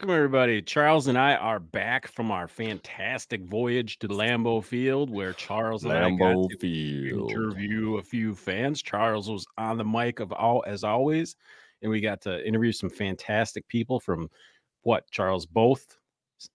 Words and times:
Welcome, 0.00 0.16
everybody. 0.16 0.62
Charles 0.62 1.08
and 1.08 1.18
I 1.18 1.34
are 1.34 1.60
back 1.60 2.08
from 2.08 2.30
our 2.30 2.48
fantastic 2.48 3.42
voyage 3.42 3.98
to 3.98 4.08
Lambeau 4.08 4.64
Field, 4.64 5.10
where 5.10 5.34
Charles 5.34 5.84
and 5.84 5.92
I 5.92 6.08
got 6.08 6.48
to 6.48 6.56
Field. 6.56 7.30
interview 7.30 7.98
a 7.98 8.02
few 8.02 8.34
fans. 8.34 8.80
Charles 8.80 9.28
was 9.28 9.44
on 9.58 9.76
the 9.76 9.84
mic 9.84 10.20
of 10.20 10.32
all 10.32 10.64
as 10.66 10.84
always, 10.84 11.36
and 11.82 11.90
we 11.90 12.00
got 12.00 12.22
to 12.22 12.42
interview 12.48 12.72
some 12.72 12.88
fantastic 12.88 13.68
people 13.68 14.00
from 14.00 14.30
what 14.84 15.04
Charles 15.10 15.44
both 15.44 15.98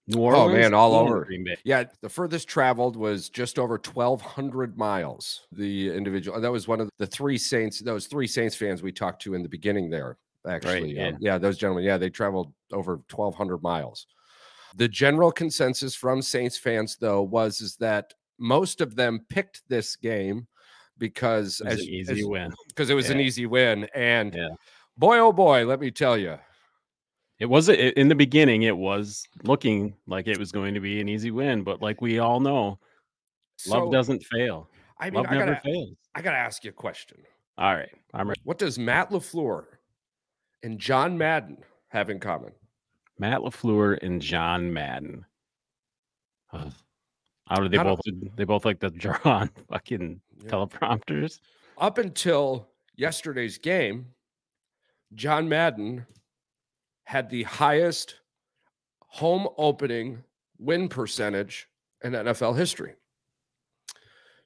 New 0.08 0.22
oh, 0.22 0.24
Orleans. 0.24 0.52
Oh, 0.52 0.60
man, 0.60 0.74
all 0.74 0.96
over. 0.96 1.28
Yeah, 1.62 1.84
the 2.00 2.08
furthest 2.08 2.48
traveled 2.48 2.96
was 2.96 3.28
just 3.28 3.60
over 3.60 3.74
1,200 3.74 4.76
miles. 4.76 5.46
The 5.52 5.94
individual 5.94 6.40
that 6.40 6.50
was 6.50 6.66
one 6.66 6.80
of 6.80 6.90
the 6.98 7.06
three 7.06 7.38
Saints, 7.38 7.78
those 7.78 8.08
three 8.08 8.26
Saints 8.26 8.56
fans 8.56 8.82
we 8.82 8.90
talked 8.90 9.22
to 9.22 9.34
in 9.34 9.44
the 9.44 9.48
beginning 9.48 9.88
there. 9.88 10.18
Actually, 10.46 10.94
yeah. 10.96 11.08
Um, 11.08 11.16
yeah, 11.20 11.38
those 11.38 11.58
gentlemen, 11.58 11.84
yeah, 11.84 11.98
they 11.98 12.10
traveled 12.10 12.52
over 12.72 13.00
1,200 13.10 13.62
miles. 13.62 14.06
The 14.76 14.88
general 14.88 15.32
consensus 15.32 15.94
from 15.94 16.20
Saints 16.22 16.56
fans, 16.58 16.96
though, 17.00 17.22
was 17.22 17.60
is 17.60 17.76
that 17.76 18.12
most 18.38 18.80
of 18.80 18.94
them 18.94 19.24
picked 19.28 19.62
this 19.68 19.96
game 19.96 20.46
because 20.98 21.60
It 21.60 21.64
was 21.66 21.74
as 21.74 21.80
an 21.80 21.88
easy 21.88 22.20
as- 22.20 22.26
win. 22.26 22.52
because 22.68 22.90
it 22.90 22.94
was 22.94 23.10
an 23.10 23.20
easy 23.20 23.46
win, 23.46 23.88
and 23.94 24.34
Yeah. 24.34 24.48
boy, 24.96 25.18
oh 25.18 25.32
boy, 25.32 25.64
let 25.66 25.80
me 25.80 25.90
tell 25.90 26.16
you, 26.18 26.38
It 27.38 27.46
was 27.46 27.68
in 27.68 28.08
the 28.08 28.14
beginning. 28.14 28.62
It 28.62 28.74
was 28.76 29.22
looking 29.42 29.94
like 30.06 30.26
it 30.26 30.38
was 30.38 30.50
going 30.52 30.72
to 30.72 30.80
be 30.80 31.02
an 31.02 31.08
easy 31.10 31.30
win, 31.30 31.64
but 31.64 31.82
like 31.82 32.00
we 32.00 32.18
all 32.18 32.40
know, 32.40 32.78
love 33.66 33.92
doesn't 33.92 34.24
fail. 34.24 34.70
I 34.98 35.10
mean, 35.10 35.14
love 35.22 35.26
I 35.28 35.34
never 35.34 35.52
gotta, 35.52 35.60
fails. 35.60 35.90
I 36.14 36.22
gotta 36.22 36.38
ask 36.38 36.64
you 36.64 36.70
a 36.70 36.72
question. 36.72 37.18
All 37.58 37.74
right, 37.74 37.90
I'm 38.14 38.28
ready. 38.28 38.40
What 38.44 38.56
does 38.58 38.78
Matt 38.78 39.10
LaFleur 39.10 39.66
and 40.66 40.80
John 40.80 41.16
Madden 41.16 41.58
have 41.88 42.10
in 42.10 42.18
common? 42.18 42.50
Matt 43.18 43.40
Lafleur 43.40 43.96
and 44.02 44.20
John 44.20 44.72
Madden. 44.72 45.24
Ugh. 46.52 46.72
How 47.46 47.56
do 47.60 47.68
they 47.68 47.78
both? 47.78 48.00
They 48.36 48.42
both 48.44 48.64
like 48.64 48.80
to 48.80 48.90
draw 49.04 49.16
on 49.24 49.50
fucking 49.70 50.20
Yeah. 50.42 50.50
teleprompters. 50.50 51.40
Up 51.78 51.98
until 51.98 52.66
yesterday's 52.96 53.58
game, 53.58 54.06
John 55.14 55.48
Madden 55.48 56.04
had 57.04 57.30
the 57.30 57.44
highest 57.44 58.16
home 59.06 59.46
opening 59.56 60.24
win 60.58 60.88
percentage 60.88 61.68
in 62.02 62.12
NFL 62.12 62.56
history. 62.56 62.94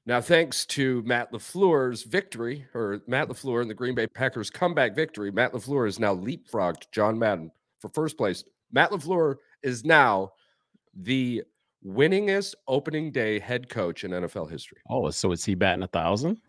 Now, 0.05 0.19
thanks 0.19 0.65
to 0.67 1.03
Matt 1.03 1.31
LaFleur's 1.31 2.03
victory, 2.03 2.65
or 2.73 3.01
Matt 3.07 3.29
LaFleur 3.29 3.61
and 3.61 3.69
the 3.69 3.75
Green 3.75 3.93
Bay 3.93 4.07
Packers 4.07 4.49
comeback 4.49 4.95
victory, 4.95 5.31
Matt 5.31 5.53
LaFleur 5.53 5.85
has 5.85 5.99
now 5.99 6.15
leapfrogged 6.15 6.89
John 6.91 7.19
Madden 7.19 7.51
for 7.79 7.89
first 7.89 8.17
place. 8.17 8.43
Matt 8.71 8.89
LaFleur 8.91 9.35
is 9.61 9.85
now 9.85 10.31
the 10.95 11.43
winningest 11.85 12.55
opening 12.67 13.11
day 13.11 13.39
head 13.39 13.69
coach 13.69 14.03
in 14.03 14.11
NFL 14.11 14.49
history. 14.49 14.79
Oh, 14.89 15.09
so 15.11 15.31
is 15.31 15.45
he 15.45 15.55
batting 15.55 15.83
a 15.83 15.87
thousand? 15.87 16.41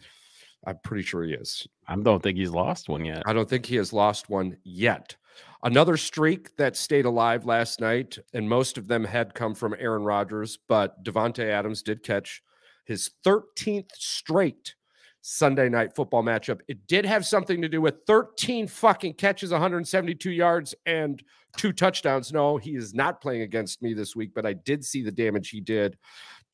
I'm 0.67 0.79
pretty 0.85 1.03
sure 1.03 1.25
he 1.25 1.35
is. 1.35 1.67
I 1.89 1.97
don't 1.97 2.23
think 2.23 2.39
he's 2.39 2.51
lost 2.51 2.89
one 2.89 3.05
yet. 3.05 3.23
I 3.27 3.33
don't 3.33 3.49
think 3.49 3.67
he 3.67 3.77
has 3.77 3.93
lost 3.93 4.31
one 4.31 4.57
yet. 4.65 5.17
Another 5.65 5.97
streak 5.97 6.57
that 6.57 6.77
stayed 6.77 7.05
alive 7.05 7.45
last 7.45 7.81
night, 7.81 8.19
and 8.33 8.49
most 8.49 8.79
of 8.79 8.89
them 8.89 9.05
had 9.05 9.35
come 9.35 9.55
from 9.55 9.77
Aaron 9.79 10.03
Rodgers, 10.05 10.59
but 10.69 11.03
Davante 11.05 11.49
Adams 11.49 11.83
did 11.83 12.03
catch 12.03 12.43
his 12.85 13.11
13th 13.25 13.91
straight 13.95 14.75
Sunday 15.23 15.69
night 15.69 15.95
football 15.95 16.23
matchup. 16.23 16.61
It 16.67 16.87
did 16.87 17.07
have 17.07 17.25
something 17.25 17.63
to 17.63 17.69
do 17.69 17.81
with 17.81 18.05
13 18.07 18.67
fucking 18.67 19.15
catches, 19.15 19.53
172 19.53 20.31
yards, 20.31 20.75
and 20.85 21.23
two 21.57 21.73
touchdowns. 21.73 22.33
No, 22.33 22.57
he 22.57 22.75
is 22.75 22.93
not 22.93 23.21
playing 23.21 23.43
against 23.43 23.83
me 23.83 23.95
this 23.95 24.17
week, 24.17 24.33
but 24.35 24.45
I 24.45 24.53
did 24.53 24.85
see 24.85 25.03
the 25.03 25.13
damage 25.13 25.51
he 25.51 25.61
did 25.61 25.97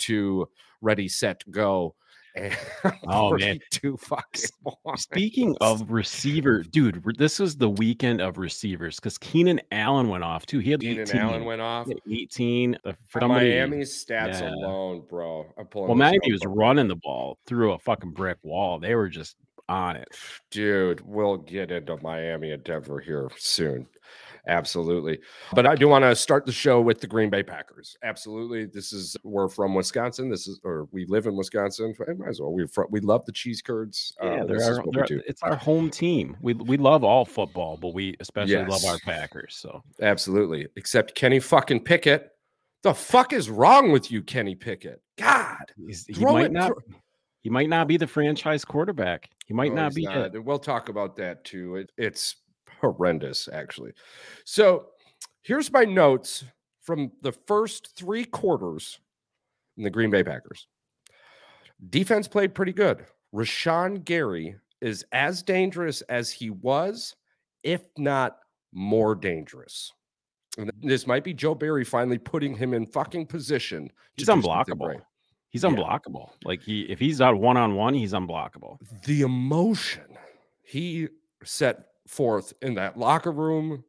to 0.00 0.49
Ready, 0.81 1.09
Set, 1.09 1.43
Go. 1.50 1.94
And 2.38 2.56
Oh, 3.09 3.37
man. 3.37 3.59
two 3.71 3.97
fucking 3.97 4.43
points. 4.84 5.03
Speaking 5.03 5.56
of 5.60 5.91
receiver, 5.91 6.62
dude, 6.62 7.03
this 7.19 7.38
was 7.38 7.56
the 7.56 7.69
weekend 7.71 8.21
of 8.21 8.38
receivers 8.38 8.97
because 8.97 9.19
Keenan 9.19 9.60
Allen 9.72 10.09
went 10.09 10.25
off 10.25 10.47
too. 10.47 10.59
He 10.60 10.71
had 10.71 10.81
Keenan 10.81 11.03
18. 11.09 11.21
Allen 11.21 11.44
went 11.44 11.60
off. 11.60 11.88
18. 12.10 12.78
The, 12.84 12.97
for 13.09 13.21
somebody- 13.21 13.50
Miami's 13.50 14.04
stats 14.04 14.41
yeah. 14.41 14.50
alone, 14.54 15.03
bro. 15.09 15.47
I'm 15.59 15.66
pulling. 15.66 15.88
Well, 15.88 15.97
Miami 15.97 16.32
was 16.32 16.43
running 16.47 16.88
the 16.88 16.97
ball 16.97 17.38
through 17.47 17.72
a 17.72 17.78
fucking 17.78 18.12
brick 18.12 18.38
wall. 18.43 18.78
They 18.78 18.94
were 18.94 19.09
just 19.09 19.37
on 19.69 19.97
it. 19.97 20.09
dude. 20.50 21.00
We'll 21.03 21.37
get 21.37 21.71
into 21.71 21.98
Miami 21.98 22.53
and 22.53 22.65
Denver 22.65 23.00
here 23.00 23.28
soon. 23.37 23.87
Absolutely, 24.48 25.19
but 25.54 25.66
I 25.66 25.75
do 25.75 25.86
want 25.88 26.04
to 26.04 26.16
start 26.16 26.47
the 26.47 26.53
show 26.53 26.81
with 26.81 27.00
the 27.00 27.06
Green 27.06 27.28
Bay 27.31 27.42
Packers. 27.42 27.97
Absolutely, 28.03 28.64
this 28.64 28.92
is 28.92 29.16
we're 29.22 29.48
from 29.48 29.75
Wisconsin. 29.75 30.28
This 30.31 30.48
is 30.48 30.59
or 30.64 30.88
we 30.91 31.04
live 31.06 31.26
in 31.26 31.36
Wisconsin. 31.36 31.94
I 32.09 32.12
might 32.14 32.28
as 32.31 32.41
well. 32.41 32.53
We 32.53 32.66
we 32.91 33.00
love 33.00 33.25
the 33.26 33.32
cheese 33.32 33.60
curds. 33.62 34.12
Yeah, 34.22 34.28
Uh, 34.42 34.44
they're 34.47 34.62
our, 34.62 34.75
they're- 34.75 35.03
we 35.03 35.03
do. 35.06 35.22
it's 35.26 35.42
our 35.42 35.54
home 35.56 35.91
team. 35.91 36.36
We 36.41 36.54
we 36.54 36.76
love 36.78 37.04
all 37.04 37.25
football, 37.25 37.76
but 37.76 37.94
we 37.94 38.16
especially 38.20 38.56
love 38.64 38.84
our 38.86 38.98
Packers. 39.00 39.54
So 39.56 39.82
Absolutely, 40.00 40.66
except 40.76 41.15
Kenny 41.15 41.41
fucking 41.41 41.84
Pickett. 41.84 42.30
The 42.82 42.94
fuck 42.94 43.32
is 43.32 43.50
wrong 43.50 43.91
with 43.92 44.10
you, 44.10 44.22
Kenny 44.22 44.54
Pickett? 44.54 45.03
God, 45.19 45.56
he's, 45.76 46.06
he 46.06 46.25
might 46.25 46.47
it, 46.47 46.53
not. 46.53 46.69
throw- 46.69 46.97
He 47.42 47.50
might 47.50 47.69
not 47.69 47.88
be 47.88 47.97
the 47.97 48.06
franchise 48.06 48.65
quarterback. 48.65 49.28
He 49.47 49.53
might 49.54 49.75
No, 49.75 49.82
not 49.82 49.94
be. 49.94 50.04
not. 50.04 50.44
We'll 50.44 50.59
talk 50.59 50.88
about 50.88 51.16
that 51.16 51.44
too. 51.44 51.76
It, 51.76 51.91
it's 51.98 52.36
horrendous, 52.81 53.49
actually. 53.53 53.93
So 54.44 54.87
here's 55.43 55.72
my 55.72 55.84
notes 55.84 56.44
from 56.83 57.12
the 57.22 57.33
first 57.33 57.97
three 57.97 58.25
quarters 58.25 58.99
in 59.77 59.83
the 59.84 59.91
Green 59.91 60.11
Bay 60.11 60.25
Packers. 60.25 60.66
Defense 61.91 62.27
played 62.27 62.55
pretty 62.55 62.72
good. 62.72 63.05
Rashan 63.34 64.05
Gary 64.05 64.56
is 64.81 65.05
as 65.12 65.43
dangerous 65.43 66.00
as 66.03 66.31
he 66.31 66.50
was, 66.50 67.15
if 67.62 67.83
not 67.99 68.39
more 68.72 69.15
dangerous. 69.15 69.93
And 70.56 70.71
this 70.83 71.06
might 71.06 71.22
be 71.25 71.34
Joe 71.34 71.55
Barry 71.55 71.84
finally 71.84 72.19
putting 72.19 72.56
him 72.56 72.75
in 72.75 72.87
fucking 72.87 73.27
position. 73.27 73.91
He's 74.16 74.28
unblockable. 74.28 74.78
great. 74.87 75.00
He's 75.50 75.62
Yeah. 75.62 75.71
unblockable. 75.71 76.31
Like 76.45 76.62
he, 76.62 76.83
if 76.83 76.99
he's 76.99 77.21
out 77.21 77.39
one 77.39 77.56
on 77.56 77.75
one, 77.75 77.95
he's 77.95 78.12
unblockable. 78.12 78.78
the 79.05 79.22
emotion 79.22 80.16
he 80.62 81.09
set 81.45 81.87
forth 82.09 82.53
in 82.63 82.75
that 82.75 82.99
locker 82.99 83.31
room. 83.33 83.85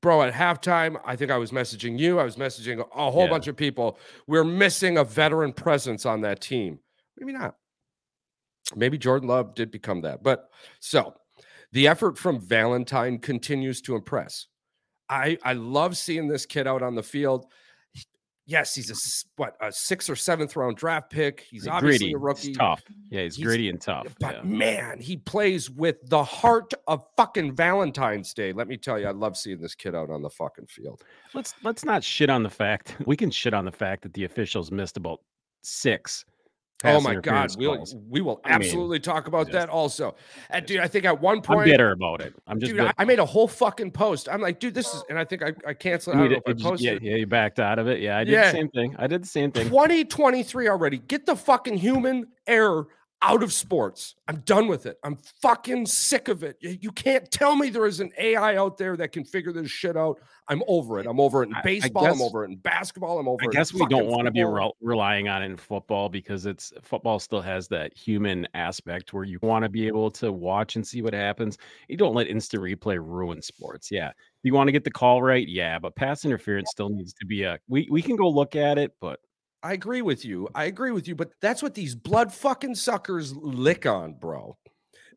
Bro, 0.00 0.22
at 0.22 0.34
halftime, 0.34 1.00
I 1.04 1.16
think 1.16 1.30
I 1.30 1.38
was 1.38 1.52
messaging 1.52 1.98
you. 1.98 2.18
I 2.18 2.24
was 2.24 2.36
messaging 2.36 2.80
a 2.94 3.10
whole 3.10 3.24
Yeah. 3.24 3.30
bunch 3.30 3.46
of 3.46 3.56
people. 3.56 3.98
We're 4.26 4.44
missing 4.44 4.98
a 4.98 5.04
veteran 5.04 5.52
presence 5.52 6.04
on 6.04 6.20
that 6.22 6.40
team. 6.40 6.80
Maybe 7.16 7.32
not. 7.32 7.56
Maybe 8.74 8.98
Jordan 8.98 9.28
Love 9.28 9.54
did 9.54 9.70
become 9.70 10.00
that. 10.02 10.22
But 10.22 10.50
so 10.80 11.14
the 11.72 11.88
effort 11.88 12.18
from 12.18 12.40
Valentine 12.40 13.18
continues 13.18 13.80
to 13.82 13.94
impress. 13.94 14.46
I 15.08 15.38
I 15.42 15.52
love 15.52 15.96
seeing 15.96 16.26
this 16.28 16.46
kid 16.46 16.66
out 16.66 16.82
on 16.82 16.94
the 16.96 17.02
field. 17.02 17.46
Yes, 18.48 18.74
he's 18.76 18.90
a 18.90 18.94
what 19.36 19.56
a 19.60 19.72
sixth 19.72 20.08
or 20.08 20.14
seventh 20.14 20.54
round 20.54 20.76
draft 20.76 21.10
pick. 21.10 21.40
He's 21.50 21.62
He's 21.64 21.68
obviously 21.68 22.12
gritty. 22.12 22.14
a 22.14 22.18
rookie. 22.18 22.46
He's 22.48 22.56
tough. 22.56 22.82
Yeah, 23.10 23.22
he's, 23.22 23.34
He's- 23.36 23.44
gritty 23.46 23.68
and 23.68 23.80
tough. 23.80 24.06
But 24.20 24.36
yeah. 24.36 24.42
man, 24.44 25.00
he 25.00 25.16
plays 25.16 25.68
with 25.68 25.96
the 26.08 26.22
heart 26.22 26.72
of 26.86 27.04
fucking 27.16 27.56
Valentine's 27.56 28.32
Day. 28.32 28.52
Let 28.52 28.68
me 28.68 28.76
tell 28.76 29.00
you, 29.00 29.08
I 29.08 29.10
love 29.10 29.36
seeing 29.36 29.60
this 29.60 29.74
kid 29.74 29.96
out 29.96 30.10
on 30.10 30.22
the 30.22 30.30
fucking 30.30 30.66
field. 30.66 31.02
Let's 31.34 31.54
let's 31.64 31.84
not 31.84 32.04
shit 32.04 32.30
on 32.30 32.42
the 32.44 32.50
fact. 32.50 32.94
We 33.06 33.16
can 33.16 33.30
shit 33.32 33.52
on 33.54 33.64
the 33.64 33.72
fact 33.72 34.02
that 34.04 34.14
the 34.14 34.24
officials 34.24 34.70
missed 34.70 34.96
about 34.96 35.20
six. 35.62 36.24
Oh 36.84 37.00
my 37.00 37.14
god, 37.14 37.56
we'll, 37.56 37.76
calls. 37.76 37.96
we 38.10 38.20
will 38.20 38.40
I 38.44 38.50
mean, 38.58 38.66
absolutely 38.66 39.00
talk 39.00 39.28
about 39.28 39.46
just- 39.46 39.52
that 39.52 39.68
also. 39.70 40.14
And 40.50 40.66
dude, 40.66 40.80
I 40.80 40.88
think 40.88 41.06
at 41.06 41.20
one 41.20 41.40
point 41.40 41.60
I'm 41.60 41.64
bitter 41.66 41.92
about 41.92 42.20
it. 42.20 42.34
I'm 42.46 42.60
just 42.60 42.72
dude, 42.74 42.92
I, 42.98 43.04
made 43.06 43.18
a 43.18 43.24
whole 43.24 43.48
fucking 43.48 43.92
post. 43.92 44.28
I'm 44.30 44.42
like, 44.42 44.60
dude, 44.60 44.74
this 44.74 44.92
is, 44.92 45.02
and 45.08 45.18
I 45.18 45.24
think 45.24 45.42
I, 45.42 45.54
I 45.66 45.72
canceled. 45.72 46.16
I 46.16 46.24
You 46.24 46.28
don't 46.28 46.46
know 46.46 46.52
did- 46.52 46.66
I 46.66 46.70
just- 46.72 46.82
yeah, 46.82 46.98
yeah, 47.00 47.16
you 47.16 47.26
backed 47.26 47.58
out 47.60 47.78
of 47.78 47.88
it. 47.88 48.00
Yeah, 48.00 48.18
I 48.18 48.24
did 48.24 48.32
Yeah. 48.32 48.46
the 48.46 48.52
same 48.52 48.68
thing. 48.68 48.94
I 48.98 49.06
did 49.06 49.22
the 49.22 49.28
same 49.28 49.52
thing. 49.52 49.68
2023 49.68 50.68
already. 50.68 50.98
Get 50.98 51.24
the 51.24 51.34
fucking 51.34 51.78
human 51.78 52.26
error 52.46 52.88
out 53.22 53.42
of 53.42 53.52
sports. 53.52 54.14
I'm 54.28 54.36
done 54.40 54.68
with 54.68 54.86
it. 54.86 54.98
I'm 55.02 55.16
fucking 55.40 55.86
sick 55.86 56.28
of 56.28 56.42
it. 56.42 56.56
You 56.60 56.92
can't 56.92 57.30
tell 57.30 57.56
me 57.56 57.70
there 57.70 57.86
is 57.86 58.00
an 58.00 58.12
AI 58.18 58.56
out 58.56 58.76
there 58.76 58.96
that 58.96 59.12
can 59.12 59.24
figure 59.24 59.52
this 59.52 59.70
shit 59.70 59.96
out. 59.96 60.20
I'm 60.48 60.62
over 60.68 61.00
it. 61.00 61.06
I'm 61.06 61.18
over 61.18 61.42
it 61.42 61.48
in 61.48 61.54
I- 61.54 61.58
I 61.58 61.62
baseball. 61.62 62.06
I'm 62.06 62.20
over 62.20 62.44
it 62.44 62.50
in 62.50 62.56
basketball. 62.56 63.18
I'm 63.18 63.26
over 63.26 63.42
I 63.42 63.46
guess 63.46 63.72
we 63.72 63.86
don't 63.86 64.06
want 64.06 64.26
to 64.26 64.30
be 64.30 64.44
rel- 64.44 64.76
relying 64.80 65.28
on 65.28 65.42
it 65.42 65.46
in 65.46 65.56
football 65.56 66.08
because 66.08 66.46
it's 66.46 66.72
football 66.82 67.18
still 67.18 67.40
has 67.40 67.68
that 67.68 67.96
human 67.96 68.46
aspect 68.54 69.12
where 69.12 69.24
you 69.24 69.38
want 69.42 69.64
to 69.64 69.68
be 69.68 69.86
able 69.86 70.10
to 70.12 70.30
watch 70.30 70.76
and 70.76 70.86
see 70.86 71.02
what 71.02 71.14
happens. 71.14 71.58
You 71.88 71.96
don't 71.96 72.14
let 72.14 72.28
instant 72.28 72.62
replay 72.62 72.98
ruin 73.02 73.40
sports. 73.42 73.90
Yeah. 73.90 74.12
You 74.42 74.52
want 74.52 74.68
to 74.68 74.72
get 74.72 74.84
the 74.84 74.90
call 74.90 75.22
right? 75.22 75.46
Yeah, 75.48 75.78
but 75.78 75.96
pass 75.96 76.24
interference 76.24 76.70
still 76.70 76.90
needs 76.90 77.12
to 77.14 77.26
be 77.26 77.42
a 77.42 77.58
we 77.66 77.88
we 77.90 78.02
can 78.02 78.14
go 78.14 78.28
look 78.28 78.54
at 78.54 78.78
it, 78.78 78.92
but 79.00 79.18
I 79.62 79.72
agree 79.72 80.02
with 80.02 80.24
you. 80.24 80.48
I 80.54 80.64
agree 80.66 80.92
with 80.92 81.08
you, 81.08 81.14
but 81.14 81.30
that's 81.40 81.62
what 81.62 81.74
these 81.74 81.94
blood 81.94 82.32
fucking 82.32 82.74
suckers 82.74 83.34
lick 83.34 83.86
on, 83.86 84.14
bro. 84.14 84.56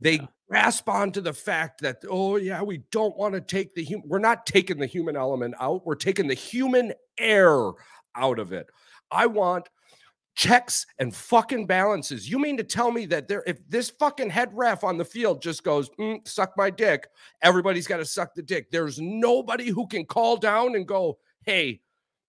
They 0.01 0.13
Yeah. 0.15 0.27
grasp 0.49 0.89
onto 0.89 1.21
the 1.21 1.33
fact 1.33 1.81
that 1.81 1.97
oh 2.09 2.37
yeah, 2.37 2.61
we 2.63 2.79
don't 2.91 3.17
want 3.17 3.35
to 3.35 3.41
take 3.41 3.73
the 3.75 3.83
human. 3.83 4.07
We're 4.09 4.19
not 4.19 4.45
taking 4.45 4.79
the 4.79 4.85
human 4.87 5.15
element 5.15 5.55
out. 5.59 5.85
We're 5.85 5.95
taking 5.95 6.27
the 6.27 6.33
human 6.33 6.93
air 7.17 7.71
out 8.15 8.39
of 8.39 8.53
it. 8.53 8.67
I 9.11 9.27
want 9.27 9.69
checks 10.35 10.85
and 10.99 11.13
fucking 11.13 11.67
balances. 11.67 12.29
You 12.29 12.39
mean 12.39 12.55
to 12.57 12.63
tell 12.63 12.91
me 12.91 13.05
that 13.07 13.27
there, 13.27 13.43
if 13.45 13.59
this 13.67 13.89
fucking 13.89 14.29
head 14.29 14.51
ref 14.53 14.83
on 14.85 14.97
the 14.97 15.03
field 15.05 15.41
just 15.41 15.63
goes, 15.63 15.89
mm, 15.99 16.25
suck 16.27 16.53
my 16.55 16.69
dick, 16.69 17.07
everybody's 17.41 17.87
got 17.87 17.97
to 17.97 18.05
suck 18.05 18.33
the 18.35 18.41
dick. 18.41 18.71
There's 18.71 18.99
nobody 18.99 19.67
who 19.69 19.85
can 19.87 20.05
call 20.05 20.37
down 20.37 20.75
and 20.75 20.87
go, 20.87 21.17
hey, 21.43 21.81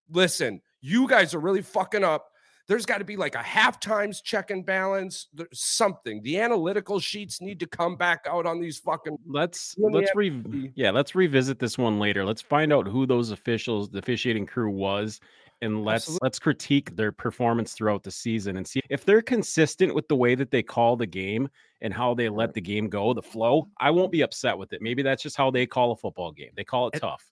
listen, 0.09 0.61
you 0.81 1.07
guys 1.07 1.33
are 1.33 1.39
really 1.39 1.61
fucking 1.61 2.03
up. 2.03 2.27
There's 2.67 2.85
got 2.85 2.99
to 2.99 3.03
be 3.03 3.17
like 3.17 3.35
a 3.35 3.43
half 3.43 3.79
times 3.79 4.21
check 4.21 4.49
and 4.49 4.65
balance, 4.65 5.27
There's 5.33 5.49
something. 5.51 6.21
The 6.23 6.39
analytical 6.39 6.99
sheets 6.99 7.41
need 7.41 7.59
to 7.59 7.67
come 7.67 7.97
back 7.97 8.25
out 8.29 8.45
on 8.45 8.61
these 8.61 8.77
fucking. 8.79 9.17
Let's 9.25 9.75
let's 9.77 10.11
re 10.15 10.71
yeah, 10.75 10.91
let's 10.91 11.15
revisit 11.15 11.59
this 11.59 11.77
one 11.77 11.99
later. 11.99 12.23
Let's 12.23 12.41
find 12.41 12.71
out 12.71 12.87
who 12.87 13.05
those 13.05 13.31
officials, 13.31 13.89
the 13.89 13.99
officiating 13.99 14.45
crew 14.45 14.69
was, 14.69 15.19
and 15.61 15.83
let's 15.83 16.03
Absolutely. 16.03 16.25
let's 16.25 16.39
critique 16.39 16.95
their 16.95 17.11
performance 17.11 17.73
throughout 17.73 18.03
the 18.03 18.11
season 18.11 18.57
and 18.57 18.65
see 18.65 18.79
if 18.89 19.05
they're 19.05 19.21
consistent 19.21 19.93
with 19.93 20.07
the 20.07 20.15
way 20.15 20.35
that 20.35 20.51
they 20.51 20.63
call 20.63 20.95
the 20.95 21.05
game 21.05 21.49
and 21.81 21.93
how 21.93 22.13
they 22.13 22.29
let 22.29 22.53
the 22.53 22.61
game 22.61 22.87
go, 22.89 23.13
the 23.13 23.21
flow. 23.21 23.67
I 23.79 23.91
won't 23.91 24.11
be 24.11 24.21
upset 24.21 24.57
with 24.57 24.71
it. 24.71 24.81
Maybe 24.81 25.01
that's 25.01 25.23
just 25.23 25.35
how 25.35 25.51
they 25.51 25.65
call 25.65 25.91
a 25.91 25.95
football 25.95 26.31
game. 26.31 26.51
They 26.55 26.63
call 26.63 26.87
it 26.87 26.93
and, 26.93 27.01
tough. 27.01 27.25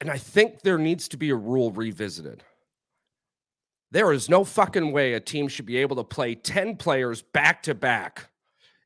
And 0.00 0.10
I 0.10 0.18
think 0.18 0.60
there 0.62 0.78
needs 0.78 1.08
to 1.08 1.16
be 1.16 1.30
a 1.30 1.36
rule 1.36 1.72
revisited. 1.72 2.42
There 3.94 4.12
is 4.12 4.28
no 4.28 4.42
fucking 4.42 4.90
way 4.90 5.12
a 5.12 5.20
team 5.20 5.46
should 5.46 5.66
be 5.66 5.76
able 5.76 5.94
to 5.94 6.02
play 6.02 6.34
10 6.34 6.74
players 6.78 7.22
back 7.22 7.62
to 7.62 7.76
back 7.76 8.28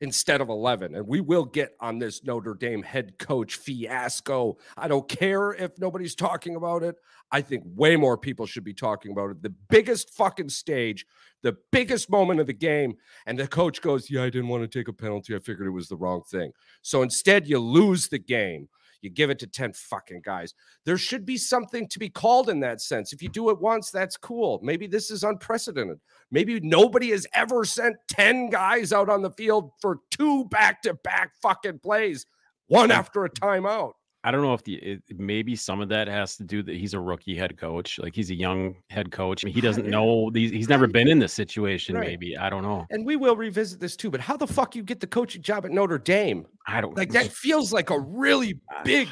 instead 0.01 0.39
of 0.39 0.49
11. 0.49 0.93
And 0.93 1.07
we 1.07 1.19
will 1.19 1.45
get 1.45 1.71
on 1.79 1.97
this 1.97 2.23
Notre 2.23 2.53
Dame 2.53 2.83
head 2.83 3.17
coach 3.17 3.55
fiasco. 3.55 4.59
I 4.77 4.87
don't 4.87 5.09
care 5.09 5.53
if 5.53 5.71
nobody's 5.79 6.13
talking 6.13 6.55
about 6.55 6.83
it. 6.83 6.95
I 7.31 7.41
think 7.41 7.63
way 7.65 7.95
more 7.95 8.19
people 8.19 8.45
should 8.45 8.63
be 8.63 8.75
talking 8.75 9.11
about 9.11 9.31
it. 9.31 9.41
The 9.41 9.55
biggest 9.69 10.13
fucking 10.13 10.49
stage, 10.49 11.07
the 11.41 11.57
biggest 11.71 12.11
moment 12.11 12.39
of 12.39 12.45
the 12.45 12.53
game. 12.53 12.93
And 13.25 13.35
the 13.35 13.47
coach 13.47 13.81
goes, 13.81 14.11
Yeah, 14.11 14.21
I 14.21 14.29
didn't 14.29 14.49
want 14.49 14.61
to 14.61 14.79
take 14.79 14.89
a 14.89 14.93
penalty. 14.93 15.35
I 15.35 15.39
figured 15.39 15.67
it 15.67 15.71
was 15.71 15.89
the 15.89 15.97
wrong 15.97 16.21
thing. 16.29 16.51
So 16.83 17.01
instead, 17.01 17.47
you 17.47 17.57
lose 17.57 18.09
the 18.09 18.19
game. 18.19 18.69
You 19.01 19.09
give 19.09 19.29
it 19.29 19.39
to 19.39 19.47
10 19.47 19.73
fucking 19.73 20.21
guys. 20.23 20.53
There 20.85 20.97
should 20.97 21.25
be 21.25 21.37
something 21.37 21.87
to 21.87 21.99
be 21.99 22.09
called 22.09 22.49
in 22.49 22.59
that 22.61 22.81
sense. 22.81 23.13
If 23.13 23.21
you 23.21 23.29
do 23.29 23.49
it 23.49 23.59
once, 23.59 23.91
that's 23.91 24.17
cool. 24.17 24.59
Maybe 24.61 24.87
this 24.87 25.11
is 25.11 25.23
unprecedented. 25.23 25.99
Maybe 26.31 26.59
nobody 26.59 27.11
has 27.11 27.25
ever 27.33 27.65
sent 27.65 27.95
10 28.07 28.49
guys 28.49 28.91
out 28.91 29.09
on 29.09 29.21
the 29.21 29.31
field 29.31 29.71
for 29.81 29.99
two 30.11 30.45
back 30.45 30.81
to 30.83 30.93
back 30.95 31.31
fucking 31.41 31.79
plays, 31.79 32.25
one 32.67 32.91
after 32.91 33.25
a 33.25 33.29
timeout. 33.29 33.93
I 34.23 34.31
don't 34.31 34.41
know 34.41 34.53
if 34.53 34.63
the 34.63 34.75
it, 34.75 35.01
maybe 35.17 35.55
some 35.55 35.79
of 35.79 35.87
that 35.89 36.07
has 36.07 36.35
to 36.37 36.43
do 36.43 36.61
that 36.63 36.75
he's 36.75 36.93
a 36.93 36.99
rookie 36.99 37.35
head 37.35 37.57
coach, 37.57 37.99
like 37.99 38.13
he's 38.13 38.31
a 38.31 38.35
young 38.35 38.75
head 38.89 39.11
coach. 39.11 39.45
I 39.45 39.47
mean, 39.47 39.55
he 39.55 39.61
doesn't 39.61 39.87
know 39.87 40.29
these. 40.31 40.51
He's 40.51 40.67
never 40.67 40.87
been 40.87 41.07
in 41.07 41.19
this 41.19 41.33
situation. 41.33 41.95
Right. 41.95 42.07
Maybe 42.07 42.37
I 42.37 42.49
don't 42.49 42.63
know. 42.63 42.85
And 42.89 43.05
we 43.05 43.15
will 43.15 43.37
revisit 43.37 43.79
this 43.79 43.95
too. 43.95 44.11
But 44.11 44.19
how 44.19 44.35
the 44.35 44.47
fuck 44.47 44.75
you 44.75 44.83
get 44.83 44.99
the 44.99 45.07
coaching 45.07 45.41
job 45.41 45.65
at 45.65 45.71
Notre 45.71 45.97
Dame? 45.97 46.45
I 46.67 46.81
don't 46.81 46.97
like 46.97 47.11
that. 47.11 47.31
Feels 47.31 47.71
like 47.71 47.89
a 47.91 47.99
really 47.99 48.59
big 48.83 49.07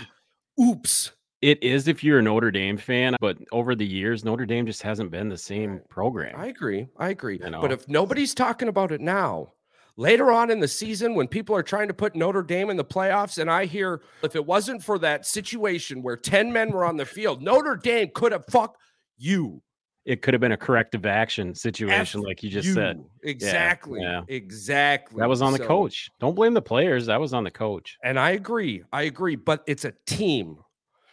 oops. 0.59 1.13
It 1.41 1.61
is 1.63 1.87
if 1.87 2.03
you're 2.03 2.19
a 2.19 2.21
Notre 2.21 2.49
Dame 2.51 2.77
fan, 2.77 3.15
but 3.21 3.37
over 3.51 3.75
the 3.75 3.85
years, 3.85 4.25
Notre 4.25 4.45
Dame 4.45 4.65
just 4.65 4.81
hasn't 4.81 5.11
been 5.11 5.29
the 5.29 5.37
same 5.37 5.81
program. 5.87 6.35
I 6.35 6.47
agree. 6.47 6.87
I 6.97 7.09
agree. 7.09 7.39
You 7.41 7.51
know? 7.51 7.61
But 7.61 7.71
if 7.71 7.87
nobody's 7.87 8.33
talking 8.33 8.67
about 8.67 8.91
it 8.91 9.01
now, 9.01 9.53
later 9.97 10.31
on 10.31 10.49
in 10.49 10.59
the 10.59 10.67
season 10.67 11.15
when 11.15 11.27
people 11.27 11.55
are 11.55 11.63
trying 11.63 11.87
to 11.87 11.93
put 11.93 12.15
Notre 12.15 12.43
Dame 12.43 12.69
in 12.69 12.77
the 12.77 12.85
playoffs, 12.85 13.39
and 13.39 13.51
I 13.51 13.65
hear 13.65 14.01
if 14.23 14.35
it 14.35 14.45
wasn't 14.45 14.83
for 14.83 14.97
that 14.99 15.25
situation 15.25 16.01
where 16.01 16.15
10 16.15 16.53
men 16.53 16.71
were 16.71 16.85
on 16.85 16.95
the 16.95 17.05
field, 17.05 17.41
Notre 17.41 17.75
Dame 17.75 18.09
could 18.13 18.31
have 18.31 18.45
fucked 18.45 18.77
you. 19.17 19.61
It 20.05 20.21
could 20.21 20.33
have 20.33 20.39
been 20.39 20.53
a 20.53 20.57
corrective 20.57 21.05
action 21.05 21.53
situation, 21.53 22.21
F 22.21 22.25
like 22.25 22.41
you 22.41 22.49
just 22.49 22.65
you. 22.65 22.73
said. 22.73 23.03
Exactly. 23.23 24.01
Yeah, 24.01 24.23
yeah. 24.29 24.35
Exactly. 24.35 25.19
That 25.19 25.27
was 25.27 25.41
on 25.41 25.51
the 25.51 25.57
so, 25.57 25.67
coach. 25.67 26.09
Don't 26.21 26.33
blame 26.33 26.53
the 26.53 26.61
players. 26.61 27.07
That 27.07 27.19
was 27.19 27.33
on 27.33 27.43
the 27.43 27.51
coach. 27.51 27.97
And 28.01 28.17
I 28.17 28.31
agree. 28.31 28.83
I 28.93 29.01
agree. 29.01 29.35
But 29.35 29.63
it's 29.67 29.83
a 29.83 29.93
team 30.05 30.59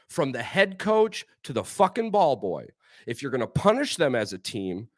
from 0.09 0.31
the 0.31 0.43
head 0.43 0.79
coach 0.79 1.27
to 1.43 1.53
the 1.53 1.65
fucking 1.65 2.13
ball 2.13 2.37
boy. 2.37 2.67
If 3.09 3.21
you're 3.21 3.33
going 3.33 3.41
to 3.41 3.49
punish 3.49 3.97
them 3.97 4.15
as 4.15 4.33
a 4.33 4.39
team, 4.39 4.89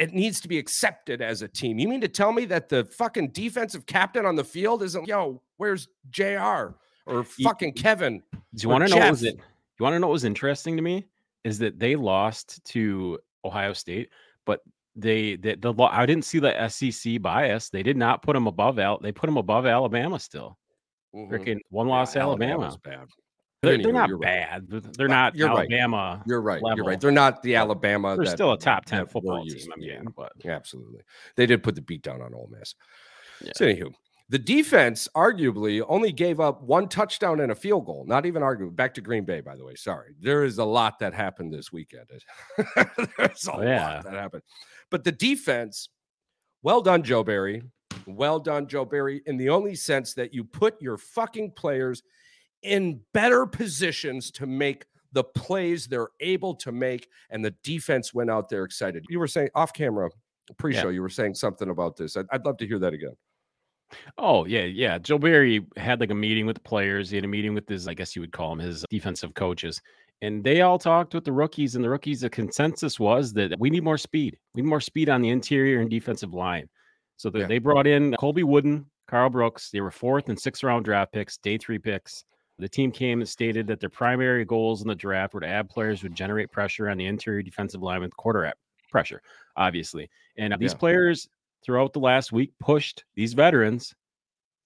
it 0.00 0.14
needs 0.14 0.40
to 0.40 0.48
be 0.48 0.58
accepted 0.58 1.20
as 1.20 1.42
a 1.42 1.48
team. 1.48 1.78
You 1.78 1.86
mean 1.86 2.00
to 2.00 2.08
tell 2.08 2.32
me 2.32 2.46
that 2.46 2.70
the 2.70 2.86
fucking 2.86 3.28
defensive 3.28 3.84
captain 3.84 4.24
on 4.24 4.34
the 4.34 4.42
field 4.42 4.82
isn't, 4.82 5.06
yo, 5.06 5.42
where's 5.58 5.88
JR 6.08 6.74
or 7.04 7.22
fucking 7.22 7.74
Kevin? 7.74 8.22
Do 8.32 8.62
you 8.62 8.70
want 8.70 8.84
to 8.84 8.90
know 8.90 8.96
what 8.96 9.10
was 9.10 9.22
it? 9.24 9.36
You 9.36 9.84
want 9.84 9.94
to 9.94 9.98
know 9.98 10.06
what 10.06 10.14
was 10.14 10.24
interesting 10.24 10.74
to 10.76 10.82
me? 10.82 11.06
Is 11.44 11.58
that 11.58 11.78
they 11.78 11.96
lost 11.96 12.64
to 12.66 13.18
Ohio 13.44 13.74
State, 13.74 14.08
but 14.46 14.60
they 14.96 15.36
the, 15.36 15.56
the 15.56 15.74
I 15.82 16.06
didn't 16.06 16.24
see 16.24 16.38
the 16.38 16.68
SEC 16.68 17.20
bias. 17.20 17.68
They 17.68 17.82
did 17.82 17.98
not 17.98 18.22
put 18.22 18.32
them 18.32 18.46
above 18.46 18.78
Al. 18.78 18.98
They 19.00 19.12
put 19.12 19.26
them 19.26 19.36
above 19.36 19.66
Alabama 19.66 20.18
still. 20.18 20.58
Mm-hmm. 21.14 21.32
Freaking 21.32 21.58
one 21.68 21.88
loss 21.88 22.14
yeah, 22.14 22.22
Alabama. 22.22 22.74
bad. 22.82 23.06
They're, 23.62 23.76
they're 23.76 23.92
not 23.92 24.20
bad. 24.20 24.66
They're 24.68 25.06
not 25.06 25.36
you're 25.36 25.48
Alabama. 25.48 26.16
Right. 26.16 26.26
You're 26.26 26.40
right. 26.40 26.62
Level. 26.62 26.76
You're 26.78 26.86
right. 26.86 27.00
They're 27.00 27.10
not 27.10 27.42
the 27.42 27.56
Alabama. 27.56 28.16
They're 28.16 28.24
still 28.24 28.52
a 28.52 28.58
top 28.58 28.86
ten 28.86 29.06
football 29.06 29.44
team. 29.44 29.70
I 29.72 29.76
mean, 29.78 29.88
yeah, 29.88 30.00
but 30.16 30.32
absolutely, 30.46 31.02
they 31.36 31.44
did 31.44 31.62
put 31.62 31.74
the 31.74 31.82
beat 31.82 32.02
down 32.02 32.22
on 32.22 32.32
Ole 32.32 32.48
Miss. 32.50 32.74
Yeah. 33.44 33.52
So 33.56 33.66
anywho, 33.66 33.92
the 34.30 34.38
defense 34.38 35.08
arguably 35.14 35.84
only 35.88 36.10
gave 36.10 36.40
up 36.40 36.62
one 36.62 36.88
touchdown 36.88 37.40
and 37.40 37.52
a 37.52 37.54
field 37.54 37.84
goal. 37.84 38.04
Not 38.06 38.24
even 38.24 38.42
arguably. 38.42 38.74
Back 38.74 38.94
to 38.94 39.02
Green 39.02 39.26
Bay, 39.26 39.42
by 39.42 39.56
the 39.56 39.64
way. 39.64 39.74
Sorry, 39.74 40.14
there 40.20 40.44
is 40.44 40.56
a 40.56 40.64
lot 40.64 40.98
that 41.00 41.12
happened 41.12 41.52
this 41.52 41.70
weekend. 41.70 42.06
There's 42.56 43.46
a 43.46 43.52
oh, 43.52 43.62
yeah. 43.62 43.94
lot 43.94 44.04
that 44.04 44.14
happened, 44.14 44.42
but 44.90 45.04
the 45.04 45.12
defense. 45.12 45.90
Well 46.62 46.82
done, 46.82 47.02
Joe 47.02 47.24
Barry. 47.24 47.62
Well 48.06 48.38
done, 48.38 48.66
Joe 48.66 48.84
Barry. 48.84 49.22
In 49.24 49.38
the 49.38 49.48
only 49.48 49.74
sense 49.74 50.12
that 50.12 50.34
you 50.34 50.44
put 50.44 50.80
your 50.80 50.98
fucking 50.98 51.52
players 51.52 52.02
in 52.62 53.00
better 53.12 53.46
positions 53.46 54.30
to 54.32 54.46
make 54.46 54.84
the 55.12 55.24
plays 55.24 55.86
they're 55.86 56.10
able 56.20 56.54
to 56.54 56.72
make, 56.72 57.08
and 57.30 57.44
the 57.44 57.54
defense 57.64 58.14
went 58.14 58.30
out 58.30 58.48
there 58.48 58.64
excited. 58.64 59.04
You 59.08 59.18
were 59.18 59.26
saying 59.26 59.48
off 59.54 59.72
camera, 59.72 60.08
pre-show, 60.58 60.88
yeah. 60.88 60.94
you 60.94 61.02
were 61.02 61.08
saying 61.08 61.34
something 61.34 61.70
about 61.70 61.96
this. 61.96 62.16
I'd, 62.16 62.26
I'd 62.30 62.44
love 62.44 62.58
to 62.58 62.66
hear 62.66 62.78
that 62.78 62.92
again. 62.92 63.16
Oh 64.18 64.44
yeah, 64.44 64.64
yeah. 64.64 64.98
Joe 64.98 65.18
Barry 65.18 65.66
had 65.76 65.98
like 65.98 66.10
a 66.10 66.14
meeting 66.14 66.46
with 66.46 66.54
the 66.54 66.62
players. 66.62 67.10
He 67.10 67.16
had 67.16 67.24
a 67.24 67.28
meeting 67.28 67.54
with 67.54 67.68
his, 67.68 67.88
I 67.88 67.94
guess 67.94 68.14
you 68.14 68.22
would 68.22 68.32
call 68.32 68.52
him, 68.52 68.60
his 68.60 68.84
defensive 68.88 69.34
coaches, 69.34 69.82
and 70.22 70.44
they 70.44 70.60
all 70.60 70.78
talked 70.78 71.12
with 71.12 71.24
the 71.24 71.32
rookies. 71.32 71.74
And 71.74 71.84
the 71.84 71.90
rookies, 71.90 72.20
the 72.20 72.30
consensus 72.30 73.00
was 73.00 73.32
that 73.32 73.58
we 73.58 73.68
need 73.68 73.82
more 73.82 73.98
speed. 73.98 74.38
We 74.54 74.62
need 74.62 74.68
more 74.68 74.80
speed 74.80 75.08
on 75.08 75.22
the 75.22 75.30
interior 75.30 75.80
and 75.80 75.90
defensive 75.90 76.34
line. 76.34 76.68
So 77.16 77.30
the, 77.30 77.40
yeah. 77.40 77.46
they 77.46 77.58
brought 77.58 77.88
in 77.88 78.14
Colby 78.20 78.44
Wooden, 78.44 78.86
Karl 79.08 79.28
Brooks. 79.28 79.70
They 79.70 79.80
were 79.80 79.90
fourth 79.90 80.28
and 80.28 80.38
sixth 80.38 80.62
round 80.62 80.84
draft 80.84 81.12
picks, 81.12 81.36
day 81.38 81.58
three 81.58 81.78
picks. 81.78 82.24
The 82.60 82.68
team 82.68 82.92
came 82.92 83.20
and 83.20 83.28
stated 83.28 83.66
that 83.66 83.80
their 83.80 83.88
primary 83.88 84.44
goals 84.44 84.82
in 84.82 84.88
the 84.88 84.94
draft 84.94 85.34
were 85.34 85.40
to 85.40 85.46
add 85.46 85.68
players 85.68 86.00
who 86.00 86.06
would 86.06 86.14
generate 86.14 86.50
pressure 86.50 86.88
on 86.88 86.96
the 86.96 87.06
interior 87.06 87.42
defensive 87.42 87.82
line 87.82 88.00
with 88.00 88.16
quarter 88.16 88.52
pressure, 88.90 89.22
obviously. 89.56 90.10
And 90.36 90.52
uh, 90.52 90.56
these 90.58 90.72
yeah. 90.72 90.78
players 90.78 91.28
throughout 91.64 91.92
the 91.92 92.00
last 92.00 92.32
week 92.32 92.52
pushed 92.58 93.04
these 93.14 93.34
veterans 93.34 93.94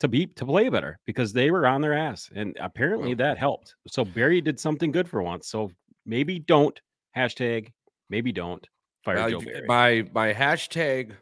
to 0.00 0.08
be 0.08 0.26
to 0.26 0.44
play 0.44 0.68
better 0.68 0.98
because 1.06 1.32
they 1.32 1.50
were 1.50 1.66
on 1.66 1.80
their 1.80 1.94
ass, 1.94 2.30
and 2.34 2.56
apparently 2.60 3.14
that 3.14 3.38
helped. 3.38 3.74
So 3.86 4.04
Barry 4.04 4.40
did 4.40 4.58
something 4.58 4.90
good 4.90 5.08
for 5.08 5.22
once. 5.22 5.48
So 5.48 5.70
maybe 6.04 6.38
don't 6.38 6.78
hashtag 7.16 7.72
maybe 8.10 8.32
don't 8.32 8.66
fire 9.04 9.16
well, 9.16 9.30
Joe 9.30 9.40
Barry. 9.40 9.66
My 9.66 10.08
my 10.12 10.32
hashtag 10.32 11.12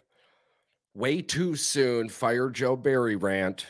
way 0.95 1.23
too 1.23 1.55
soon 1.57 2.09
fire 2.09 2.51
Joe 2.51 2.77
Barry 2.77 3.17
rant 3.17 3.67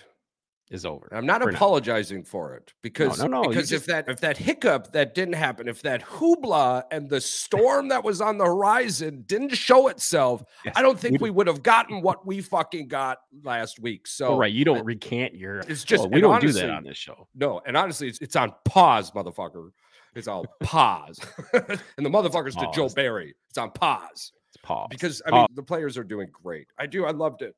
is 0.73 0.87
over. 0.87 1.09
I'm 1.13 1.27
not 1.27 1.47
apologizing 1.47 2.19
now. 2.19 2.25
for 2.25 2.55
it 2.55 2.73
because 2.81 3.19
no, 3.19 3.27
no, 3.27 3.43
no. 3.43 3.49
because 3.49 3.71
if 3.71 3.81
just... 3.81 3.87
that 3.89 4.09
if 4.09 4.21
that 4.21 4.39
hiccup 4.39 4.93
that 4.93 5.15
didn't 5.15 5.35
happen, 5.35 5.69
if 5.69 5.83
that 5.83 6.03
hoopla 6.03 6.85
and 6.91 7.09
the 7.09 7.21
storm 7.21 7.89
that 7.89 8.03
was 8.03 8.21
on 8.21 8.39
the 8.39 8.47
horizon 8.47 9.25
didn't 9.27 9.55
show 9.55 9.89
itself, 9.89 10.43
yes. 10.65 10.75
I 10.77 10.83
don't 10.83 10.99
think 10.99 11.21
we, 11.21 11.29
we 11.29 11.31
would 11.31 11.47
have 11.47 11.63
gotten 11.63 12.01
what 12.01 12.27
we 12.27 12.41
fucking 12.41 12.89
got 12.89 13.19
last 13.45 13.81
week. 13.81 14.07
So 14.07 14.29
oh, 14.29 14.39
right, 14.39 14.53
you 14.53 14.65
don't 14.65 14.85
recant 14.85 15.35
your. 15.35 15.61
It's 15.61 15.85
just 15.85 16.05
well, 16.05 16.11
we 16.11 16.21
don't 16.21 16.35
honestly, 16.35 16.63
do 16.63 16.67
that 16.67 16.71
on 16.71 16.85
this 16.85 16.97
show. 16.97 17.29
No, 17.35 17.61
and 17.67 17.77
honestly, 17.77 18.09
it's, 18.09 18.21
it's 18.21 18.37
on 18.37 18.55
pause, 18.65 19.11
motherfucker. 19.11 19.71
It's 20.15 20.29
on 20.29 20.45
pause, 20.63 21.21
and 21.53 21.81
the 21.99 22.11
motherfuckers 22.11 22.59
to 22.59 22.71
Joe 22.75 22.89
Barry. 22.89 23.35
It's 23.51 23.59
on 23.59 23.71
pause. 23.73 24.33
It's 24.49 24.63
pause 24.63 24.89
because 24.91 25.21
I 25.27 25.31
mean 25.31 25.47
the 25.55 25.63
players 25.63 25.99
are 25.99 26.05
doing 26.05 26.29
great. 26.33 26.67
I 26.79 26.87
do. 26.87 27.05
I 27.05 27.11
loved 27.11 27.43
it. 27.43 27.55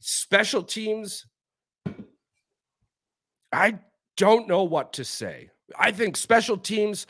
Special 0.00 0.62
teams 0.62 1.26
I 3.52 3.78
don't 4.16 4.48
know 4.48 4.64
what 4.64 4.92
to 4.94 5.04
say. 5.04 5.50
I 5.78 5.92
think 5.92 6.16
special 6.16 6.56
teams 6.56 7.06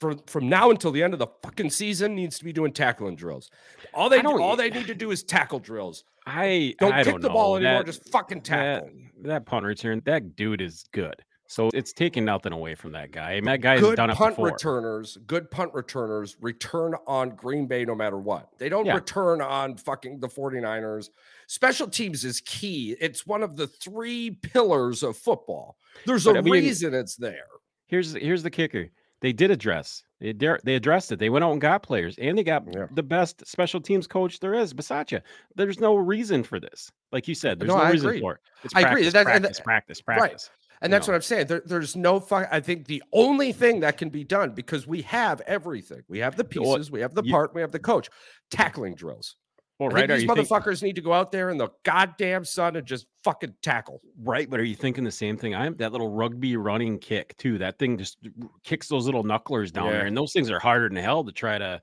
from 0.00 0.20
from 0.26 0.48
now 0.48 0.70
until 0.70 0.90
the 0.90 1.02
end 1.02 1.12
of 1.12 1.18
the 1.18 1.28
fucking 1.42 1.70
season 1.70 2.14
needs 2.14 2.38
to 2.38 2.44
be 2.44 2.52
doing 2.52 2.72
tackling 2.72 3.16
drills. 3.16 3.50
All 3.94 4.08
they 4.08 4.20
do, 4.20 4.40
all 4.42 4.56
they 4.56 4.70
need 4.70 4.86
to 4.86 4.94
do 4.94 5.10
is 5.10 5.22
tackle 5.22 5.60
drills. 5.60 6.04
I 6.26 6.74
don't 6.78 6.92
I 6.92 7.04
kick 7.04 7.12
don't 7.12 7.20
the 7.20 7.28
know. 7.28 7.34
ball 7.34 7.56
anymore. 7.56 7.78
That, 7.80 7.86
just 7.86 8.10
fucking 8.10 8.42
tackle. 8.42 8.90
that 9.22 9.46
punt 9.46 9.64
return, 9.64 10.02
that 10.04 10.36
dude 10.36 10.60
is 10.60 10.84
good. 10.92 11.14
So 11.52 11.68
it's 11.74 11.92
taking 11.92 12.24
nothing 12.24 12.54
away 12.54 12.74
from 12.74 12.92
that 12.92 13.10
guy. 13.12 13.32
I 13.32 13.34
mean, 13.34 13.44
that 13.44 13.60
guy 13.60 13.72
has 13.72 13.80
good 13.82 13.96
done 13.96 14.08
it 14.08 14.16
punt 14.16 14.36
before. 14.36 14.46
returners, 14.52 15.18
good 15.26 15.50
punt 15.50 15.74
returners 15.74 16.34
return 16.40 16.94
on 17.06 17.30
Green 17.36 17.66
Bay 17.66 17.84
no 17.84 17.94
matter 17.94 18.18
what. 18.18 18.48
They 18.58 18.70
don't 18.70 18.86
Yeah. 18.86 18.94
return 18.94 19.42
on 19.42 19.76
fucking 19.76 20.20
the 20.20 20.28
49ers. 20.28 21.10
Special 21.48 21.88
teams 21.88 22.24
is 22.24 22.40
key. 22.40 22.96
It's 22.98 23.26
one 23.26 23.42
of 23.42 23.56
the 23.56 23.66
three 23.66 24.30
pillars 24.30 25.02
of 25.02 25.14
football. 25.18 25.76
There's 26.06 26.24
But, 26.24 26.36
a 26.36 26.38
I 26.38 26.42
mean- 26.42 26.52
reason 26.54 26.94
it's 26.94 27.16
there. 27.16 27.44
Here's 27.86 28.14
here's 28.14 28.42
the 28.42 28.50
kicker. 28.50 28.88
They 29.20 29.34
did 29.34 29.50
address. 29.50 30.02
They 30.20 30.32
they 30.32 30.74
addressed 30.74 31.12
it. 31.12 31.18
They 31.18 31.28
went 31.28 31.44
out 31.44 31.52
and 31.52 31.60
got 31.60 31.82
players, 31.82 32.16
and 32.18 32.38
they 32.38 32.44
got 32.44 32.64
Yeah. 32.72 32.86
the 32.94 33.02
best 33.02 33.46
special 33.46 33.80
teams 33.80 34.06
coach 34.06 34.40
there 34.40 34.54
is, 34.54 34.72
Bisaccia. 34.72 35.20
There's 35.54 35.78
no 35.78 35.96
reason 35.96 36.42
for 36.44 36.58
this. 36.58 36.90
Like 37.12 37.28
you 37.28 37.34
said, 37.34 37.58
there's 37.60 37.68
No, 37.68 37.76
no, 37.76 37.90
reason 37.90 38.20
for 38.20 38.34
it. 38.36 38.40
It's 38.64 38.74
I 38.74 38.80
agree. 38.80 38.90
practice, 39.02 39.12
That- 39.12 39.26
and 39.28 39.60
practice, 39.64 40.00
practice, 40.00 40.50
Right. 40.50 40.50
And 40.82 40.92
that's 40.92 41.06
know. 41.06 41.12
what 41.12 41.16
I'm 41.16 41.22
saying. 41.22 41.46
There, 41.46 41.62
there's 41.64 41.96
no 41.96 42.20
fuck. 42.20 42.48
I 42.50 42.60
think 42.60 42.86
the 42.86 43.02
only 43.12 43.52
thing 43.52 43.80
that 43.80 43.96
can 43.96 44.10
be 44.10 44.24
done 44.24 44.50
because 44.50 44.86
we 44.86 45.02
have 45.02 45.40
everything. 45.42 46.02
We 46.08 46.18
have 46.18 46.36
the 46.36 46.44
pieces. 46.44 46.90
We 46.90 47.00
have 47.00 47.14
the 47.14 47.22
part. 47.22 47.54
We 47.54 47.60
have 47.60 47.72
the 47.72 47.78
coach. 47.78 48.10
Tackling 48.50 48.94
drills. 48.94 49.36
Well, 49.78 49.88
right? 49.88 50.08
these 50.08 50.24
motherfuckers 50.24 50.82
need 50.82 50.94
to 50.96 51.00
go 51.00 51.12
out 51.12 51.32
there 51.32 51.50
in 51.50 51.56
the 51.58 51.68
goddamn 51.82 52.44
sun 52.44 52.76
and 52.76 52.86
just 52.86 53.06
fucking 53.24 53.54
tackle. 53.62 54.00
right? 54.22 54.48
But 54.48 54.60
are 54.60 54.64
you 54.64 54.76
thinking 54.76 55.02
the 55.02 55.10
same 55.10 55.36
thing? 55.36 55.54
I'm 55.56 55.74
that 55.76 55.90
little 55.90 56.08
rugby 56.10 56.56
running 56.56 56.98
kick 56.98 57.36
too. 57.36 57.58
That 57.58 57.78
thing 57.78 57.98
just 57.98 58.18
kicks 58.62 58.86
those 58.86 59.06
little 59.06 59.24
knucklers 59.24 59.72
down 59.72 59.86
Yeah. 59.86 59.92
there, 59.92 60.06
and 60.06 60.16
those 60.16 60.32
things 60.32 60.50
are 60.50 60.60
harder 60.60 60.88
than 60.88 60.98
hell 60.98 61.24
to 61.24 61.32
try 61.32 61.58
to 61.58 61.80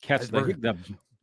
catch. 0.00 0.22
I 0.22 0.26
think 0.26 0.60
the 0.60 0.76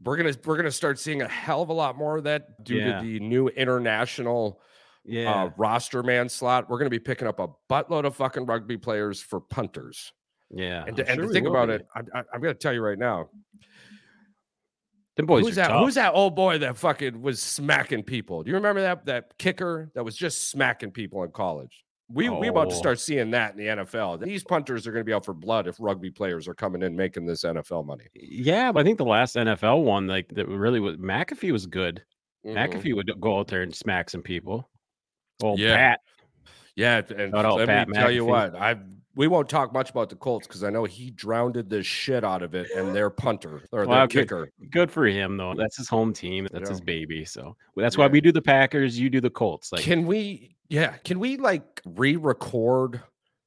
We're 0.03 0.17
gonna 0.17 0.33
we're 0.45 0.57
gonna 0.57 0.71
start 0.71 0.99
seeing 0.99 1.21
a 1.21 1.27
hell 1.27 1.61
of 1.61 1.69
a 1.69 1.73
lot 1.73 1.97
more 1.97 2.17
of 2.17 2.23
that 2.25 2.63
due 2.63 2.75
Yeah. 2.75 2.99
to 2.99 3.05
the 3.05 3.19
new 3.19 3.47
international 3.49 4.59
yeah, 5.07 5.43
uh, 5.45 5.49
roster 5.57 6.03
man 6.03 6.29
slot. 6.29 6.69
We're 6.69 6.77
gonna 6.77 6.89
be 6.89 6.99
picking 6.99 7.27
up 7.27 7.39
a 7.39 7.47
buttload 7.71 8.05
of 8.05 8.15
fucking 8.15 8.45
rugby 8.45 8.77
players 8.77 9.21
for 9.21 9.39
punters. 9.39 10.11
yeah. 10.51 10.83
And, 10.85 10.95
to, 10.97 11.09
and 11.09 11.21
to 11.21 11.27
think 11.29 11.47
about 11.47 11.69
be. 11.69 11.75
it, 11.75 11.87
I'm, 11.95 12.07
I'm 12.33 12.41
gonna 12.41 12.53
tell 12.53 12.73
you 12.73 12.81
right 12.81 12.97
now. 12.99 13.29
them 15.15 15.25
boys 15.25 15.45
who's 15.45 15.55
that? 15.55 15.69
tough. 15.69 15.83
Who's 15.83 15.95
that 15.95 16.13
old 16.13 16.35
boy 16.35 16.59
that 16.59 16.77
fucking 16.77 17.21
was 17.21 17.41
smacking 17.41 18.03
people? 18.03 18.43
Do 18.43 18.49
you 18.49 18.55
remember 18.55 18.81
that 18.81 19.05
that 19.05 19.37
kicker 19.37 19.89
that 19.95 20.03
was 20.03 20.15
just 20.15 20.49
smacking 20.49 20.91
people 20.91 21.23
in 21.23 21.31
college? 21.31 21.83
We 22.09 22.29
we 22.29 22.47
about 22.47 22.69
to 22.69 22.75
Oh. 22.75 22.79
start 22.79 22.99
seeing 23.01 23.31
that 23.31 23.51
in 23.51 23.57
the 23.57 23.65
NFL. 23.83 24.23
These 24.23 24.43
punters 24.45 24.87
are 24.87 24.91
going 24.93 25.01
to 25.01 25.05
be 25.05 25.11
out 25.13 25.25
for 25.25 25.33
blood 25.33 25.67
if 25.67 25.75
rugby 25.77 26.09
players 26.09 26.47
are 26.47 26.53
coming 26.53 26.81
in 26.81 26.95
making 26.95 27.25
this 27.25 27.43
NFL 27.43 27.85
money. 27.85 28.05
Yeah, 28.13 28.71
but 28.71 28.79
I 28.79 28.83
think 28.83 28.97
the 28.97 29.03
last 29.03 29.35
NFL 29.35 29.83
one, 29.83 30.07
like 30.07 30.29
that, 30.29 30.47
really 30.47 30.79
was 30.79 30.95
McAfee 30.97 31.51
was 31.51 31.65
good. 31.65 32.01
Mhm. 32.45 32.53
McAfee 32.55 32.95
would 32.95 33.11
go 33.19 33.39
out 33.39 33.47
there 33.49 33.61
and 33.61 33.75
smack 33.75 34.09
some 34.09 34.21
people. 34.21 34.69
Oh, 35.43 35.55
Yeah. 35.57 35.75
Pat. 35.75 35.99
Yeah, 36.75 37.01
and 37.17 37.33
Shout 37.33 37.45
out 37.45 37.57
let 37.57 37.67
Pat 37.67 37.89
me 37.89 37.95
tell 37.95 38.11
you 38.11 38.23
what, 38.23 38.55
I 38.55 38.75
we 39.15 39.27
won't 39.27 39.49
talk 39.49 39.73
much 39.73 39.89
about 39.89 40.09
the 40.11 40.15
Colts 40.15 40.45
because 40.45 40.63
I 40.63 40.69
know 40.69 40.83
he 40.83 41.09
drowned 41.09 41.55
the 41.55 41.81
shit 41.81 42.23
out 42.23 42.43
of 42.43 42.53
it 42.53 42.69
and 42.75 42.95
their 42.95 43.09
punter 43.09 43.63
or 43.71 43.79
their 43.79 43.87
Well, 43.87 44.01
okay. 44.03 44.19
kicker. 44.21 44.51
Good 44.69 44.91
for 44.91 45.07
him 45.07 45.37
though. 45.37 45.55
That's 45.55 45.75
his 45.77 45.89
home 45.89 46.13
team. 46.13 46.47
That's 46.51 46.69
his 46.69 46.81
baby. 46.81 47.25
So 47.25 47.55
that's 47.75 47.97
why 47.97 48.05
Yeah. 48.05 48.11
we 48.11 48.21
do 48.21 48.31
the 48.31 48.43
Packers. 48.43 48.99
You 48.99 49.09
do 49.09 49.19
the 49.19 49.31
Colts. 49.31 49.71
Like 49.71 49.81
can 49.81 50.05
we? 50.05 50.55
Yeah, 50.69 50.97
can 51.03 51.17
we 51.19 51.37
like 51.37 51.81
re-record 51.85 53.01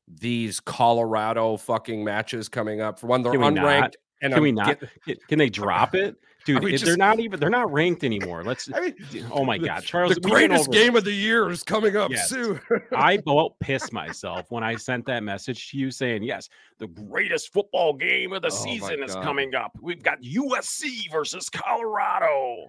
these 0.08 0.58
Colorado 0.58 1.56
fucking 1.56 2.02
matches 2.02 2.48
coming 2.48 2.80
up? 2.80 2.98
For 2.98 3.06
one, 3.06 3.22
they're 3.22 3.30
we 3.32 3.38
not? 3.38 3.54
unranked. 3.54 3.94
And 4.22 4.32
can 4.32 4.38
I'm 4.38 4.42
we 4.42 4.50
not? 4.52 4.80
get- 5.06 5.28
Can 5.28 5.38
they 5.38 5.48
drop 5.50 5.94
it, 5.94 6.16
dude? 6.54 6.64
we 6.64 6.74
if 6.74 6.80
just- 6.80 6.86
they're 6.86 6.96
not 6.96 7.20
even. 7.20 7.38
They're 7.40 7.50
not 7.50 7.72
ranked 7.72 8.04
anymore. 8.04 8.42
Let's. 8.44 8.68
I 8.74 8.80
mean, 8.80 9.26
Oh 9.32 9.44
my 9.44 9.58
God, 9.58 9.82
Charles! 9.82 10.14
the 10.14 10.20
greatest 10.20 10.70
game 10.70 10.96
of 10.96 11.04
the 11.04 11.12
year 11.12 11.50
is 11.50 11.62
coming 11.62 11.96
up 11.96 12.10
Yes. 12.10 12.28
soon. 12.28 12.60
I 12.96 13.14
about 13.14 13.58
pissed 13.60 13.92
myself 13.92 14.46
when 14.50 14.62
I 14.64 14.76
sent 14.76 15.06
that 15.06 15.22
message 15.22 15.70
to 15.70 15.78
you 15.78 15.90
saying, 15.90 16.22
"Yes, 16.22 16.48
the 16.78 16.86
greatest 16.88 17.52
football 17.52 17.92
game 17.92 18.32
of 18.32 18.42
the 18.42 18.48
Oh 18.48 18.64
season 18.64 19.02
is 19.02 19.14
coming 19.14 19.54
up. 19.54 19.72
We've 19.80 20.02
got 20.02 20.20
USC 20.22 21.10
versus 21.10 21.48
Colorado." 21.50 22.68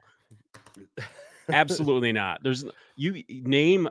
Absolutely 1.50 2.12
not. 2.12 2.42
There's 2.44 2.64
you 2.96 3.24
name 3.30 3.90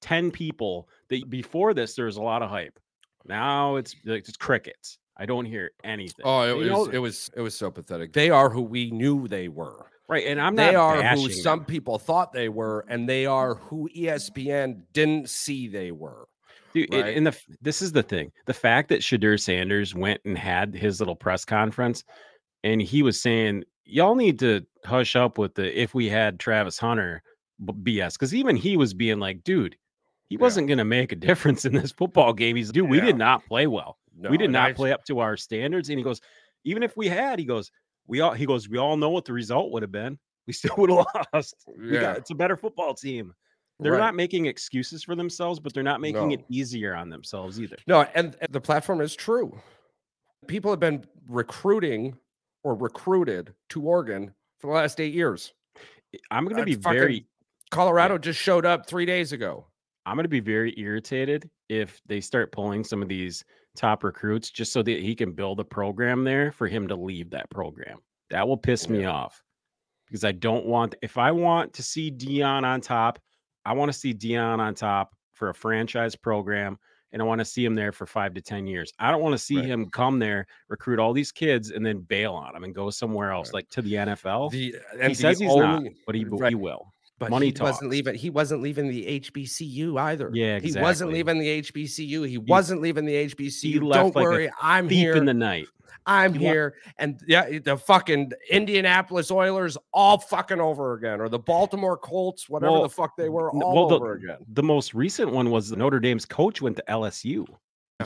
ten 0.00 0.30
people 0.30 0.88
that 1.08 1.28
before 1.28 1.74
this 1.74 1.94
there 1.94 2.06
was 2.06 2.16
a 2.16 2.22
lot 2.22 2.42
of 2.42 2.48
hype. 2.50 2.78
Now 3.26 3.76
it's 3.76 3.94
like 4.04 4.26
it's 4.28 4.36
crickets. 4.36 4.98
I 5.16 5.26
don't 5.26 5.44
hear 5.44 5.70
anything. 5.84 6.24
Oh, 6.24 6.42
it 6.42 6.64
You 6.64 6.70
know- 6.70 6.78
was 6.80 6.88
it 6.94 6.98
was 6.98 7.30
it 7.36 7.40
was 7.40 7.56
so 7.56 7.70
pathetic. 7.70 8.12
They 8.12 8.30
are 8.30 8.48
who 8.50 8.62
we 8.62 8.90
knew 8.90 9.28
they 9.28 9.48
were. 9.48 9.86
right, 10.08 10.26
and 10.26 10.40
I'm 10.40 10.54
not. 10.54 10.70
They 10.70 10.74
are 10.74 11.02
who 11.16 11.28
them. 11.28 11.32
some 11.32 11.64
people 11.64 11.98
thought 11.98 12.32
they 12.32 12.48
were, 12.48 12.84
and 12.88 13.08
they 13.08 13.26
are 13.26 13.54
who 13.54 13.88
ESPN 13.96 14.82
didn't 14.92 15.28
see 15.30 15.68
they 15.68 15.90
were. 15.92 16.26
Dude, 16.74 16.92
and- 16.94 17.02
right? 17.02 17.16
and 17.16 17.26
the 17.26 17.38
this 17.60 17.82
is 17.82 17.92
the 17.92 18.02
thing: 18.02 18.32
the 18.46 18.54
fact 18.54 18.88
that 18.88 19.00
Shedeur 19.00 19.38
Sanders 19.38 19.94
went 19.94 20.20
and 20.24 20.36
had 20.38 20.74
his 20.74 21.00
little 21.00 21.16
press 21.16 21.44
conference, 21.44 22.04
and 22.64 22.80
he 22.80 23.02
was 23.02 23.20
saying, 23.20 23.64
"Y'all 23.84 24.14
need 24.14 24.38
to 24.40 24.64
hush 24.84 25.14
up 25.14 25.36
with 25.38 25.54
the 25.54 25.78
if 25.80 25.94
we 25.94 26.08
had 26.08 26.40
Travis 26.40 26.78
Hunter 26.78 27.22
BS," 27.62 28.14
because 28.14 28.34
even 28.34 28.56
he 28.56 28.76
was 28.78 28.94
being 28.94 29.18
like, 29.18 29.44
"Dude, 29.44 29.76
he 30.30 30.36
Yeah. 30.36 30.40
wasn't 30.40 30.66
going 30.68 30.78
to 30.78 30.84
make 30.84 31.12
a 31.12 31.16
difference 31.56 31.66
in 31.66 31.74
this 31.74 31.92
football 31.92 32.32
game." 32.32 32.56
He's, 32.56 32.72
"Dude, 32.72 32.88
we 32.88 33.00
did 33.00 33.18
not 33.18 33.44
play 33.46 33.66
well. 33.66 33.98
No, 34.16 34.30
we 34.30 34.36
did 34.36 34.50
not 34.50 34.70
I- 34.70 34.72
play 34.72 34.92
up 34.92 35.04
to 35.06 35.18
our 35.20 35.36
standards." 35.36 35.88
And 35.88 35.98
he 35.98 36.04
goes, 36.04 36.20
"Even 36.64 36.82
if 36.82 36.96
we 36.96 37.08
had," 37.08 37.38
he 37.38 37.44
goes, 37.44 37.70
"We 38.06 38.20
all," 38.20 38.32
he 38.32 38.46
goes, 38.46 38.68
"We 38.68 38.78
all 38.78 38.96
know 38.96 39.10
what 39.10 39.24
the 39.24 39.32
result 39.32 39.72
would 39.72 39.82
have 39.82 39.92
been. 39.92 40.18
We 40.46 40.52
still 40.52 40.74
would 40.78 40.90
have 40.90 41.06
lost. 41.32 41.54
Yeah, 41.80 42.00
got, 42.00 42.16
it's 42.18 42.30
a 42.30 42.34
better 42.34 42.56
football 42.56 42.94
team." 42.94 43.34
They're 43.80 43.92
right. 43.92 43.98
not 43.98 44.14
making 44.14 44.46
excuses 44.46 45.02
for 45.02 45.16
themselves, 45.16 45.58
but 45.58 45.74
they're 45.74 45.82
not 45.82 46.00
making 46.00 46.30
it 46.30 46.44
easier 46.48 46.94
on 46.94 47.08
themselves 47.08 47.60
either. 47.60 47.76
No, 47.88 48.02
and, 48.14 48.36
and 48.40 48.52
the 48.52 48.60
platform 48.60 49.00
is 49.00 49.16
true. 49.16 49.58
People 50.46 50.70
have 50.70 50.78
been 50.78 51.04
recruiting 51.28 52.16
or 52.62 52.76
recruited 52.76 53.54
to 53.70 53.82
Oregon 53.82 54.32
for 54.60 54.68
the 54.68 54.72
last 54.72 55.00
eight 55.00 55.14
years. 55.14 55.52
I'm 56.30 56.44
going 56.44 56.58
to 56.58 56.64
be 56.64 56.74
very 56.74 57.26
Colorado 57.70 58.18
just 58.18 58.38
showed 58.38 58.66
up 58.66 58.86
three 58.86 59.06
days 59.06 59.32
ago. 59.32 59.66
I'm 60.04 60.14
going 60.14 60.24
to 60.24 60.28
be 60.28 60.40
very 60.40 60.74
irritated 60.78 61.48
if 61.68 62.00
they 62.06 62.20
start 62.20 62.52
pulling 62.52 62.84
some 62.84 63.02
of 63.02 63.08
these 63.08 63.44
top 63.76 64.04
recruits 64.04 64.50
just 64.50 64.72
so 64.72 64.82
that 64.82 65.00
he 65.00 65.14
can 65.14 65.32
build 65.32 65.60
a 65.60 65.64
program 65.64 66.24
there 66.24 66.52
for 66.52 66.66
him 66.66 66.88
to 66.88 66.94
leave 66.96 67.30
that 67.30 67.48
program. 67.50 67.98
That 68.30 68.46
will 68.46 68.56
piss 68.56 68.88
me 68.88 69.04
off 69.04 69.42
because 70.06 70.24
I 70.24 70.32
don't 70.32 70.66
want 70.66 70.94
if 71.02 71.18
I 71.18 71.30
want 71.32 71.72
to 71.74 71.82
see 71.82 72.10
Deion 72.10 72.64
on 72.64 72.80
top, 72.80 73.18
I 73.64 73.72
want 73.72 73.92
to 73.92 73.98
see 73.98 74.14
Deion 74.14 74.58
on 74.58 74.74
top 74.74 75.14
for 75.32 75.48
a 75.48 75.54
franchise 75.54 76.16
program 76.16 76.78
and 77.12 77.20
I 77.20 77.26
want 77.26 77.40
to 77.40 77.44
see 77.44 77.62
him 77.64 77.74
there 77.74 77.92
for 77.92 78.06
5 78.06 78.32
to 78.34 78.40
10 78.40 78.66
years. 78.66 78.92
I 78.98 79.10
don't 79.10 79.20
want 79.20 79.34
to 79.34 79.38
see 79.38 79.56
Right. 79.56 79.66
him 79.66 79.90
come 79.90 80.18
there, 80.18 80.46
recruit 80.68 80.98
all 80.98 81.12
these 81.12 81.30
kids 81.30 81.70
and 81.70 81.84
then 81.84 81.98
bail 82.00 82.32
on 82.32 82.54
them 82.54 82.64
and 82.64 82.74
go 82.74 82.88
somewhere 82.90 83.32
else 83.32 83.48
Right. 83.48 83.54
like 83.60 83.68
to 83.70 83.82
the 83.82 83.94
NFL. 83.94 84.50
The 84.50 84.74
he 85.02 85.14
says 85.14 85.38
the 85.38 85.44
he's 85.44 85.56
not, 85.56 85.82
but 86.06 86.14
he, 86.14 86.24
right, 86.24 86.50
he 86.50 86.54
will. 86.54 86.90
But 87.22 87.30
money 87.30 87.46
he 87.46 87.52
talks. 87.52 87.72
wasn't 87.72 87.90
leaving. 87.90 88.14
He 88.14 88.30
wasn't 88.30 88.62
leaving 88.62 88.88
the 88.88 89.20
HBCU 89.20 89.98
either. 90.00 90.30
Yeah, 90.32 90.56
exactly. 90.56 90.72
he 90.80 90.82
wasn't 90.82 91.12
leaving 91.12 91.38
the 91.38 91.62
HBCU. 91.62 92.28
He 92.28 92.38
wasn't 92.38 92.80
leaving 92.82 93.04
the 93.04 93.14
HBCU. 93.28 93.80
Don't 93.92 94.14
like 94.14 94.14
worry, 94.14 94.50
I'm 94.60 94.88
Deep 94.88 94.98
here. 94.98 95.16
in 95.16 95.24
the 95.24 95.34
night. 95.34 95.66
I'm 96.04 96.34
he 96.34 96.40
here. 96.46 96.74
And 96.98 97.20
yeah, 97.28 97.58
the 97.62 97.76
fucking 97.76 98.32
Indianapolis 98.50 99.30
Oilers 99.30 99.76
all 99.92 100.18
fucking 100.18 100.60
over 100.60 100.94
again, 100.94 101.20
or 101.20 101.28
the 101.28 101.38
Baltimore 101.38 101.96
Colts, 101.96 102.48
whatever 102.48 102.72
Well, 102.72 102.82
the 102.82 102.88
fuck 102.88 103.16
they 103.16 103.28
were, 103.28 103.50
all 103.52 103.74
well, 103.74 103.88
the- 103.88 103.94
over 103.96 104.12
again. 104.14 104.38
The 104.52 104.62
most 104.64 104.94
recent 104.94 105.30
one 105.30 105.50
was 105.50 105.68
the 105.68 105.76
Notre 105.76 106.00
Dame's 106.00 106.24
coach 106.26 106.60
went 106.60 106.76
to 106.76 106.84
LSU. 106.88 107.46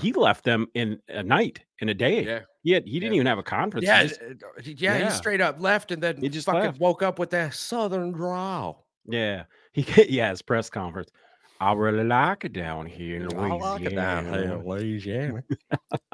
He 0.00 0.12
left 0.12 0.44
them 0.44 0.66
in 0.75 0.99
a 1.08 1.23
night, 1.23 1.61
in 1.78 1.88
a 1.88 1.94
day. 1.94 2.23
Yeah. 2.23 2.40
He 2.62 2.73
had, 2.73 2.85
he 2.85 3.00
didn't 3.00 3.14
Yeah. 3.14 3.20
even 3.20 3.26
have 3.28 3.38
a 3.38 3.42
conference. 3.42 3.85
He 3.85 3.88
Yeah, 3.88 4.02
just- 4.04 4.20
uh, 4.20 4.25
yeah, 4.62 4.99
Yeah. 4.99 5.04
he 5.06 5.11
straight 5.16 5.40
up 5.40 5.58
left 5.58 5.90
and 5.90 6.02
then 6.02 6.18
He 6.18 6.28
just 6.28 6.44
fucking 6.44 6.61
left. 6.61 6.80
woke 6.80 7.02
up 7.02 7.18
with 7.18 7.30
that 7.30 7.54
southern 7.54 8.12
drawl. 8.12 8.86
Yeah. 9.09 9.45
He 9.73 9.85
yeah, 10.09 10.31
his 10.31 10.43
press 10.43 10.71
conference. 10.71 11.11
I 11.61 11.73
really 11.73 12.05
like 12.05 12.45
it 12.45 12.53
down 12.53 12.87
here 12.87 13.17
in 13.17 13.39
I 13.39 13.49
like 13.55 13.83
it 13.83 13.95
down 13.95 14.25
here, 14.27 14.61
Louisiana. 14.65 15.43
Louisiana. 15.43 15.45